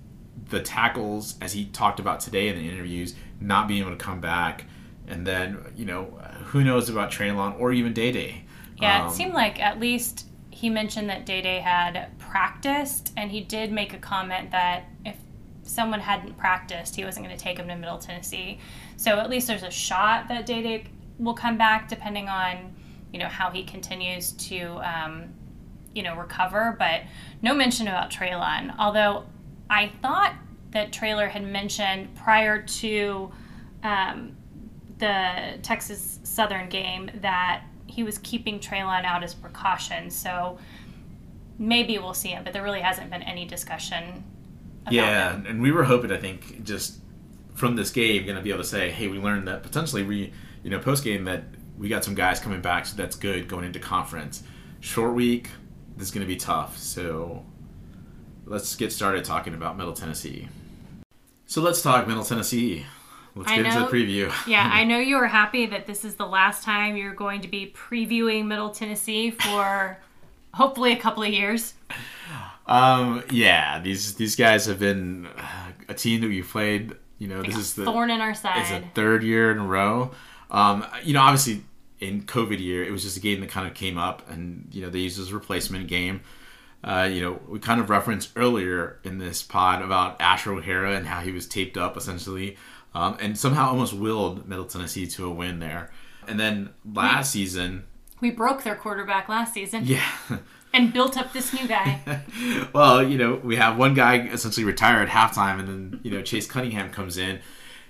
the 0.48 0.60
tackles 0.60 1.36
as 1.40 1.52
he 1.52 1.66
talked 1.66 2.00
about 2.00 2.20
today 2.20 2.48
in 2.48 2.56
the 2.56 2.68
interviews 2.68 3.14
not 3.40 3.68
being 3.68 3.80
able 3.80 3.90
to 3.90 3.96
come 3.96 4.20
back, 4.20 4.64
and 5.12 5.26
then 5.26 5.58
you 5.76 5.84
know 5.84 6.04
who 6.46 6.64
knows 6.64 6.88
about 6.88 7.10
Treylon 7.10 7.58
or 7.60 7.72
even 7.72 7.92
Day 7.92 8.10
Day. 8.10 8.44
Yeah, 8.80 9.02
um, 9.02 9.08
it 9.08 9.14
seemed 9.14 9.34
like 9.34 9.60
at 9.60 9.78
least 9.78 10.26
he 10.50 10.70
mentioned 10.70 11.08
that 11.10 11.26
Day 11.26 11.42
Day 11.42 11.60
had 11.60 12.18
practiced, 12.18 13.12
and 13.16 13.30
he 13.30 13.40
did 13.40 13.70
make 13.70 13.92
a 13.94 13.98
comment 13.98 14.50
that 14.50 14.84
if 15.04 15.16
someone 15.64 16.00
hadn't 16.00 16.36
practiced, 16.38 16.96
he 16.96 17.04
wasn't 17.04 17.26
going 17.26 17.36
to 17.36 17.42
take 17.42 17.58
him 17.58 17.68
to 17.68 17.76
Middle 17.76 17.98
Tennessee. 17.98 18.58
So 18.96 19.18
at 19.18 19.30
least 19.30 19.46
there's 19.46 19.62
a 19.62 19.70
shot 19.70 20.28
that 20.28 20.46
Day 20.46 20.62
Day 20.62 20.84
will 21.18 21.34
come 21.34 21.58
back, 21.58 21.88
depending 21.88 22.28
on 22.28 22.74
you 23.12 23.18
know 23.18 23.28
how 23.28 23.50
he 23.50 23.64
continues 23.64 24.32
to 24.32 24.80
um, 24.82 25.24
you 25.94 26.02
know 26.02 26.16
recover. 26.16 26.74
But 26.78 27.02
no 27.42 27.54
mention 27.54 27.86
about 27.86 28.10
Treylon. 28.10 28.74
Although 28.78 29.24
I 29.68 29.92
thought 30.00 30.34
that 30.70 30.92
Traylor 30.92 31.28
had 31.28 31.44
mentioned 31.44 32.14
prior 32.14 32.62
to 32.62 33.30
um, 33.82 34.36
the 35.02 35.58
Texas 35.62 36.20
Southern 36.22 36.68
game 36.68 37.10
that 37.16 37.64
he 37.88 38.04
was 38.04 38.18
keeping 38.18 38.60
Treylon 38.60 39.04
out 39.04 39.24
as 39.24 39.34
precaution. 39.34 40.08
So 40.10 40.58
maybe 41.58 41.98
we'll 41.98 42.14
see 42.14 42.28
him, 42.28 42.44
but 42.44 42.52
there 42.52 42.62
really 42.62 42.80
hasn't 42.80 43.10
been 43.10 43.22
any 43.22 43.44
discussion. 43.44 44.22
yeah, 44.90 45.34
him. 45.34 45.46
and 45.46 45.60
we 45.60 45.72
were 45.72 45.82
hoping, 45.82 46.12
I 46.12 46.18
think, 46.18 46.62
just 46.62 47.00
from 47.54 47.74
this 47.74 47.90
game, 47.90 48.24
going 48.24 48.36
to 48.36 48.42
be 48.42 48.50
able 48.50 48.62
to 48.62 48.68
say, 48.68 48.92
hey, 48.92 49.08
we 49.08 49.18
learned 49.18 49.48
that 49.48 49.64
potentially 49.64 50.04
we, 50.04 50.32
you 50.62 50.70
know, 50.70 50.78
post 50.78 51.02
game 51.02 51.24
that 51.24 51.42
we 51.76 51.88
got 51.88 52.04
some 52.04 52.14
guys 52.14 52.38
coming 52.38 52.60
back, 52.60 52.86
so 52.86 52.96
that's 52.96 53.16
good 53.16 53.48
going 53.48 53.64
into 53.64 53.80
conference. 53.80 54.44
Short 54.78 55.14
week, 55.14 55.48
this 55.96 56.08
is 56.08 56.14
going 56.14 56.24
to 56.24 56.32
be 56.32 56.38
tough. 56.38 56.78
So 56.78 57.44
let's 58.46 58.76
get 58.76 58.92
started 58.92 59.24
talking 59.24 59.54
about 59.54 59.76
Middle 59.76 59.94
Tennessee. 59.94 60.48
So 61.46 61.60
let's 61.60 61.82
talk 61.82 62.06
Middle 62.06 62.24
Tennessee. 62.24 62.86
Let's 63.34 63.50
I 63.50 63.56
get 63.56 63.62
know, 63.62 63.84
into 63.84 63.90
the 63.90 64.04
preview. 64.04 64.32
yeah, 64.46 64.68
I 64.72 64.84
know 64.90 64.98
you 64.98 65.16
are 65.16 65.26
happy 65.26 65.66
that 65.66 65.86
this 65.86 66.04
is 66.04 66.16
the 66.16 66.26
last 66.26 66.62
time 66.64 66.96
you're 66.96 67.14
going 67.14 67.40
to 67.42 67.48
be 67.48 67.72
previewing 67.74 68.46
Middle 68.46 68.70
Tennessee 68.70 69.30
for 69.30 69.98
hopefully 70.54 70.92
a 70.92 70.96
couple 70.96 71.22
of 71.22 71.30
years. 71.30 71.74
Um, 72.66 73.22
yeah, 73.30 73.80
these 73.80 74.14
these 74.14 74.36
guys 74.36 74.66
have 74.66 74.78
been 74.78 75.28
a 75.88 75.94
team 75.94 76.20
that 76.20 76.28
we 76.28 76.42
played. 76.42 76.94
You 77.18 77.28
know, 77.28 77.42
this 77.42 77.56
is 77.56 77.74
the 77.74 77.84
thorn 77.84 78.10
in 78.10 78.20
our 78.20 78.34
side. 78.34 78.60
It's 78.62 78.70
a 78.70 78.82
third 78.94 79.22
year 79.22 79.52
in 79.52 79.58
a 79.58 79.66
row. 79.66 80.10
Um, 80.50 80.84
you 81.02 81.14
know, 81.14 81.20
obviously 81.20 81.62
in 82.00 82.22
COVID 82.22 82.58
year, 82.58 82.84
it 82.84 82.90
was 82.90 83.02
just 83.02 83.16
a 83.16 83.20
game 83.20 83.40
that 83.40 83.48
kind 83.48 83.66
of 83.66 83.74
came 83.74 83.96
up, 83.96 84.28
and 84.28 84.68
you 84.72 84.82
know 84.82 84.90
they 84.90 84.98
used 84.98 85.18
as 85.18 85.30
a 85.30 85.34
replacement 85.34 85.88
game. 85.88 86.22
Uh, 86.84 87.08
you 87.10 87.20
know, 87.20 87.40
we 87.46 87.60
kind 87.60 87.80
of 87.80 87.88
referenced 87.88 88.32
earlier 88.34 88.98
in 89.04 89.18
this 89.18 89.40
pod 89.40 89.82
about 89.82 90.20
Asher 90.20 90.52
O'Hara 90.52 90.96
and 90.96 91.06
how 91.06 91.20
he 91.20 91.30
was 91.30 91.46
taped 91.46 91.76
up 91.76 91.96
essentially 91.96 92.56
um, 92.94 93.16
and 93.20 93.38
somehow 93.38 93.68
almost 93.68 93.92
willed 93.92 94.48
Middle 94.48 94.66
Tennessee 94.66 95.06
to 95.08 95.26
a 95.26 95.30
win 95.30 95.58
there. 95.58 95.90
And 96.28 96.38
then 96.38 96.70
last 96.84 97.34
we, 97.34 97.40
season, 97.40 97.84
we 98.20 98.30
broke 98.30 98.62
their 98.62 98.76
quarterback 98.76 99.28
last 99.28 99.54
season. 99.54 99.84
Yeah. 99.84 100.06
and 100.72 100.92
built 100.92 101.16
up 101.16 101.32
this 101.32 101.52
new 101.52 101.66
guy. 101.66 102.22
well, 102.72 103.02
you 103.02 103.18
know, 103.18 103.34
we 103.42 103.56
have 103.56 103.76
one 103.76 103.94
guy 103.94 104.26
essentially 104.28 104.64
retire 104.64 105.02
at 105.02 105.08
halftime, 105.08 105.58
and 105.58 105.68
then 105.68 106.00
you 106.02 106.10
know 106.10 106.22
Chase 106.22 106.46
Cunningham 106.46 106.90
comes 106.90 107.18
in, 107.18 107.40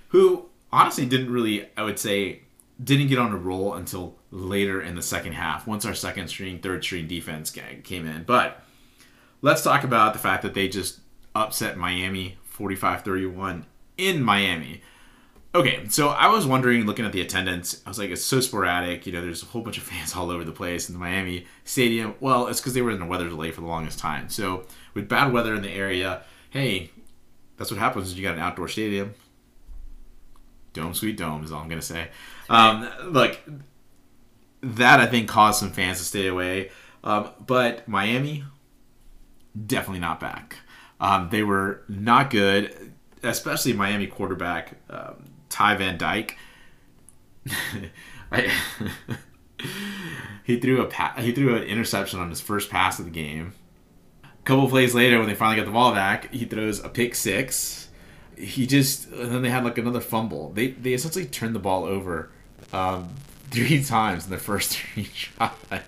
who 0.08 0.46
honestly 0.72 1.06
didn't 1.06 1.30
really, 1.30 1.68
I 1.76 1.82
would 1.82 1.98
say, 1.98 2.42
didn't 2.82 3.08
get 3.08 3.18
on 3.18 3.32
a 3.32 3.36
roll 3.36 3.74
until 3.74 4.16
later 4.30 4.80
in 4.80 4.94
the 4.94 5.02
second 5.02 5.34
half. 5.34 5.66
Once 5.66 5.84
our 5.84 5.94
second 5.94 6.28
string, 6.28 6.58
third 6.58 6.82
string 6.82 7.06
defense 7.06 7.50
came 7.50 8.06
in, 8.06 8.24
but 8.24 8.62
let's 9.42 9.62
talk 9.62 9.84
about 9.84 10.12
the 10.12 10.18
fact 10.18 10.42
that 10.42 10.54
they 10.54 10.68
just 10.68 11.00
upset 11.34 11.76
Miami 11.76 12.36
45-31 12.56 13.64
in 13.96 14.22
Miami. 14.22 14.82
Okay, 15.54 15.86
so 15.88 16.08
I 16.08 16.28
was 16.28 16.46
wondering, 16.46 16.86
looking 16.86 17.04
at 17.04 17.12
the 17.12 17.20
attendance, 17.20 17.82
I 17.84 17.90
was 17.90 17.98
like, 17.98 18.08
it's 18.08 18.24
so 18.24 18.40
sporadic. 18.40 19.04
You 19.04 19.12
know, 19.12 19.20
there's 19.20 19.42
a 19.42 19.46
whole 19.46 19.60
bunch 19.60 19.76
of 19.76 19.82
fans 19.84 20.14
all 20.16 20.30
over 20.30 20.44
the 20.44 20.52
place 20.52 20.88
in 20.88 20.94
the 20.94 20.98
Miami 20.98 21.46
Stadium. 21.64 22.14
Well, 22.20 22.46
it's 22.46 22.60
because 22.60 22.72
they 22.72 22.80
were 22.80 22.90
in 22.90 23.02
a 23.02 23.06
weather 23.06 23.28
delay 23.28 23.50
for 23.50 23.60
the 23.60 23.66
longest 23.66 23.98
time. 23.98 24.30
So 24.30 24.64
with 24.94 25.08
bad 25.08 25.32
weather 25.32 25.54
in 25.54 25.62
the 25.62 25.70
area, 25.70 26.22
hey, 26.50 26.90
that's 27.58 27.70
what 27.70 27.78
happens 27.78 28.08
when 28.08 28.16
you 28.16 28.22
got 28.22 28.34
an 28.34 28.40
outdoor 28.40 28.68
stadium. 28.68 29.14
Dome, 30.72 30.94
sweet 30.94 31.18
dome 31.18 31.44
is 31.44 31.52
all 31.52 31.60
I'm 31.60 31.68
gonna 31.68 31.82
say. 31.82 32.08
Um, 32.48 32.88
look, 33.04 33.38
that 34.62 35.00
I 35.00 35.06
think 35.06 35.28
caused 35.28 35.60
some 35.60 35.70
fans 35.70 35.98
to 35.98 36.04
stay 36.04 36.28
away. 36.28 36.70
Um, 37.04 37.28
but 37.46 37.86
Miami, 37.86 38.44
definitely 39.66 40.00
not 40.00 40.18
back. 40.18 40.56
Um, 40.98 41.28
they 41.30 41.42
were 41.42 41.82
not 41.88 42.30
good, 42.30 42.94
especially 43.22 43.74
Miami 43.74 44.06
quarterback. 44.06 44.76
Um, 44.88 45.31
Ty 45.52 45.76
Van 45.76 45.98
Dyke. 45.98 46.36
he 50.44 50.58
threw 50.58 50.80
a 50.80 50.86
pa- 50.86 51.14
he 51.18 51.32
threw 51.32 51.56
an 51.56 51.62
interception 51.64 52.20
on 52.20 52.30
his 52.30 52.40
first 52.40 52.70
pass 52.70 52.98
of 52.98 53.04
the 53.04 53.10
game. 53.10 53.52
A 54.24 54.42
couple 54.44 54.68
plays 54.68 54.94
later, 54.94 55.18
when 55.18 55.28
they 55.28 55.34
finally 55.34 55.56
got 55.56 55.66
the 55.66 55.72
ball 55.72 55.92
back, 55.92 56.32
he 56.32 56.44
throws 56.44 56.82
a 56.82 56.88
pick 56.88 57.14
six. 57.14 57.88
He 58.36 58.66
just 58.66 59.08
and 59.08 59.30
then 59.30 59.42
they 59.42 59.50
had 59.50 59.64
like 59.64 59.78
another 59.78 60.00
fumble. 60.00 60.52
They 60.52 60.68
they 60.68 60.94
essentially 60.94 61.26
turned 61.26 61.54
the 61.54 61.60
ball 61.60 61.84
over 61.84 62.30
um, 62.72 63.10
three 63.50 63.82
times 63.84 64.24
in 64.24 64.30
the 64.30 64.38
first 64.38 64.78
three. 64.78 65.08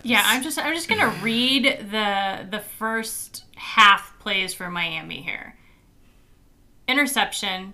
Yeah, 0.03 0.23
I'm 0.25 0.43
just 0.43 0.59
I'm 0.59 0.75
just 0.75 0.89
gonna 0.89 1.15
read 1.23 1.89
the 1.91 2.47
the 2.51 2.61
first 2.61 3.45
half 3.57 4.19
plays 4.21 4.55
for 4.55 4.71
Miami 4.71 5.23
here. 5.23 5.57
Interception, 6.87 7.73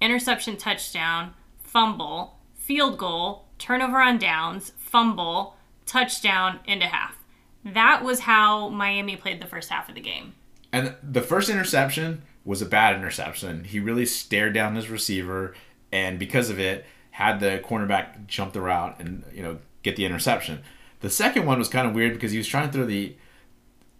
interception 0.00 0.56
touchdown, 0.56 1.34
fumble, 1.62 2.38
field 2.54 2.98
goal, 2.98 3.46
turnover 3.58 4.00
on 4.00 4.18
downs, 4.18 4.72
fumble, 4.78 5.56
touchdown 5.86 6.60
into 6.64 6.86
half. 6.86 7.16
That 7.64 8.04
was 8.04 8.20
how 8.20 8.68
Miami 8.68 9.16
played 9.16 9.40
the 9.40 9.46
first 9.46 9.70
half 9.70 9.88
of 9.88 9.94
the 9.94 10.00
game. 10.00 10.34
And 10.72 10.94
the 11.02 11.22
first 11.22 11.48
interception 11.48 12.22
was 12.44 12.62
a 12.62 12.66
bad 12.66 12.96
interception. 12.96 13.64
He 13.64 13.80
really 13.80 14.06
stared 14.06 14.54
down 14.54 14.76
his 14.76 14.88
receiver 14.88 15.54
and 15.92 16.18
because 16.18 16.50
of 16.50 16.58
it 16.58 16.84
had 17.10 17.40
the 17.40 17.60
cornerback 17.64 18.26
jump 18.26 18.52
the 18.52 18.60
route 18.60 19.00
and 19.00 19.24
you 19.32 19.42
know 19.42 19.58
get 19.82 19.96
the 19.96 20.04
interception. 20.04 20.60
The 21.00 21.10
second 21.10 21.46
one 21.46 21.58
was 21.58 21.68
kind 21.68 21.86
of 21.86 21.94
weird 21.94 22.12
because 22.12 22.32
he 22.32 22.38
was 22.38 22.46
trying 22.46 22.66
to 22.66 22.72
throw 22.72 22.84
the 22.84 23.16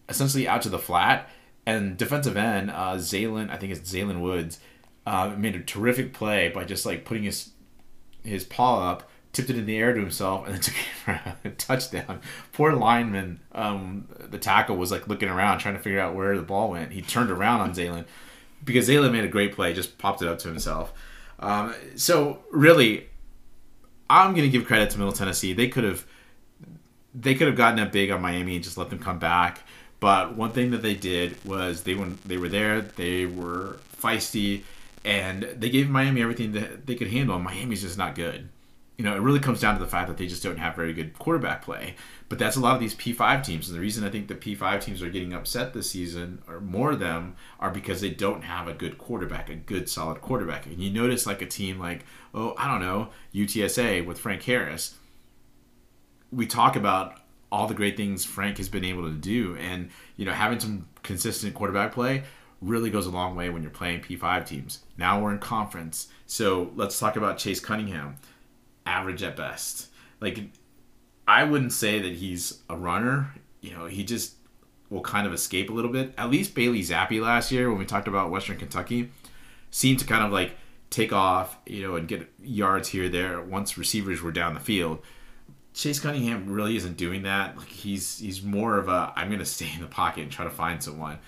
essentially 0.09 0.49
out 0.49 0.63
to 0.63 0.69
the 0.69 0.79
flat 0.79 1.29
and 1.67 1.97
defensive 1.97 2.37
end 2.37 2.71
uh, 2.71 2.95
Zaylen, 2.95 3.51
I 3.51 3.57
think 3.57 3.73
it's 3.73 3.93
Zaylen 3.93 4.21
Woods, 4.21 4.59
uh, 5.09 5.35
made 5.39 5.57
a 5.57 5.61
terrific 5.61 6.13
play 6.13 6.51
by 6.51 6.65
just 6.65 6.85
like 6.85 7.07
putting 7.07 7.23
his 7.23 7.53
his 8.23 8.45
paw 8.45 8.91
up, 8.91 9.09
tipped 9.33 9.49
it 9.49 9.57
in 9.57 9.65
the 9.65 9.79
air 9.79 9.95
to 9.95 10.01
himself, 10.01 10.45
and 10.45 10.55
then 10.55 10.61
took 10.61 10.75
it 10.75 10.87
for 11.03 11.21
a 11.45 11.51
touchdown. 11.53 12.21
Poor 12.53 12.75
lineman, 12.75 13.41
um, 13.53 14.07
the 14.19 14.37
tackle 14.37 14.77
was 14.77 14.93
like 14.93 15.09
looking 15.09 15.31
around 15.31 15.61
trying 15.61 15.75
to 15.77 15.81
figure 15.81 15.99
out 15.99 16.15
where 16.15 16.37
the 16.37 16.43
ball 16.43 16.71
went. 16.71 16.93
He 16.93 17.01
turned 17.01 17.31
around 17.31 17.63
on 17.63 17.73
Zaylen 17.73 18.05
because 18.63 18.87
Zaylen 18.87 19.13
made 19.13 19.25
a 19.25 19.29
great 19.29 19.55
play, 19.55 19.73
just 19.73 19.97
popped 19.97 20.21
it 20.21 20.29
up 20.29 20.41
to 20.41 20.49
himself. 20.49 20.93
Um, 21.39 21.75
so 21.97 22.41
really, 22.51 23.07
I'm 24.11 24.35
gonna 24.35 24.49
give 24.49 24.67
credit 24.67 24.91
to 24.91 24.99
Middle 24.99 25.15
Tennessee. 25.15 25.55
They 25.55 25.69
could 25.69 25.85
have 25.85 26.05
they 27.15 27.35
could 27.35 27.47
have 27.47 27.57
gotten 27.57 27.81
up 27.81 27.93
big 27.93 28.11
on 28.11 28.21
Miami 28.21 28.57
and 28.57 28.63
just 28.63 28.77
let 28.77 28.91
them 28.91 28.99
come 28.99 29.19
back. 29.19 29.63
But 30.01 30.37
one 30.37 30.53
thing 30.53 30.71
that 30.73 30.83
they 30.83 30.95
did 30.95 31.43
was 31.47 31.85
they 31.85 31.95
when 31.95 32.19
they 32.27 32.37
were 32.37 32.51
there, 32.51 32.83
they 32.83 33.25
were 33.25 33.79
feisty 34.03 34.65
and 35.09 35.43
they 35.57 35.71
gave 35.71 35.89
Miami 35.89 36.21
everything 36.21 36.53
that 36.53 36.87
they 36.87 36.95
could 36.95 37.09
handle. 37.09 37.35
And 37.35 37.43
Miami's 37.43 37.81
just 37.81 37.97
not 37.97 38.15
good. 38.15 38.51
you 38.99 39.05
know, 39.05 39.15
it 39.15 39.21
really 39.21 39.39
comes 39.39 39.61
down 39.61 39.79
to 39.79 39.81
the 39.81 39.89
fact 39.89 40.09
that 40.09 40.17
they 40.17 40.27
just 40.27 40.43
don't 40.43 40.59
have 40.59 40.75
very 40.75 40.93
good 40.93 41.17
quarterback 41.17 41.63
play. 41.63 41.95
But 42.29 42.41
that's 42.41 42.57
a 42.57 42.61
lot 42.61 42.75
of 42.75 42.81
these 42.81 42.97
P5 42.97 43.45
teams. 43.45 43.69
And 43.69 43.77
the 43.77 43.81
reason 43.81 44.05
I 44.05 44.11
think 44.11 44.27
the 44.27 44.35
P5 44.35 44.83
teams 44.83 45.03
are 45.03 45.09
getting 45.09 45.33
upset 45.33 45.73
this 45.73 45.89
season, 45.89 46.43
or 46.49 46.61
more 46.61 46.91
of 46.91 46.99
them, 46.99 47.37
are 47.61 47.71
because 47.71 48.01
they 48.01 48.11
don't 48.11 48.43
have 48.43 48.67
a 48.67 48.75
good 48.75 48.99
quarterback, 48.99 49.49
a 49.49 49.55
good, 49.55 49.89
solid 49.89 50.21
quarterback. 50.21 50.67
And 50.67 50.81
you 50.81 50.91
notice 50.91 51.27
like 51.27 51.41
a 51.41 51.47
team 51.47 51.79
like, 51.79 52.05
oh, 52.35 52.55
I 52.59 52.67
don't 52.67 52.81
know, 52.81 53.11
UTSA 53.33 54.05
with 54.05 54.19
Frank 54.19 54.43
Harris. 54.43 54.97
We 56.33 56.47
talk 56.47 56.75
about 56.75 57.21
all 57.53 57.69
the 57.69 57.75
great 57.75 57.97
things 57.97 58.25
Frank 58.25 58.59
has 58.59 58.69
been 58.69 58.85
able 58.85 59.05
to 59.05 59.15
do. 59.15 59.57
And, 59.57 59.91
you 60.17 60.27
know, 60.27 60.33
having 60.33 60.59
some 60.59 60.89
consistent 61.05 61.55
quarterback 61.55 61.93
play 61.93 62.25
really 62.61 62.91
goes 62.91 63.07
a 63.07 63.11
long 63.11 63.37
way 63.37 63.51
when 63.51 63.63
you're 63.63 63.71
playing 63.71 64.01
P5 64.01 64.47
teams. 64.47 64.81
Now 64.97 65.21
we're 65.21 65.33
in 65.33 65.39
conference. 65.39 66.09
So 66.27 66.73
let's 66.75 66.99
talk 66.99 67.17
about 67.17 67.39
Chase 67.39 67.61
Cunningham 67.61 68.17
average 68.85 69.23
at 69.23 69.37
best. 69.37 69.89
Like, 70.21 70.41
I 71.27 71.45
wouldn't 71.45 71.73
say 71.73 72.01
that 72.01 72.13
he's 72.15 72.63
a 72.69 72.77
runner. 72.77 73.35
You 73.61 73.75
know, 73.75 73.87
he 73.87 74.03
just 74.03 74.35
will 74.91 75.03
kind 75.03 75.27
of 75.27 75.33
escape 75.33 75.71
a 75.71 75.73
little 75.73 75.93
bit. 75.93 76.15
At 76.17 76.31
least 76.31 76.55
Bailey 76.55 76.81
Zappe 76.81 77.21
last 77.21 77.53
year, 77.53 77.69
when 77.69 77.79
we 77.79 77.85
talked 77.85 78.09
about 78.09 78.31
Western 78.31 78.57
Kentucky, 78.57 79.11
seemed 79.71 79.99
to 80.01 80.07
kind 80.07 80.25
of 80.25 80.33
like 80.33 80.57
take 80.91 81.13
off, 81.13 81.59
you 81.67 81.83
know, 81.83 81.97
and 81.97 82.09
get 82.09 82.29
yards 82.43 82.89
here 82.89 83.09
there 83.09 83.41
once 83.41 83.77
receivers 83.77 84.23
were 84.23 84.33
down 84.33 84.55
the 84.55 84.61
field. 84.61 85.01
Chase 85.75 86.01
Cunningham 86.01 86.51
really 86.51 86.77
isn't 86.77 86.97
doing 86.97 87.23
that. 87.23 87.57
Like 87.57 87.69
he's 87.69 88.19
he's 88.19 88.43
more 88.43 88.79
of 88.79 88.89
a 88.89 89.13
I'm 89.15 89.29
going 89.29 89.39
to 89.39 89.45
stay 89.45 89.71
in 89.75 89.81
the 89.81 89.87
pocket 89.87 90.23
and 90.23 90.33
try 90.33 90.45
to 90.45 90.51
find 90.51 90.83
someone. 90.83 91.19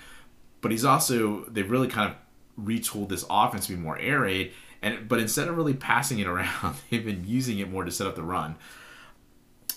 But 0.61 0.71
he's 0.71 0.85
also 0.85 1.45
they've 1.45 1.71
really 1.71 1.89
kind 1.89 2.11
of 2.11 2.17
retooled 2.63 3.09
this 3.09 3.25
offense 3.31 3.67
to 3.67 3.73
be 3.73 3.79
more 3.79 3.99
air 3.99 4.21
raid 4.21 4.53
and 4.83 5.09
but 5.09 5.21
instead 5.21 5.49
of 5.49 5.57
really 5.57 5.75
passing 5.75 6.19
it 6.19 6.27
around, 6.27 6.77
they've 6.91 7.05
been 7.05 7.25
using 7.27 7.59
it 7.59 7.71
more 7.71 7.85
to 7.85 7.91
set 7.91 8.07
up 8.07 8.17
the 8.17 8.23
run. 8.23 8.57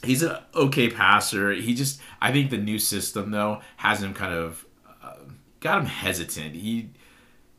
He's 0.04 0.22
an 0.22 0.38
okay 0.54 0.90
passer. 0.90 1.54
He 1.54 1.74
just 1.74 2.02
I 2.22 2.32
think 2.32 2.50
the 2.50 2.58
new 2.58 2.80
system 2.80 3.32
though 3.32 3.62
has 3.78 4.02
him 4.02 4.14
kind 4.14 4.34
of 4.34 4.66
uh, 5.02 5.16
got 5.60 5.80
him 5.80 5.86
hesitant. 5.86 6.56
He 6.56 6.90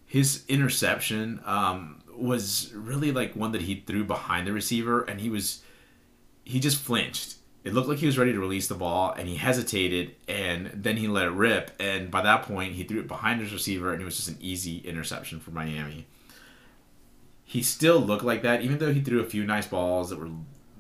his 0.07 0.45
interception 0.49 1.41
um, 1.45 2.03
was 2.17 2.73
really 2.75 3.13
like 3.13 3.35
one 3.35 3.53
that 3.53 3.63
he 3.63 3.83
threw 3.87 4.05
behind 4.05 4.47
the 4.47 4.53
receiver, 4.53 5.03
and 5.03 5.21
he 5.21 5.31
was 5.31 5.63
he 6.45 6.61
just 6.61 6.79
flinched. 6.79 7.37
It 7.65 7.73
looked 7.73 7.89
like 7.89 7.99
he 7.99 8.07
was 8.07 8.19
ready 8.19 8.33
to 8.33 8.39
release 8.39 8.69
the 8.69 8.75
ball, 8.75 9.13
and 9.13 9.27
he 9.27 9.37
hesitated, 9.37 10.15
and 10.29 10.71
then 10.75 10.99
he 10.99 11.09
let 11.09 11.27
it 11.27 11.31
rip. 11.31 11.71
And 11.81 12.11
by 12.11 12.21
that 12.23 12.43
point, 12.43 12.75
he 12.75 12.85
threw 12.85 13.01
it 13.01 13.09
behind 13.09 13.41
his 13.41 13.53
receiver, 13.53 13.93
and 13.93 14.03
it 14.03 14.05
was 14.05 14.17
just 14.17 14.29
an 14.29 14.37
easy 14.41 14.79
interception 14.79 15.41
for 15.41 15.51
Miami 15.51 16.07
he 17.45 17.63
still 17.63 18.01
looked 18.01 18.25
like 18.25 18.43
that, 18.43 18.63
even 18.63 18.79
though 18.79 18.93
he 18.93 19.01
threw 19.01 19.21
a 19.21 19.25
few 19.25 19.45
nice 19.45 19.67
balls 19.67 20.11
that 20.11 20.19
were 20.19 20.31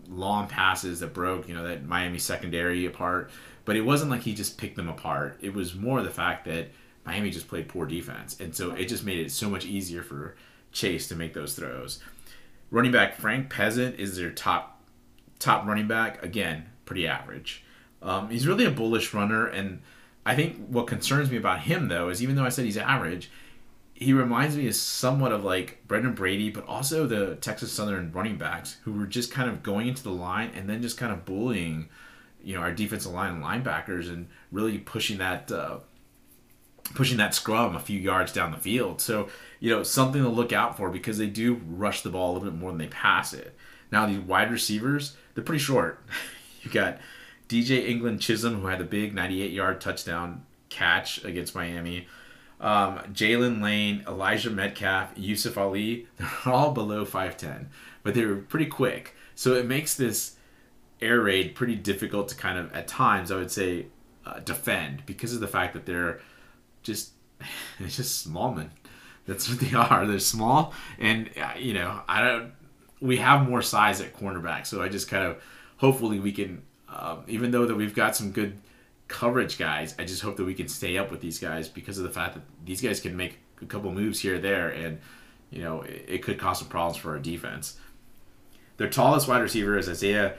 long 0.09 0.49
passes 0.49 1.01
that 1.01 1.14
broke, 1.14 1.49
you 1.49 1.55
know, 1.55 1.62
that 1.62 1.85
Miami 1.85 2.18
secondary 2.18 2.87
apart. 2.87 3.30
But 3.64 3.76
it 3.76 3.82
wasn't 3.82 4.11
like 4.11 4.22
he 4.22 4.35
just 4.35 4.59
picked 4.59 4.76
them 4.76 4.89
apart. 4.89 5.39
It 5.41 5.55
was 5.55 5.74
more 5.74 6.03
the 6.03 6.11
fact 6.11 6.47
that 6.47 6.70
Miami 7.07 7.30
just 7.30 7.49
played 7.49 7.68
poor 7.68 7.87
defense. 7.87 8.41
And 8.41 8.55
so 8.55 8.72
it 8.72 8.87
just 8.87 9.05
made 9.05 9.18
it 9.18 9.30
so 9.30 9.49
much 9.49 9.64
easier 9.64 10.03
for 10.03 10.37
Chase 10.72 11.07
to 11.09 11.14
make 11.14 11.35
those 11.35 11.55
throws. 11.55 12.01
Running 12.70 12.93
back 12.93 13.14
Frank 13.14 13.51
Peasant 13.51 14.01
is 14.01 14.16
their 14.16 14.30
top 14.30 14.82
top 15.39 15.66
running 15.66 15.87
back. 15.87 16.22
Again, 16.22 16.66
pretty 16.85 17.07
average. 17.07 17.64
Um, 18.03 18.30
he's 18.30 18.47
really 18.47 18.64
a 18.64 18.70
bullish 18.70 19.14
runner, 19.14 19.47
and 19.47 19.80
I 20.26 20.35
think 20.35 20.68
what 20.68 20.87
concerns 20.87 21.30
me 21.30 21.37
about 21.37 21.61
him 21.61 21.89
though 21.89 22.09
is 22.09 22.22
even 22.22 22.37
though 22.37 22.45
I 22.45 22.51
said 22.51 22.64
he's 22.64 22.76
average, 22.76 23.30
he 23.95 24.12
reminds 24.12 24.57
me 24.57 24.66
of 24.66 24.74
somewhat 24.74 25.32
of 25.32 25.45
like 25.45 25.87
Brenden 25.87 26.14
Brady, 26.14 26.51
but 26.51 26.66
also 26.66 27.07
the 27.07 27.37
Texas 27.37 27.72
Southern 27.72 28.12
running 28.12 28.37
backs 28.37 28.78
who 28.82 28.93
were 28.93 29.07
just 29.07 29.30
kind 29.30 29.49
of 29.49 29.62
going 29.62 29.87
into 29.87 30.03
the 30.03 30.11
line 30.11 30.51
and 30.55 30.68
then 30.68 30.82
just 30.82 30.99
kind 30.99 31.12
of 31.12 31.24
bullying, 31.24 31.89
you 32.43 32.55
know, 32.55 32.61
our 32.61 32.72
defensive 32.72 33.12
line 33.12 33.41
linebackers 33.41 34.09
and 34.09 34.28
really 34.51 34.78
pushing 34.78 35.18
that 35.18 35.51
uh, 35.53 35.78
pushing 36.95 37.16
that 37.18 37.35
scrum 37.35 37.76
a 37.76 37.80
few 37.80 37.99
yards 37.99 38.32
down 38.32 38.51
the 38.51 38.59
field. 38.59 39.01
So 39.01 39.28
you 39.61 39.70
know 39.70 39.82
something 39.82 40.22
to 40.22 40.28
look 40.28 40.53
out 40.53 40.76
for 40.76 40.91
because 40.91 41.18
they 41.18 41.28
do 41.28 41.61
rush 41.66 42.03
the 42.03 42.11
ball 42.11 42.32
a 42.32 42.35
little 42.35 42.51
bit 42.51 42.59
more 42.59 42.70
than 42.70 42.78
they 42.78 42.89
pass 42.89 43.32
it. 43.32 43.57
Now 43.91 44.07
these 44.07 44.18
wide 44.18 44.51
receivers, 44.51 45.16
they're 45.35 45.45
pretty 45.45 45.62
short. 45.62 46.05
you 46.64 46.70
got 46.70 46.98
DJ 47.48 47.88
England 47.88 48.20
Chisholm 48.20 48.60
who 48.60 48.66
had 48.66 48.80
a 48.80 48.84
big 48.84 49.14
98 49.14 49.50
yard 49.50 49.80
touchdown 49.80 50.44
catch 50.68 51.24
against 51.24 51.54
Miami 51.54 52.06
um, 52.64 52.98
Jalen 53.12 53.62
Lane, 53.62 54.04
Elijah 54.08 54.50
Metcalf, 54.50 55.12
Yusuf 55.16 55.58
Ali, 55.58 56.06
they're 56.16 56.54
all 56.54 56.72
below 56.72 57.04
5'10, 57.04 57.66
but 58.02 58.14
they 58.14 58.24
were 58.24 58.36
pretty 58.36 58.66
quick. 58.66 59.14
So 59.34 59.54
it 59.54 59.66
makes 59.66 59.94
this 59.94 60.36
air 61.00 61.20
raid 61.20 61.54
pretty 61.54 61.74
difficult 61.74 62.28
to 62.28 62.34
kind 62.34 62.58
of, 62.58 62.72
at 62.72 62.88
times, 62.88 63.30
I 63.30 63.36
would 63.36 63.50
say, 63.50 63.86
uh, 64.24 64.40
defend 64.40 65.04
because 65.04 65.34
of 65.34 65.40
the 65.40 65.48
fact 65.48 65.74
that 65.74 65.84
they're 65.84 66.20
just, 66.82 67.12
it's 67.78 67.96
just 67.96 68.22
small 68.22 68.54
men. 68.54 68.70
That's 69.26 69.48
what 69.48 69.58
they 69.58 69.74
are. 69.74 70.06
They're 70.06 70.18
small, 70.18 70.74
and 70.98 71.30
uh, 71.40 71.52
you 71.58 71.72
know, 71.72 72.02
I 72.06 72.22
don't. 72.22 72.52
We 73.00 73.16
have 73.16 73.48
more 73.48 73.62
size 73.62 74.02
at 74.02 74.14
cornerback, 74.14 74.66
so 74.66 74.82
I 74.82 74.90
just 74.90 75.08
kind 75.08 75.24
of, 75.24 75.42
hopefully, 75.78 76.20
we 76.20 76.32
can. 76.32 76.62
Um, 76.88 77.24
even 77.26 77.50
though 77.50 77.66
that 77.66 77.74
we've 77.74 77.94
got 77.94 78.14
some 78.14 78.30
good 78.30 78.56
coverage 79.08 79.58
guys. 79.58 79.94
I 79.98 80.04
just 80.04 80.22
hope 80.22 80.36
that 80.36 80.44
we 80.44 80.54
can 80.54 80.68
stay 80.68 80.98
up 80.98 81.10
with 81.10 81.20
these 81.20 81.38
guys 81.38 81.68
because 81.68 81.98
of 81.98 82.04
the 82.04 82.10
fact 82.10 82.34
that 82.34 82.42
these 82.64 82.80
guys 82.80 83.00
can 83.00 83.16
make 83.16 83.38
a 83.60 83.66
couple 83.66 83.92
moves 83.92 84.20
here 84.20 84.38
there, 84.38 84.68
and 84.70 84.98
you 85.50 85.62
know 85.62 85.82
it, 85.82 86.04
it 86.08 86.22
could 86.22 86.38
cause 86.38 86.58
some 86.58 86.68
problems 86.68 86.96
for 86.96 87.10
our 87.10 87.18
defense. 87.18 87.78
Their 88.76 88.88
tallest 88.88 89.28
wide 89.28 89.42
receiver 89.42 89.78
is 89.78 89.88
Isaiah 89.88 90.34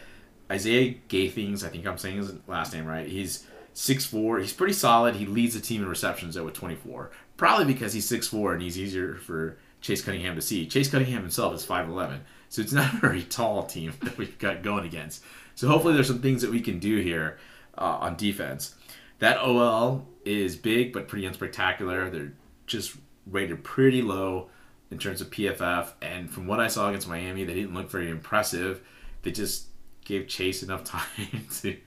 Isaiah 0.51 0.95
Gathings. 1.07 1.63
I 1.63 1.69
think 1.69 1.85
I'm 1.87 1.97
saying 1.97 2.17
his 2.17 2.33
last 2.47 2.73
name 2.73 2.85
right. 2.85 3.07
He's 3.07 3.47
6'4". 3.73 4.41
He's 4.41 4.53
pretty 4.53 4.73
solid. 4.73 5.15
He 5.15 5.25
leads 5.25 5.53
the 5.53 5.59
team 5.59 5.81
in 5.81 5.89
receptions 5.89 6.35
though 6.35 6.45
with 6.45 6.53
24. 6.53 7.11
Probably 7.37 7.65
because 7.65 7.93
he's 7.93 8.09
6'4", 8.09 8.53
and 8.53 8.61
he's 8.61 8.77
easier 8.77 9.15
for 9.15 9.57
Chase 9.81 10.01
Cunningham 10.01 10.35
to 10.35 10.41
see. 10.41 10.67
Chase 10.67 10.89
Cunningham 10.89 11.21
himself 11.21 11.53
is 11.53 11.65
5'11", 11.65 12.19
so 12.49 12.61
it's 12.61 12.73
not 12.73 12.93
a 12.93 12.97
very 12.97 13.23
tall 13.23 13.65
team 13.65 13.93
that 14.03 14.17
we've 14.17 14.37
got 14.39 14.63
going 14.63 14.85
against. 14.85 15.23
So 15.55 15.67
hopefully 15.67 15.93
there's 15.93 16.07
some 16.07 16.21
things 16.21 16.41
that 16.41 16.51
we 16.51 16.61
can 16.61 16.79
do 16.79 16.97
here 16.97 17.37
uh, 17.77 17.97
on 18.01 18.15
defense. 18.15 18.75
That 19.19 19.37
OL 19.37 20.07
is 20.25 20.55
big 20.55 20.91
but 20.91 21.07
pretty 21.07 21.27
unspectacular. 21.27 22.11
They're 22.11 22.33
just 22.67 22.95
rated 23.25 23.63
pretty 23.63 24.01
low 24.01 24.49
in 24.91 24.97
terms 24.97 25.21
of 25.21 25.29
PFF. 25.29 25.93
And 26.01 26.29
from 26.29 26.47
what 26.47 26.59
I 26.59 26.67
saw 26.67 26.89
against 26.89 27.07
Miami, 27.07 27.43
they 27.43 27.53
didn't 27.53 27.73
look 27.73 27.89
very 27.89 28.09
impressive. 28.09 28.81
They 29.23 29.31
just 29.31 29.67
gave 30.03 30.27
Chase 30.27 30.61
enough 30.63 30.83
time 30.85 31.47
to 31.61 31.77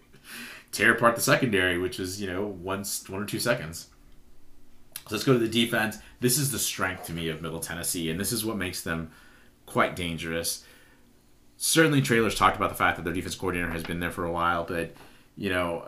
tear 0.73 0.93
apart 0.93 1.17
the 1.17 1.23
secondary, 1.23 1.79
which 1.79 1.99
was, 1.99 2.21
you 2.21 2.27
know, 2.27 2.47
once 2.47 3.09
one 3.09 3.23
or 3.23 3.27
two 3.27 3.41
seconds. 3.41 3.89
So 4.95 5.15
let's 5.15 5.25
go 5.25 5.33
to 5.33 5.39
the 5.39 5.49
defense. 5.49 5.99
This 6.21 6.39
is 6.39 6.53
the 6.53 6.59
strength 6.59 7.05
to 7.07 7.13
me 7.13 7.29
of 7.29 7.41
Middle 7.41 7.61
Tennessee, 7.61 8.11
and 8.11 8.21
this 8.21 8.33
is 8.33 8.45
what 8.45 8.57
makes 8.57 8.83
them 8.83 9.11
quite 9.69 9.97
dangerous. 9.97 10.65
Certainly, 11.57 12.03
Traylor's 12.03 12.35
talked 12.35 12.57
about 12.57 12.71
the 12.71 12.77
fact 12.77 12.97
that 12.97 13.05
their 13.05 13.13
defense 13.13 13.35
coordinator 13.35 13.71
has 13.71 13.83
been 13.83 14.01
there 14.01 14.11
for 14.11 14.25
a 14.25 14.33
while, 14.33 14.65
but 14.65 14.93
you 15.37 15.51
know, 15.51 15.85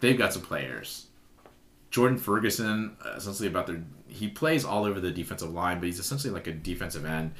they've 0.00 0.18
got 0.18 0.32
some 0.32 0.42
players. 0.42 1.06
Jordan 1.90 2.18
Ferguson, 2.18 2.96
essentially 3.16 3.48
about 3.48 3.66
their, 3.66 3.82
he 4.08 4.28
plays 4.28 4.64
all 4.64 4.84
over 4.84 5.00
the 5.00 5.10
defensive 5.10 5.50
line, 5.52 5.78
but 5.78 5.86
he's 5.86 5.98
essentially 5.98 6.32
like 6.32 6.46
a 6.46 6.52
defensive 6.52 7.04
end. 7.04 7.32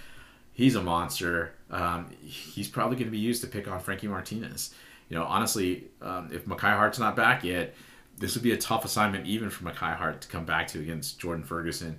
He's 0.53 0.74
a 0.74 0.82
monster. 0.82 1.53
Um, 1.70 2.11
he's 2.20 2.68
probably 2.68 2.97
going 2.97 3.09
to 3.09 3.12
be 3.12 3.18
used 3.18 3.43
to 3.43 3.47
pick 3.47 3.68
on 3.68 3.80
Frankie 3.80 4.09
Martinez. 4.09 4.74
You 5.09 5.16
know, 5.16 5.24
honestly, 5.24 5.84
um, 6.03 6.30
if 6.32 6.47
Mekhi 6.47 6.74
Hart's 6.76 6.99
not 6.99 7.14
back 7.14 7.45
yet, 7.45 7.74
this 8.18 8.34
would 8.34 8.43
be 8.43 8.53
a 8.53 8.57
tough 8.57 8.84
assignment 8.84 9.26
even 9.26 9.51
for 9.51 9.64
Mekhi 9.64 9.97
Hart 9.97 10.20
to 10.22 10.28
come 10.28 10.45
back 10.45 10.68
to 10.68 10.80
against 10.80 11.20
Jordan 11.20 11.45
Ferguson. 11.45 11.99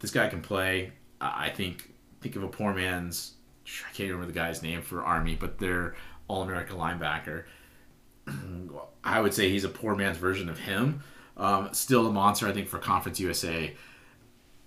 This 0.00 0.10
guy 0.10 0.28
can 0.28 0.42
play. 0.42 0.92
I 1.20 1.50
think 1.50 1.90
think 2.20 2.36
of 2.36 2.42
a 2.42 2.48
poor 2.48 2.74
man's. 2.74 3.34
I 3.66 3.92
can't 3.92 4.10
remember 4.10 4.26
the 4.26 4.38
guy's 4.38 4.62
name 4.62 4.82
for 4.82 5.02
Army, 5.04 5.36
but 5.38 5.58
they're 5.58 5.94
All 6.26 6.42
American 6.42 6.76
linebacker. 6.76 7.44
I 9.04 9.20
would 9.20 9.34
say 9.34 9.50
he's 9.50 9.64
a 9.64 9.68
poor 9.68 9.94
man's 9.94 10.16
version 10.16 10.48
of 10.48 10.58
him. 10.58 11.02
Um, 11.36 11.68
still 11.72 12.06
a 12.06 12.12
monster, 12.12 12.48
I 12.48 12.52
think, 12.52 12.68
for 12.68 12.78
Conference 12.78 13.20
USA. 13.20 13.74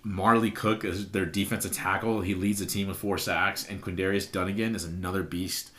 Marley 0.04 0.50
Cook 0.50 0.84
is 0.84 1.10
their 1.10 1.26
defensive 1.26 1.72
tackle. 1.72 2.22
He 2.22 2.34
leads 2.34 2.58
the 2.58 2.66
team 2.66 2.88
with 2.88 2.96
four 2.96 3.18
sacks, 3.18 3.68
and 3.68 3.82
Quindarius 3.82 4.30
Dunnigan 4.30 4.74
is 4.74 4.84
another 4.84 5.22
beast 5.22 5.70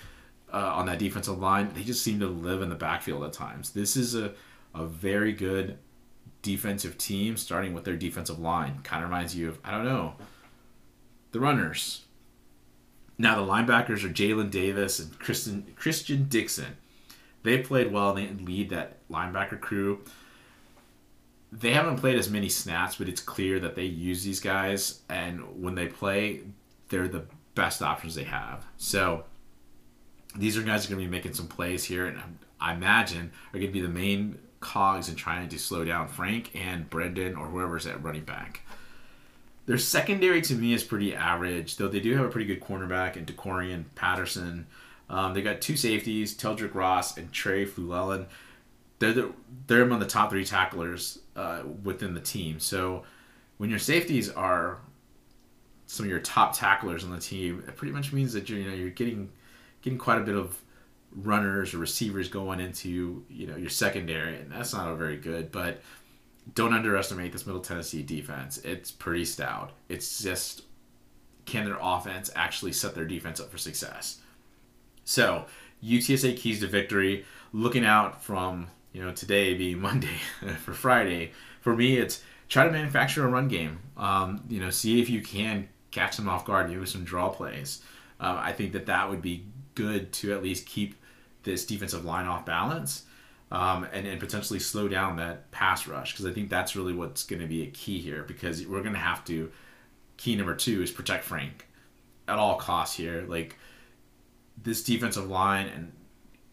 uh, 0.53 0.57
on 0.75 0.85
that 0.85 0.99
defensive 0.99 1.39
line. 1.39 1.71
They 1.73 1.83
just 1.83 2.03
seem 2.03 2.19
to 2.19 2.27
live 2.27 2.61
in 2.61 2.69
the 2.69 2.75
backfield 2.75 3.23
at 3.23 3.33
times. 3.33 3.71
This 3.71 3.97
is 3.97 4.15
a, 4.15 4.33
a 4.73 4.85
very 4.85 5.33
good 5.33 5.77
defensive 6.41 6.97
team, 6.97 7.35
starting 7.35 7.73
with 7.73 7.83
their 7.83 7.97
defensive 7.97 8.39
line. 8.39 8.79
Kind 8.83 9.03
of 9.03 9.09
reminds 9.09 9.35
you 9.35 9.49
of, 9.49 9.59
I 9.63 9.71
don't 9.71 9.85
know, 9.85 10.13
the 11.33 11.41
runners. 11.41 12.05
Now, 13.17 13.35
the 13.35 13.49
linebackers 13.49 14.03
are 14.03 14.09
Jalen 14.09 14.49
Davis 14.49 14.99
and 14.99 15.19
Christian, 15.19 15.73
Christian 15.75 16.25
Dixon 16.29 16.77
they 17.43 17.57
played 17.57 17.91
well 17.91 18.15
and 18.15 18.39
they 18.39 18.43
lead 18.43 18.69
that 18.69 19.07
linebacker 19.09 19.59
crew. 19.59 19.99
They 21.51 21.73
haven't 21.73 21.97
played 21.97 22.17
as 22.17 22.29
many 22.29 22.49
snaps, 22.49 22.95
but 22.95 23.07
it's 23.07 23.21
clear 23.21 23.59
that 23.59 23.75
they 23.75 23.83
use 23.83 24.23
these 24.23 24.39
guys, 24.39 25.01
and 25.07 25.61
when 25.61 25.75
they 25.75 25.85
play, 25.85 26.41
they're 26.89 27.07
the 27.07 27.25
best 27.53 27.83
options 27.83 28.15
they 28.15 28.23
have. 28.23 28.65
So 28.77 29.25
these 30.35 30.57
are 30.57 30.63
guys 30.63 30.85
are 30.85 30.89
going 30.89 30.99
to 30.99 31.05
be 31.05 31.11
making 31.11 31.35
some 31.35 31.47
plays 31.47 31.83
here, 31.83 32.07
and 32.07 32.19
I 32.59 32.73
imagine 32.73 33.31
are 33.53 33.59
going 33.59 33.67
to 33.67 33.73
be 33.73 33.81
the 33.81 33.87
main 33.87 34.39
cogs 34.61 35.09
in 35.09 35.15
trying 35.15 35.47
to 35.47 35.59
slow 35.59 35.85
down 35.85 36.07
Frank 36.07 36.49
and 36.55 36.89
Brenden 36.89 37.37
or 37.37 37.45
whoever's 37.45 37.85
at 37.85 38.01
running 38.01 38.23
back. 38.23 38.61
Their 39.65 39.77
secondary 39.77 40.41
to 40.41 40.55
me 40.55 40.73
is 40.73 40.83
pretty 40.83 41.15
average, 41.15 41.77
though 41.77 41.87
they 41.87 41.99
do 41.99 42.15
have 42.17 42.25
a 42.25 42.29
pretty 42.29 42.47
good 42.47 42.61
cornerback 42.61 43.15
in 43.15 43.25
DeCorian 43.25 43.85
Patterson. 43.95 44.67
Um, 45.09 45.33
they 45.33 45.41
got 45.41 45.61
two 45.61 45.77
safeties, 45.77 46.35
Teldrick 46.35 46.75
Ross 46.75 47.17
and 47.17 47.31
Trey 47.31 47.65
Fluellen. 47.65 48.25
They're, 48.99 49.13
the, 49.13 49.33
they're 49.67 49.83
among 49.83 49.99
the 49.99 50.05
top 50.05 50.31
three 50.31 50.45
tacklers 50.45 51.19
uh, 51.35 51.63
within 51.83 52.13
the 52.13 52.19
team. 52.19 52.59
So 52.59 53.03
when 53.57 53.69
your 53.69 53.79
safeties 53.79 54.29
are 54.29 54.79
some 55.85 56.05
of 56.05 56.09
your 56.09 56.19
top 56.19 56.57
tacklers 56.57 57.03
on 57.03 57.11
the 57.11 57.19
team, 57.19 57.63
it 57.67 57.75
pretty 57.75 57.93
much 57.93 58.11
means 58.11 58.33
that 58.33 58.49
you're 58.49 58.59
you 58.59 58.69
know 58.69 58.75
you're 58.75 58.89
getting 58.89 59.29
getting 59.81 59.99
quite 59.99 60.17
a 60.19 60.23
bit 60.23 60.35
of 60.35 60.59
runners 61.15 61.73
or 61.73 61.77
receivers 61.77 62.27
going 62.29 62.59
into 62.59 63.23
you 63.29 63.47
know 63.47 63.55
your 63.55 63.69
secondary, 63.69 64.37
and 64.37 64.51
that's 64.51 64.73
not 64.73 64.97
very 64.97 65.17
good. 65.17 65.51
But 65.51 65.81
don't 66.53 66.73
underestimate 66.73 67.31
this 67.31 67.45
Middle 67.45 67.61
Tennessee 67.61 68.03
defense. 68.03 68.57
It's 68.59 68.91
pretty 68.91 69.25
stout. 69.25 69.71
It's 69.89 70.21
just 70.21 70.63
can 71.45 71.65
their 71.65 71.77
offense 71.81 72.31
actually 72.35 72.73
set 72.73 72.95
their 72.95 73.05
defense 73.05 73.39
up 73.39 73.51
for 73.51 73.57
success? 73.57 74.19
So 75.03 75.45
UTSA 75.83 76.37
keys 76.37 76.61
to 76.61 76.67
victory. 76.67 77.25
Looking 77.51 77.85
out 77.85 78.23
from 78.23 78.67
you 78.91 79.03
know 79.03 79.11
today 79.11 79.53
being 79.53 79.79
Monday 79.81 80.17
for 80.63 80.73
Friday. 80.73 81.31
For 81.61 81.75
me, 81.75 81.97
it's 81.97 82.21
try 82.49 82.65
to 82.65 82.71
manufacture 82.71 83.25
a 83.25 83.29
run 83.29 83.47
game. 83.47 83.79
Um, 83.97 84.43
you 84.49 84.59
know, 84.59 84.69
see 84.69 85.01
if 85.01 85.09
you 85.09 85.21
can 85.21 85.69
catch 85.91 86.17
them 86.17 86.27
off 86.27 86.45
guard, 86.45 86.69
maybe 86.69 86.85
some 86.85 87.03
draw 87.03 87.29
plays. 87.29 87.81
Uh, 88.19 88.37
I 88.39 88.51
think 88.51 88.73
that 88.73 88.87
that 88.87 89.09
would 89.09 89.21
be 89.21 89.45
good 89.75 90.11
to 90.13 90.33
at 90.33 90.43
least 90.43 90.65
keep 90.65 90.95
this 91.43 91.65
defensive 91.65 92.05
line 92.05 92.25
off 92.25 92.45
balance 92.45 93.03
um, 93.53 93.87
and, 93.93 94.07
and 94.07 94.19
potentially 94.19 94.59
slow 94.59 94.87
down 94.87 95.15
that 95.17 95.51
pass 95.51 95.87
rush 95.87 96.11
because 96.11 96.25
I 96.25 96.33
think 96.33 96.49
that's 96.49 96.75
really 96.75 96.91
what's 96.91 97.23
going 97.23 97.41
to 97.41 97.47
be 97.47 97.61
a 97.61 97.67
key 97.67 97.99
here 97.99 98.23
because 98.23 98.65
we're 98.65 98.81
going 98.81 98.93
to 98.93 98.99
have 98.99 99.23
to. 99.25 99.51
Key 100.17 100.35
number 100.35 100.55
two 100.55 100.81
is 100.81 100.91
protect 100.91 101.23
Frank 101.23 101.67
at 102.27 102.37
all 102.37 102.55
costs 102.55 102.95
here. 102.95 103.25
Like 103.27 103.57
this 104.61 104.83
defensive 104.83 105.29
line 105.29 105.67
and 105.67 105.91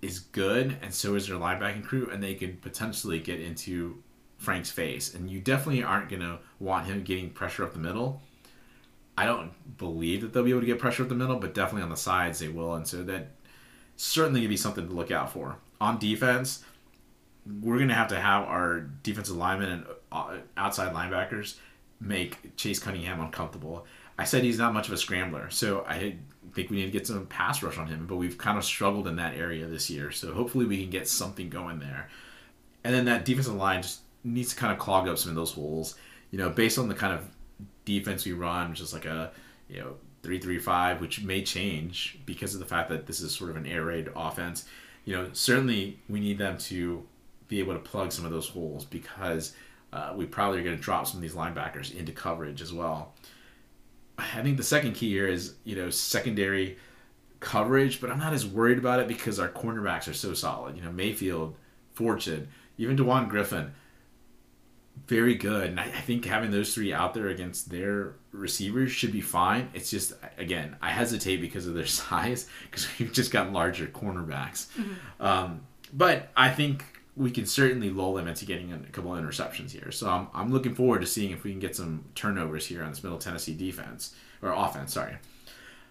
is 0.03 0.19
good, 0.19 0.77
and 0.83 0.93
so 0.93 1.15
is 1.15 1.27
their 1.27 1.37
linebacking 1.37 1.85
crew, 1.85 2.09
and 2.11 2.23
they 2.23 2.35
could 2.35 2.61
potentially 2.63 3.19
get 3.19 3.41
into 3.41 4.03
Frank's 4.39 4.71
face. 4.71 5.15
And 5.15 5.31
you 5.31 5.41
definitely 5.41 5.83
aren't 5.83 6.11
going 6.11 6.23
to 6.23 6.39
want 6.59 6.87
him 6.87 7.03
getting 7.03 7.31
pressure 7.31 7.65
up 7.65 7.73
the 7.73 7.79
middle. 7.79 8.23
I 9.17 9.25
don't 9.27 9.53
believe 9.79 10.23
that 10.23 10.33
they'll 10.33 10.45
be 10.45 10.51
able 10.51 10.61
to 10.61 10.67
get 10.67 10.79
pressure 10.79 11.03
up 11.03 11.09
the 11.09 11.15
middle, 11.15 11.37
but 11.37 11.55
definitely 11.55 11.83
on 11.83 11.91
the 11.91 11.97
sides 11.97 12.39
they 12.39 12.49
will. 12.49 12.75
And 12.75 12.87
so 12.87 13.03
that 13.05 13.29
certainly 13.97 14.41
going 14.41 14.49
to 14.49 14.53
be 14.53 14.57
something 14.57 14.87
to 14.87 14.95
look 14.95 15.11
out 15.11 15.33
for. 15.33 15.57
On 15.81 15.99
defense, 15.99 16.65
we're 17.47 17.77
going 17.77 17.89
to 17.89 17.95
have 17.95 18.09
to 18.09 18.21
have 18.21 18.45
our 18.45 18.81
defensive 19.03 19.37
linemen 19.37 19.71
and 19.71 19.87
uh, 20.13 20.37
outside 20.57 20.93
linebackers 20.93 21.57
make 22.01 22.57
Chase 22.57 22.79
Cunningham 22.79 23.21
uncomfortable. 23.21 23.87
I 24.19 24.25
said 24.25 24.45
he's 24.45 24.59
not 24.59 24.75
much 24.75 24.89
of 24.89 24.95
a 24.95 24.99
scrambler, 24.99 25.49
so 25.51 25.85
I 25.89 26.17
think 26.55 26.71
we 26.71 26.77
need 26.77 26.87
to 26.87 26.91
get 26.91 27.07
some 27.07 27.27
pass 27.27 27.63
rush 27.63 27.79
on 27.79 27.87
him, 27.87 28.07
but 28.07 28.17
we've 28.17 28.37
kind 28.37 28.59
of 28.59 28.65
struggled 28.65 29.07
in 29.09 29.17
that 29.17 29.35
area 29.35 29.67
this 29.67 29.89
year. 29.89 30.11
So 30.11 30.33
hopefully 30.33 30.67
we 30.67 30.81
can 30.81 30.91
get 30.91 31.09
something 31.09 31.49
going 31.49 31.79
there. 31.79 32.09
And 32.85 32.95
then 32.95 33.07
that 33.07 33.25
defensive 33.25 33.55
line 33.55 33.83
just 33.83 34.01
needs 34.25 34.51
to 34.51 34.57
kind 34.57 34.73
of 34.73 34.79
clog 34.79 35.09
up 35.09 35.19
some 35.19 35.31
of 35.31 35.37
those 35.37 35.53
holes. 35.53 35.97
You 36.31 36.39
know, 36.39 36.51
based 36.51 36.79
on 36.79 36.89
the 36.89 36.95
kind 36.95 37.15
of 37.15 37.25
defense 37.85 38.25
we 38.25 38.33
run, 38.33 38.71
which 38.71 38.81
is 38.81 38.93
like 38.93 39.07
a 39.07 39.33
you 39.69 39.81
know 39.81 39.95
three 40.23 40.39
three 40.39 40.59
five, 40.59 41.01
which 41.01 41.23
may 41.23 41.43
change 41.43 42.19
because 42.27 42.55
of 42.55 42.61
the 42.61 42.67
fact 42.67 42.89
that 42.91 43.07
this 43.07 43.21
is 43.21 43.33
sort 43.35 43.51
of 43.51 43.57
an 43.57 43.67
air 43.67 43.85
raid 43.85 44.09
offense. 44.15 44.67
You 45.05 45.17
know, 45.17 45.29
certainly 45.33 45.99
we 46.09 46.21
need 46.21 46.39
them 46.39 46.59
to 46.59 47.07
be 47.51 47.59
able 47.59 47.75
to 47.75 47.81
plug 47.81 48.13
some 48.13 48.25
of 48.25 48.31
those 48.31 48.49
holes 48.49 48.87
because 48.87 49.55
uh, 49.93 50.15
we 50.17 50.25
probably 50.25 50.61
are 50.61 50.63
going 50.63 50.77
to 50.77 50.83
drop 50.83 51.07
some 51.07 51.17
of 51.17 51.23
these 51.23 51.35
linebackers 51.35 51.95
into 51.95 52.13
coverage 52.13 52.63
as 52.63 52.73
well. 52.73 53.13
I 54.17 54.43
think 54.43 54.57
the 54.57 54.63
second 54.63 54.95
key 54.95 55.11
here 55.11 55.27
is 55.27 55.55
you 55.65 55.77
know 55.77 55.91
secondary 55.91 56.79
coverage, 57.41 58.01
but 58.01 58.11
I'm 58.11 58.19
not 58.19 58.33
as 58.33 58.47
worried 58.47 58.79
about 58.79 59.01
it 59.01 59.09
because 59.09 59.39
our 59.39 59.49
cornerbacks 59.49 60.09
are 60.09 60.15
so 60.15 60.33
solid. 60.33 60.77
You 60.77 60.83
know, 60.83 60.93
Mayfield, 60.93 61.57
Fortune, 61.93 62.49
even 62.79 62.97
Dewan 62.97 63.29
Griffin 63.29 63.73
very 65.07 65.35
good. 65.35 65.71
And 65.71 65.81
I, 65.81 65.85
I, 65.85 66.01
think 66.01 66.25
having 66.25 66.51
those 66.51 66.75
three 66.75 66.93
out 66.93 67.15
there 67.15 67.29
against 67.29 67.71
their 67.71 68.15
receivers 68.33 68.93
should 68.93 69.13
be 69.13 69.21
fine. 69.21 69.71
It's 69.75 69.91
just, 69.91 70.13
again, 70.39 70.77
I 70.81 70.91
hesitate 70.91 71.41
because 71.41 71.67
of 71.67 71.75
their 71.75 71.87
size 72.01 72.47
because 72.71 72.87
we've 72.99 73.13
just 73.13 73.31
got 73.33 73.53
larger 73.53 73.87
cornerbacks. 73.87 74.67
Mm-hmm. 74.77 74.93
Um, 75.25 75.63
but 75.93 76.31
I 76.37 76.51
think 76.51 76.85
we 77.17 77.31
can 77.31 77.47
certainly 77.47 77.91
lull 77.91 78.15
them 78.15 78.29
into 78.29 78.45
getting 78.45 78.73
a 78.73 78.79
couple 78.93 79.15
of 79.15 79.23
interceptions 79.23 79.73
here. 79.73 79.91
So 79.91 80.09
I'm, 80.09 80.29
I'm 80.33 80.53
looking 80.53 80.75
forward 80.75 81.01
to 81.01 81.07
seeing 81.07 81.33
if 81.33 81.45
we 81.45 81.51
can 81.51 81.61
get 81.61 81.77
some 81.77 82.05
turnovers 82.15 82.67
here 82.67 82.83
on 82.83 82.91
this 82.91 83.03
Middle 83.03 83.19
Tennessee 83.19 83.55
defense 83.55 84.15
or 84.43 84.53
offense. 84.53 84.95
Sorry. 84.95 85.17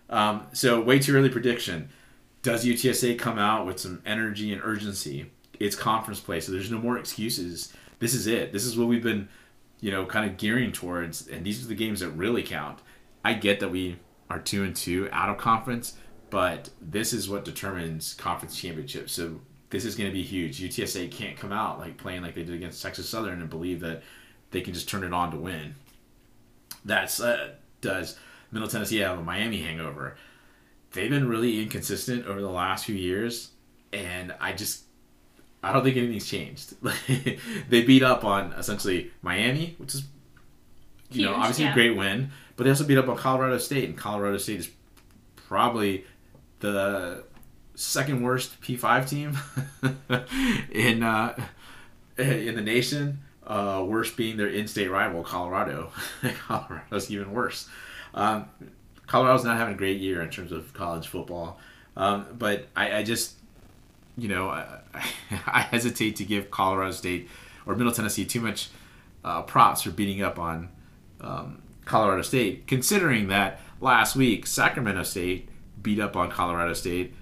Um, 0.09 0.47
so 0.53 0.81
way 0.81 0.99
too 0.99 1.15
early 1.15 1.29
prediction. 1.29 1.89
Does 2.41 2.65
UTSA 2.65 3.19
come 3.19 3.37
out 3.37 3.65
with 3.65 3.79
some 3.79 4.01
energy 4.05 4.53
and 4.53 4.61
urgency? 4.63 5.29
It's 5.59 5.75
conference 5.75 6.21
play, 6.21 6.39
so 6.39 6.53
there's 6.53 6.71
no 6.71 6.79
more 6.79 6.97
excuses 6.97 7.73
this 7.99 8.13
is 8.13 8.27
it. 8.27 8.51
This 8.51 8.65
is 8.65 8.77
what 8.77 8.87
we've 8.87 9.03
been, 9.03 9.29
you 9.81 9.91
know, 9.91 10.05
kind 10.05 10.29
of 10.29 10.37
gearing 10.37 10.71
towards, 10.71 11.27
and 11.27 11.45
these 11.45 11.63
are 11.63 11.67
the 11.67 11.75
games 11.75 11.99
that 11.99 12.09
really 12.09 12.43
count. 12.43 12.79
I 13.23 13.33
get 13.33 13.59
that 13.59 13.69
we 13.69 13.97
are 14.29 14.39
two 14.39 14.63
and 14.63 14.75
two 14.75 15.09
out 15.11 15.29
of 15.29 15.37
conference, 15.37 15.97
but 16.29 16.69
this 16.81 17.13
is 17.13 17.29
what 17.29 17.45
determines 17.45 18.13
conference 18.13 18.59
championships. 18.59 19.11
So 19.11 19.41
this 19.69 19.85
is 19.85 19.95
going 19.95 20.09
to 20.09 20.13
be 20.13 20.23
huge. 20.23 20.59
UTSA 20.59 21.11
can't 21.11 21.37
come 21.37 21.51
out 21.51 21.79
like 21.79 21.97
playing 21.97 22.21
like 22.21 22.35
they 22.35 22.43
did 22.43 22.55
against 22.55 22.81
Texas 22.81 23.07
Southern 23.07 23.41
and 23.41 23.49
believe 23.49 23.79
that 23.81 24.01
they 24.51 24.61
can 24.61 24.73
just 24.73 24.89
turn 24.89 25.03
it 25.03 25.13
on 25.13 25.31
to 25.31 25.37
win. 25.37 25.75
That's 26.83 27.19
uh, 27.19 27.51
does 27.81 28.17
Middle 28.51 28.67
Tennessee 28.67 28.97
have 28.97 29.19
a 29.19 29.23
Miami 29.23 29.61
hangover? 29.61 30.17
They've 30.91 31.09
been 31.09 31.27
really 31.27 31.61
inconsistent 31.61 32.25
over 32.25 32.41
the 32.41 32.49
last 32.49 32.85
few 32.85 32.95
years, 32.95 33.51
and 33.93 34.33
I 34.39 34.53
just 34.53 34.83
I 35.61 35.71
don't 35.71 35.83
think 35.83 35.97
anything's 35.97 36.27
changed. 36.27 36.75
they 37.69 37.83
beat 37.83 38.01
up 38.01 38.23
on 38.23 38.53
essentially 38.53 39.11
Miami, 39.21 39.75
which 39.77 39.93
is 39.93 40.01
you 41.11 41.21
Huge, 41.21 41.25
know 41.25 41.35
obviously 41.35 41.65
yeah. 41.65 41.71
a 41.71 41.75
great 41.75 41.95
win, 41.95 42.31
but 42.55 42.63
they 42.63 42.69
also 42.69 42.85
beat 42.85 42.97
up 42.97 43.07
on 43.07 43.17
Colorado 43.17 43.57
State, 43.57 43.87
and 43.87 43.97
Colorado 43.97 44.37
State 44.37 44.59
is 44.59 44.69
probably 45.35 46.05
the 46.59 47.23
second 47.79 48.21
worst 48.21 48.59
P5 48.61 49.09
team 49.09 49.37
in 50.71 51.03
uh, 51.03 51.35
in 52.17 52.55
the 52.55 52.61
nation. 52.61 53.19
Uh, 53.45 53.83
worst 53.87 54.15
being 54.15 54.37
their 54.37 54.47
in-state 54.47 54.89
rival, 54.89 55.23
Colorado. 55.23 55.91
Colorado's 56.47 57.09
even 57.09 57.31
worse. 57.31 57.67
Um, 58.13 58.45
Colorado's 59.07 59.43
not 59.43 59.57
having 59.57 59.73
a 59.73 59.77
great 59.77 59.99
year 59.99 60.21
in 60.21 60.29
terms 60.29 60.51
of 60.51 60.71
college 60.73 61.07
football, 61.07 61.59
um, 61.97 62.27
but 62.37 62.67
I, 62.75 62.97
I 62.97 63.03
just 63.03 63.33
you 64.19 64.27
know, 64.27 64.49
I, 64.49 64.81
I, 65.47 65.61
hesitate 65.61 66.17
to 66.17 66.25
give 66.25 66.51
Colorado 66.51 66.91
State 66.91 67.29
or 67.65 67.75
Middle 67.75 67.93
Tennessee 67.93 68.25
too 68.25 68.41
much 68.41 68.69
uh, 69.23 69.41
props 69.43 69.81
for 69.81 69.91
beating 69.91 70.21
up 70.21 70.37
on 70.37 70.69
um, 71.21 71.61
Colorado 71.85 72.21
State, 72.21 72.67
considering 72.67 73.29
that 73.29 73.59
last 73.81 74.15
week 74.15 74.45
Sacramento 74.45 75.03
State 75.03 75.49
beat 75.81 75.99
up 75.99 76.15
on 76.15 76.29
Colorado 76.29 76.73
State. 76.73 77.13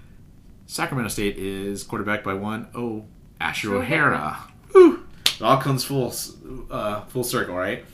Sacramento 0.68 1.08
State 1.08 1.38
is 1.38 1.82
quarterbacked 1.82 2.22
by 2.22 2.34
one 2.34 2.68
oh 2.74 3.06
Asher 3.40 3.74
O'Hara. 3.74 4.36
Whew. 4.72 5.06
It 5.24 5.42
all 5.42 5.56
comes 5.56 5.82
full 5.82 6.12
uh, 6.70 7.00
full 7.06 7.24
circle, 7.24 7.54
right? 7.54 7.84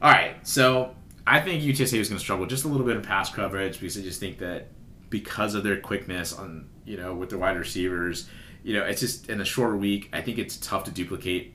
All 0.00 0.12
right, 0.12 0.36
so 0.46 0.94
I 1.26 1.40
think 1.40 1.62
UTSA 1.64 1.98
is 1.98 2.08
going 2.08 2.18
to 2.18 2.24
struggle 2.24 2.46
just 2.46 2.64
a 2.64 2.68
little 2.68 2.86
bit 2.86 2.96
in 2.96 3.02
pass 3.02 3.34
coverage 3.34 3.80
because 3.80 3.98
I 3.98 4.02
just 4.02 4.20
think 4.20 4.38
that 4.38 4.68
because 5.10 5.54
of 5.56 5.64
their 5.64 5.80
quickness 5.80 6.32
on 6.32 6.68
you 6.84 6.96
know 6.96 7.12
with 7.12 7.30
the 7.30 7.38
wide 7.38 7.56
receivers, 7.56 8.28
you 8.62 8.74
know 8.74 8.84
it's 8.84 9.00
just 9.00 9.28
in 9.28 9.40
a 9.40 9.44
short 9.44 9.76
week. 9.76 10.08
I 10.12 10.20
think 10.20 10.38
it's 10.38 10.58
tough 10.58 10.84
to 10.84 10.92
duplicate 10.92 11.54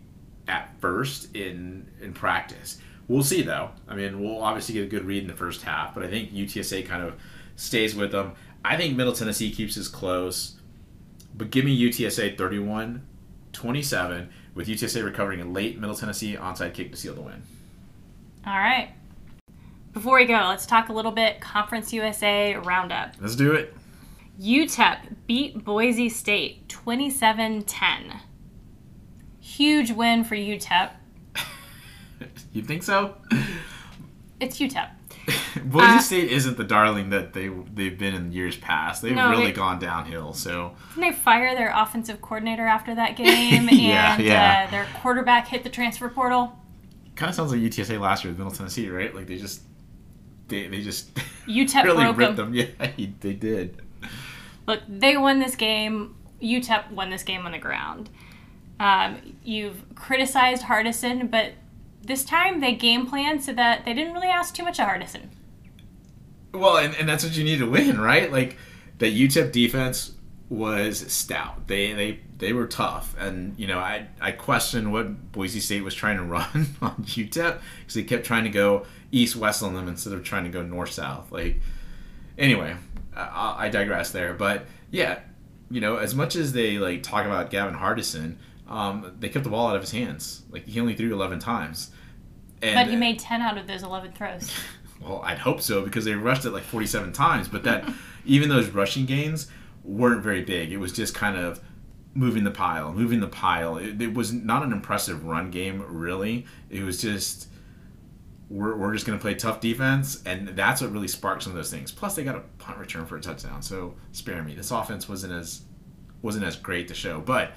at 0.49 0.75
first 0.81 1.33
in 1.33 1.87
in 2.01 2.11
practice. 2.11 2.77
We'll 3.07 3.23
see 3.23 3.41
though. 3.41 3.71
I 3.87 3.95
mean, 3.95 4.19
we'll 4.21 4.43
obviously 4.43 4.73
get 4.73 4.83
a 4.83 4.87
good 4.87 5.05
read 5.05 5.21
in 5.21 5.29
the 5.29 5.35
first 5.35 5.61
half, 5.61 5.95
but 5.95 6.03
I 6.03 6.09
think 6.09 6.33
UTSA 6.33 6.85
kind 6.85 7.03
of 7.03 7.13
stays 7.55 7.95
with 7.95 8.11
them. 8.11 8.33
I 8.63 8.77
think 8.77 8.95
Middle 8.95 9.13
Tennessee 9.13 9.51
keeps 9.51 9.75
this 9.75 9.87
close, 9.87 10.59
but 11.35 11.49
give 11.49 11.65
me 11.65 11.79
UTSA 11.79 12.37
31 12.37 13.05
27 13.53 14.29
with 14.53 14.67
UTSA 14.67 15.03
recovering 15.03 15.41
a 15.41 15.45
late 15.45 15.79
Middle 15.79 15.95
Tennessee 15.95 16.35
onside 16.35 16.73
kick 16.73 16.91
to 16.91 16.97
seal 16.97 17.13
the 17.13 17.21
win. 17.21 17.43
All 18.45 18.57
right. 18.57 18.89
Before 19.93 20.15
we 20.15 20.25
go, 20.25 20.33
let's 20.47 20.65
talk 20.65 20.89
a 20.89 20.93
little 20.93 21.11
bit 21.11 21.41
Conference 21.41 21.91
USA 21.91 22.55
roundup. 22.55 23.15
Let's 23.19 23.35
do 23.35 23.51
it. 23.53 23.75
UTEP 24.39 25.15
beat 25.27 25.63
Boise 25.63 26.09
State 26.09 26.67
27 26.69 27.63
10. 27.63 28.19
Huge 29.39 29.91
win 29.91 30.23
for 30.23 30.35
UTEP. 30.35 30.91
you 32.53 32.61
think 32.61 32.83
so? 32.83 33.17
It's 34.39 34.59
UTEP. 34.59 34.89
Boise 35.65 35.85
Uh, 35.85 35.99
State 35.99 36.31
isn't 36.31 36.57
the 36.57 36.63
darling 36.63 37.09
that 37.11 37.33
they 37.33 37.49
they've 37.73 37.97
been 37.97 38.13
in 38.15 38.31
years 38.31 38.57
past. 38.57 39.01
They've 39.01 39.15
No, 39.15 39.29
really 39.29 39.45
they- 39.47 39.51
gone 39.53 39.79
downhill. 39.79 40.33
So 40.33 40.75
Didn't 40.95 41.01
they 41.11 41.15
fire 41.15 41.55
their 41.55 41.71
offensive 41.75 42.21
coordinator 42.21 42.65
after 42.65 42.95
that 42.95 43.15
game? 43.17 43.69
Yeah, 43.71 44.15
and 44.15 44.23
yeah. 44.23 44.65
Uh, 44.67 44.71
their 44.71 44.87
quarterback 45.01 45.47
hit 45.47 45.63
the 45.63 45.69
transfer 45.69 46.09
portal. 46.09 46.57
kind 47.15 47.29
of 47.29 47.35
sounds 47.35 47.51
like 47.51 47.61
UTSA 47.61 47.99
last 47.99 48.23
year 48.23 48.31
with 48.31 48.37
Middle 48.39 48.53
Tennessee, 48.53 48.89
right? 48.89 49.13
Like 49.13 49.27
they 49.27 49.37
just 49.37 49.61
they 50.47 50.67
they 50.67 50.81
just 50.81 51.13
UTEP 51.47 51.83
really 51.83 52.05
ripped 52.11 52.35
them. 52.37 52.53
them. 52.53 52.53
Yeah, 52.79 52.87
he- 52.87 53.13
they 53.19 53.33
did. 53.33 53.81
Look, 54.67 54.81
they 54.87 55.17
won 55.17 55.39
this 55.39 55.55
game. 55.55 56.15
UTEP 56.41 56.91
won 56.91 57.09
this 57.09 57.23
game 57.23 57.45
on 57.45 57.51
the 57.51 57.57
ground. 57.59 58.09
Um, 58.79 59.35
you've 59.43 59.83
criticized 59.93 60.63
Hardison, 60.63 61.29
but 61.29 61.51
this 62.03 62.23
time 62.23 62.59
they 62.59 62.73
game 62.73 63.05
planned 63.05 63.43
so 63.43 63.53
that 63.53 63.85
they 63.85 63.93
didn't 63.93 64.13
really 64.13 64.27
ask 64.27 64.53
too 64.53 64.63
much 64.63 64.79
of 64.79 64.87
Hardison. 64.87 65.27
Well, 66.53 66.77
and, 66.77 66.95
and 66.95 67.07
that's 67.07 67.23
what 67.23 67.35
you 67.37 67.43
need 67.43 67.59
to 67.59 67.69
win, 67.69 67.99
right? 67.99 68.31
Like 68.31 68.57
the 68.97 69.05
UTEP 69.05 69.51
defense 69.51 70.13
was 70.49 70.99
stout. 71.11 71.67
They 71.67 71.93
they 71.93 72.19
they 72.37 72.51
were 72.51 72.67
tough, 72.67 73.15
and 73.17 73.57
you 73.57 73.67
know 73.67 73.79
I 73.79 74.07
I 74.19 74.33
question 74.33 74.91
what 74.91 75.31
Boise 75.31 75.61
State 75.61 75.83
was 75.83 75.95
trying 75.95 76.17
to 76.17 76.23
run 76.25 76.75
on 76.81 76.95
UTEP 77.03 77.59
because 77.79 77.93
they 77.93 78.03
kept 78.03 78.25
trying 78.25 78.43
to 78.43 78.49
go 78.49 78.85
east 79.11 79.35
west 79.35 79.63
on 79.63 79.73
them 79.73 79.87
instead 79.87 80.13
of 80.13 80.23
trying 80.23 80.43
to 80.43 80.49
go 80.49 80.61
north 80.61 80.91
south. 80.91 81.31
Like 81.31 81.61
anyway, 82.37 82.75
I, 83.15 83.55
I 83.65 83.69
digress 83.69 84.11
there, 84.11 84.33
but 84.33 84.65
yeah, 84.89 85.19
you 85.69 85.79
know 85.79 85.97
as 85.97 86.13
much 86.13 86.35
as 86.35 86.51
they 86.51 86.77
like 86.77 87.01
talk 87.01 87.25
about 87.25 87.49
Gavin 87.49 87.75
Hardison, 87.75 88.35
um, 88.71 89.15
they 89.19 89.29
kept 89.29 89.43
the 89.43 89.49
ball 89.49 89.67
out 89.67 89.75
of 89.75 89.81
his 89.81 89.91
hands. 89.91 90.43
Like 90.49 90.65
he 90.65 90.79
only 90.79 90.95
threw 90.95 91.13
eleven 91.13 91.39
times. 91.39 91.91
And, 92.61 92.75
But 92.75 92.87
he 92.87 92.95
made 92.95 93.17
10 93.17 93.41
out 93.41 93.57
of 93.57 93.65
those 93.65 93.81
11 93.81 94.11
throws. 94.11 94.51
well, 95.01 95.21
I'd 95.25 95.39
hope 95.39 95.61
so 95.61 95.81
because 95.81 96.05
they 96.05 96.13
rushed 96.13 96.45
it 96.45 96.51
like 96.51 96.61
47 96.61 97.11
times. 97.11 97.47
But 97.47 97.63
that, 97.63 97.91
even 98.25 98.49
those 98.49 98.69
rushing 98.69 99.07
gains 99.07 99.47
weren't 99.83 100.21
very 100.21 100.43
big. 100.43 100.71
It 100.71 100.77
was 100.77 100.93
just 100.93 101.15
kind 101.15 101.37
of 101.37 101.59
moving 102.13 102.43
the 102.43 102.51
pile, 102.51 102.93
moving 102.93 103.19
the 103.19 103.27
pile. 103.27 103.77
It, 103.77 103.99
it 103.99 104.13
was 104.13 104.31
not 104.31 104.63
an 104.63 104.71
impressive 104.71 105.25
run 105.25 105.49
game, 105.49 105.83
really. 105.87 106.45
It 106.69 106.83
was 106.83 107.01
just 107.01 107.47
we're, 108.49 108.75
we're 108.75 108.93
just 108.93 109.07
going 109.07 109.17
to 109.17 109.21
play 109.21 109.33
tough 109.33 109.61
defense, 109.61 110.21
and 110.25 110.49
that's 110.49 110.81
what 110.81 110.91
really 110.91 111.07
sparked 111.07 111.43
some 111.43 111.53
of 111.53 111.55
those 111.55 111.71
things. 111.71 111.91
Plus, 111.91 112.15
they 112.15 112.23
got 112.23 112.35
a 112.35 112.41
punt 112.59 112.77
return 112.77 113.05
for 113.05 113.15
a 113.15 113.21
touchdown, 113.21 113.61
so 113.61 113.95
spare 114.11 114.43
me. 114.43 114.53
This 114.53 114.71
offense 114.71 115.07
wasn't 115.07 115.33
as 115.33 115.61
wasn't 116.21 116.45
as 116.45 116.55
great 116.55 116.87
to 116.89 116.93
show, 116.93 117.19
but 117.19 117.53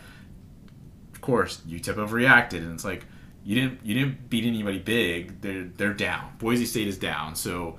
course, 1.24 1.62
UTEP 1.68 1.94
overreacted, 1.96 2.58
and 2.58 2.72
it's 2.74 2.84
like 2.84 3.04
you 3.44 3.54
didn't 3.54 3.80
you 3.84 3.94
didn't 3.94 4.28
beat 4.30 4.44
anybody 4.44 4.78
big. 4.78 5.40
They're 5.40 5.64
they're 5.64 5.94
down. 5.94 6.36
Boise 6.38 6.66
State 6.66 6.88
is 6.88 6.98
down, 6.98 7.34
so 7.34 7.76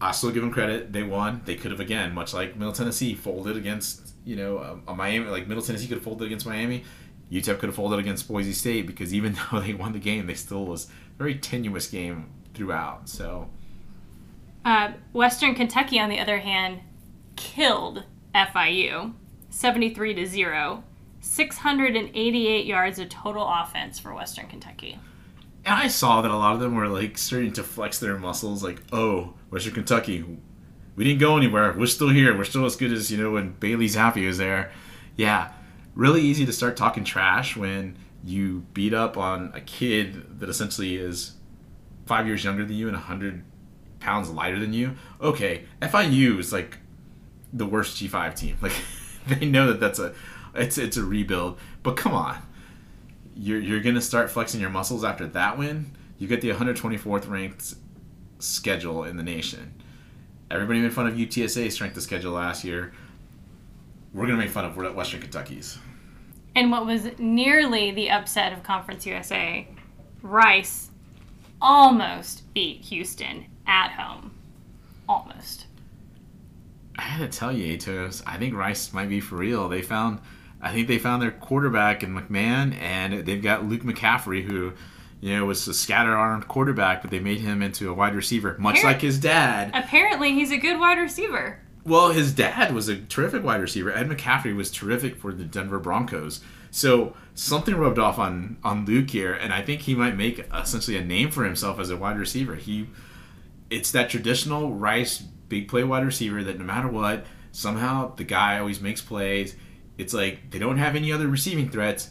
I 0.00 0.12
still 0.12 0.30
give 0.30 0.42
them 0.42 0.52
credit. 0.52 0.92
They 0.92 1.02
won. 1.02 1.42
They 1.44 1.56
could 1.56 1.70
have 1.70 1.80
again, 1.80 2.14
much 2.14 2.32
like 2.34 2.56
Middle 2.56 2.72
Tennessee, 2.72 3.14
folded 3.14 3.56
against 3.56 4.14
you 4.24 4.36
know 4.36 4.58
a, 4.58 4.92
a 4.92 4.94
Miami. 4.94 5.26
Like 5.30 5.46
Middle 5.48 5.62
Tennessee 5.62 5.86
could 5.88 5.98
have 5.98 6.04
folded 6.04 6.26
against 6.26 6.46
Miami. 6.46 6.84
UTEP 7.32 7.58
could 7.58 7.68
have 7.68 7.74
folded 7.74 7.98
against 7.98 8.28
Boise 8.28 8.52
State 8.52 8.86
because 8.86 9.12
even 9.14 9.36
though 9.52 9.60
they 9.60 9.74
won 9.74 9.92
the 9.92 9.98
game, 9.98 10.26
they 10.26 10.34
still 10.34 10.64
was 10.66 10.86
a 10.86 11.18
very 11.18 11.34
tenuous 11.34 11.88
game 11.88 12.26
throughout. 12.54 13.08
So 13.08 13.48
Uh, 14.64 14.92
Western 15.12 15.54
Kentucky, 15.54 15.98
on 15.98 16.08
the 16.08 16.18
other 16.20 16.38
hand, 16.38 16.80
killed 17.36 18.04
FIU 18.34 19.14
73 19.50 20.14
to 20.14 20.26
0. 20.26 20.84
688 21.24 22.66
yards 22.66 22.98
of 22.98 23.08
total 23.08 23.48
offense 23.48 23.98
for 23.98 24.14
Western 24.14 24.46
Kentucky. 24.46 24.98
And 25.64 25.74
I 25.74 25.88
saw 25.88 26.20
that 26.20 26.30
a 26.30 26.36
lot 26.36 26.54
of 26.54 26.60
them 26.60 26.74
were 26.74 26.86
like 26.86 27.16
starting 27.16 27.52
to 27.54 27.62
flex 27.62 27.98
their 27.98 28.18
muscles, 28.18 28.62
like, 28.62 28.82
oh, 28.92 29.32
Western 29.50 29.72
Kentucky, 29.72 30.22
we 30.96 31.04
didn't 31.04 31.20
go 31.20 31.38
anywhere. 31.38 31.74
We're 31.76 31.86
still 31.86 32.10
here. 32.10 32.36
We're 32.36 32.44
still 32.44 32.66
as 32.66 32.76
good 32.76 32.92
as, 32.92 33.10
you 33.10 33.16
know, 33.16 33.32
when 33.32 33.52
Bailey 33.52 33.86
Zappe 33.86 34.24
was 34.26 34.36
there. 34.36 34.70
Yeah, 35.16 35.52
really 35.94 36.20
easy 36.20 36.44
to 36.44 36.52
start 36.52 36.76
talking 36.76 37.04
trash 37.04 37.56
when 37.56 37.96
you 38.22 38.66
beat 38.74 38.92
up 38.92 39.16
on 39.16 39.50
a 39.54 39.62
kid 39.62 40.40
that 40.40 40.50
essentially 40.50 40.96
is 40.96 41.32
five 42.04 42.26
years 42.26 42.44
younger 42.44 42.66
than 42.66 42.76
you 42.76 42.86
and 42.86 42.96
100 42.96 43.42
pounds 43.98 44.28
lighter 44.28 44.58
than 44.58 44.74
you. 44.74 44.94
Okay, 45.22 45.64
FIU 45.80 46.38
is 46.38 46.52
like 46.52 46.78
the 47.52 47.66
worst 47.66 47.96
G5 48.02 48.36
team. 48.36 48.58
Like, 49.26 49.40
they 49.40 49.46
know 49.46 49.68
that 49.68 49.80
that's 49.80 49.98
a, 49.98 50.14
it's, 50.54 50.78
it's 50.78 50.96
a 50.96 51.04
rebuild. 51.04 51.58
But 51.82 51.96
come 51.96 52.14
on 52.14 52.42
you're, 53.36 53.60
you're 53.60 53.80
going 53.80 53.94
to 53.94 54.00
start 54.00 54.30
flexing 54.30 54.60
your 54.60 54.70
muscles 54.70 55.04
after 55.04 55.26
that 55.28 55.58
win. 55.58 55.90
You 56.18 56.28
get 56.28 56.40
the 56.40 56.50
124th 56.50 57.28
ranked 57.28 57.74
schedule 58.38 59.04
in 59.04 59.16
the 59.16 59.22
nation. 59.22 59.74
Everybody 60.50 60.80
made 60.80 60.92
fun 60.92 61.06
of 61.06 61.14
UTSA's 61.14 61.74
strength 61.74 61.96
of 61.96 62.02
schedule 62.02 62.32
last 62.32 62.64
year. 62.64 62.92
We're 64.12 64.26
going 64.26 64.38
to 64.38 64.44
make 64.44 64.52
fun 64.52 64.64
of 64.64 64.76
Western 64.94 65.20
Kentucky's. 65.20 65.78
And 66.54 66.70
what 66.70 66.86
was 66.86 67.08
nearly 67.18 67.90
the 67.90 68.10
upset 68.10 68.52
of 68.52 68.62
Conference 68.62 69.04
USA, 69.06 69.66
Rice 70.22 70.90
almost 71.60 72.52
beat 72.54 72.82
Houston 72.82 73.46
at 73.66 73.90
home. 73.90 74.30
Almost. 75.08 75.66
I 76.96 77.02
had 77.02 77.30
to 77.30 77.38
tell 77.38 77.50
you, 77.50 77.76
Atos, 77.76 78.22
I 78.24 78.36
think 78.36 78.54
Rice 78.54 78.92
might 78.92 79.08
be 79.08 79.18
for 79.18 79.34
real. 79.36 79.68
They 79.68 79.82
found, 79.82 80.20
I 80.64 80.72
think 80.72 80.88
they 80.88 80.98
found 80.98 81.22
their 81.22 81.30
quarterback 81.30 82.02
in 82.02 82.14
McMahon, 82.14 82.74
and 82.80 83.26
they've 83.26 83.42
got 83.42 83.66
Luke 83.66 83.82
McCaffrey, 83.82 84.42
who, 84.42 84.72
you 85.20 85.36
know, 85.36 85.44
was 85.44 85.68
a 85.68 85.74
scatter-armed 85.74 86.48
quarterback, 86.48 87.02
but 87.02 87.10
they 87.10 87.20
made 87.20 87.40
him 87.40 87.60
into 87.60 87.90
a 87.90 87.94
wide 87.94 88.14
receiver, 88.14 88.56
much 88.58 88.82
like 88.82 89.02
his 89.02 89.18
dad. 89.18 89.70
Apparently, 89.74 90.32
he's 90.32 90.50
a 90.50 90.56
good 90.56 90.80
wide 90.80 90.98
receiver. 90.98 91.60
Well, 91.84 92.12
his 92.12 92.32
dad 92.32 92.72
was 92.72 92.88
a 92.88 92.96
terrific 92.96 93.44
wide 93.44 93.60
receiver. 93.60 93.92
Ed 93.92 94.08
McCaffrey 94.08 94.56
was 94.56 94.70
terrific 94.70 95.16
for 95.16 95.34
the 95.34 95.44
Denver 95.44 95.78
Broncos. 95.78 96.40
So 96.70 97.14
something 97.34 97.76
rubbed 97.76 97.98
off 97.98 98.18
on 98.18 98.56
on 98.64 98.86
Luke 98.86 99.10
here, 99.10 99.34
and 99.34 99.52
I 99.52 99.60
think 99.60 99.82
he 99.82 99.94
might 99.94 100.16
make 100.16 100.44
essentially 100.52 100.96
a 100.96 101.04
name 101.04 101.30
for 101.30 101.44
himself 101.44 101.78
as 101.78 101.90
a 101.90 101.96
wide 101.96 102.18
receiver. 102.18 102.54
He, 102.54 102.88
it's 103.68 103.92
that 103.92 104.08
traditional 104.08 104.72
Rice 104.72 105.18
big 105.18 105.68
play 105.68 105.84
wide 105.84 106.06
receiver 106.06 106.42
that 106.42 106.58
no 106.58 106.64
matter 106.64 106.88
what, 106.88 107.26
somehow 107.52 108.14
the 108.14 108.24
guy 108.24 108.58
always 108.58 108.80
makes 108.80 109.02
plays. 109.02 109.54
It's 109.98 110.12
like 110.14 110.50
they 110.50 110.58
don't 110.58 110.78
have 110.78 110.96
any 110.96 111.12
other 111.12 111.28
receiving 111.28 111.68
threats, 111.68 112.10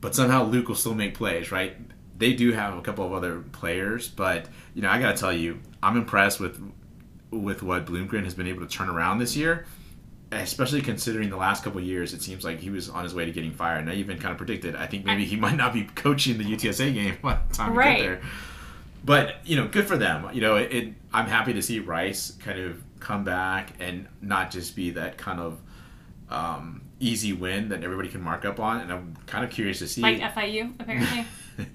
but 0.00 0.14
somehow 0.14 0.44
Luke 0.44 0.68
will 0.68 0.74
still 0.74 0.94
make 0.94 1.14
plays, 1.14 1.52
right? 1.52 1.76
They 2.18 2.32
do 2.34 2.52
have 2.52 2.76
a 2.76 2.82
couple 2.82 3.04
of 3.06 3.12
other 3.12 3.40
players, 3.52 4.08
but 4.08 4.46
you 4.74 4.82
know 4.82 4.90
I 4.90 5.00
gotta 5.00 5.16
tell 5.16 5.32
you, 5.32 5.60
I'm 5.82 5.96
impressed 5.96 6.40
with 6.40 6.60
with 7.30 7.62
what 7.62 7.86
Bloomgren 7.86 8.24
has 8.24 8.34
been 8.34 8.46
able 8.46 8.60
to 8.60 8.66
turn 8.68 8.88
around 8.90 9.18
this 9.18 9.34
year, 9.36 9.64
especially 10.32 10.82
considering 10.82 11.30
the 11.30 11.36
last 11.36 11.64
couple 11.64 11.80
of 11.80 11.86
years, 11.86 12.12
it 12.12 12.20
seems 12.22 12.44
like 12.44 12.58
he 12.60 12.68
was 12.70 12.90
on 12.90 13.04
his 13.04 13.14
way 13.14 13.24
to 13.24 13.32
getting 13.32 13.52
fired. 13.52 13.78
And 13.80 13.90
I 13.90 13.94
even 13.94 14.18
kind 14.18 14.32
of 14.32 14.36
predicted, 14.38 14.76
I 14.76 14.86
think 14.86 15.04
maybe 15.06 15.24
he 15.24 15.36
might 15.36 15.56
not 15.56 15.72
be 15.72 15.84
coaching 15.94 16.36
the 16.36 16.44
UTSA 16.44 16.92
game 16.92 17.16
by 17.22 17.38
the 17.48 17.54
time 17.54 17.72
Right. 17.74 17.96
we 18.00 18.02
get 18.02 18.08
there. 18.08 18.20
But 19.04 19.36
you 19.46 19.56
know, 19.56 19.66
good 19.66 19.86
for 19.86 19.96
them. 19.96 20.28
You 20.34 20.40
know, 20.42 20.56
it, 20.56 20.72
it. 20.72 20.94
I'm 21.12 21.26
happy 21.26 21.54
to 21.54 21.62
see 21.62 21.78
Rice 21.80 22.32
kind 22.32 22.60
of 22.60 22.82
come 23.00 23.24
back 23.24 23.70
and 23.80 24.06
not 24.20 24.50
just 24.50 24.76
be 24.76 24.90
that 24.90 25.16
kind 25.18 25.40
of 25.40 25.58
um, 26.32 26.82
easy 27.00 27.32
win 27.32 27.68
that 27.68 27.82
everybody 27.84 28.08
can 28.08 28.22
mark 28.22 28.44
up 28.44 28.60
on. 28.60 28.80
And 28.80 28.92
I'm 28.92 29.16
kind 29.26 29.44
of 29.44 29.50
curious 29.50 29.78
to 29.80 29.88
see 29.88 30.00
Like 30.00 30.20
FIU, 30.20 30.80
apparently. 30.80 31.26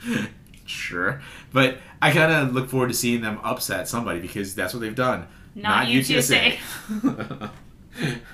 sure. 0.66 1.22
But 1.54 1.78
I 2.02 2.12
kind 2.12 2.32
of 2.32 2.54
look 2.54 2.70
forward 2.70 2.88
to 2.88 2.94
seeing 2.94 3.22
them 3.22 3.40
upset 3.44 3.88
somebody 3.88 4.20
because 4.20 4.56
that's 4.56 4.74
what 4.74 4.80
they've 4.80 4.96
done. 4.96 5.28
Not 5.56 5.88
UTSA. 5.88 6.58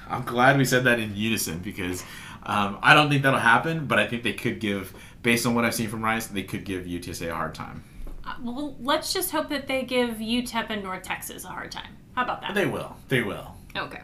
I'm 0.09 0.23
glad 0.23 0.57
we 0.57 0.65
said 0.65 0.83
that 0.85 0.99
in 0.99 1.15
unison 1.15 1.59
because 1.59 2.03
um, 2.45 2.77
I 2.81 2.93
don't 2.93 3.09
think 3.09 3.23
that'll 3.23 3.39
happen, 3.39 3.85
but 3.85 3.97
I 3.97 4.07
think 4.07 4.23
they 4.23 4.33
could 4.33 4.59
give, 4.59 4.93
based 5.21 5.45
on 5.45 5.55
what 5.55 5.63
I've 5.63 5.73
seen 5.73 5.87
from 5.87 6.03
Rice, 6.03 6.27
they 6.27 6.43
could 6.43 6.65
give 6.65 6.83
UTSA 6.83 7.29
a 7.29 7.35
hard 7.35 7.55
time. 7.55 7.83
Uh, 8.25 8.35
well, 8.41 8.75
let's 8.79 9.13
just 9.13 9.31
hope 9.31 9.49
that 9.49 9.67
they 9.67 9.83
give 9.83 10.15
UTEP 10.17 10.67
and 10.69 10.83
North 10.83 11.03
Texas 11.03 11.45
a 11.45 11.47
hard 11.47 11.71
time. 11.71 11.97
How 12.13 12.23
about 12.23 12.41
that? 12.41 12.53
They 12.53 12.65
will. 12.65 12.95
They 13.07 13.21
will. 13.21 13.55
Okay. 13.75 14.01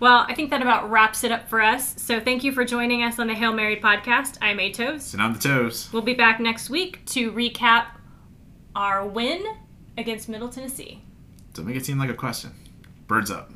Well, 0.00 0.24
I 0.28 0.34
think 0.34 0.50
that 0.50 0.60
about 0.60 0.90
wraps 0.90 1.24
it 1.24 1.30
up 1.30 1.48
for 1.48 1.62
us. 1.62 2.00
So 2.00 2.20
thank 2.20 2.44
you 2.44 2.52
for 2.52 2.64
joining 2.64 3.02
us 3.02 3.18
on 3.18 3.28
the 3.28 3.34
Hail 3.34 3.52
Mary 3.52 3.76
podcast. 3.76 4.38
I'm 4.42 4.58
A 4.60 4.72
Toes. 4.72 5.14
And 5.14 5.22
I'm 5.22 5.34
the 5.34 5.38
Toes. 5.38 5.88
We'll 5.92 6.02
be 6.02 6.14
back 6.14 6.40
next 6.40 6.68
week 6.68 7.04
to 7.06 7.32
recap 7.32 7.86
our 8.74 9.06
win 9.06 9.44
against 9.96 10.28
Middle 10.28 10.48
Tennessee. 10.48 11.02
Don't 11.54 11.66
make 11.66 11.76
it 11.76 11.86
seem 11.86 11.98
like 11.98 12.10
a 12.10 12.14
question. 12.14 12.50
Birds 13.06 13.30
up. 13.30 13.50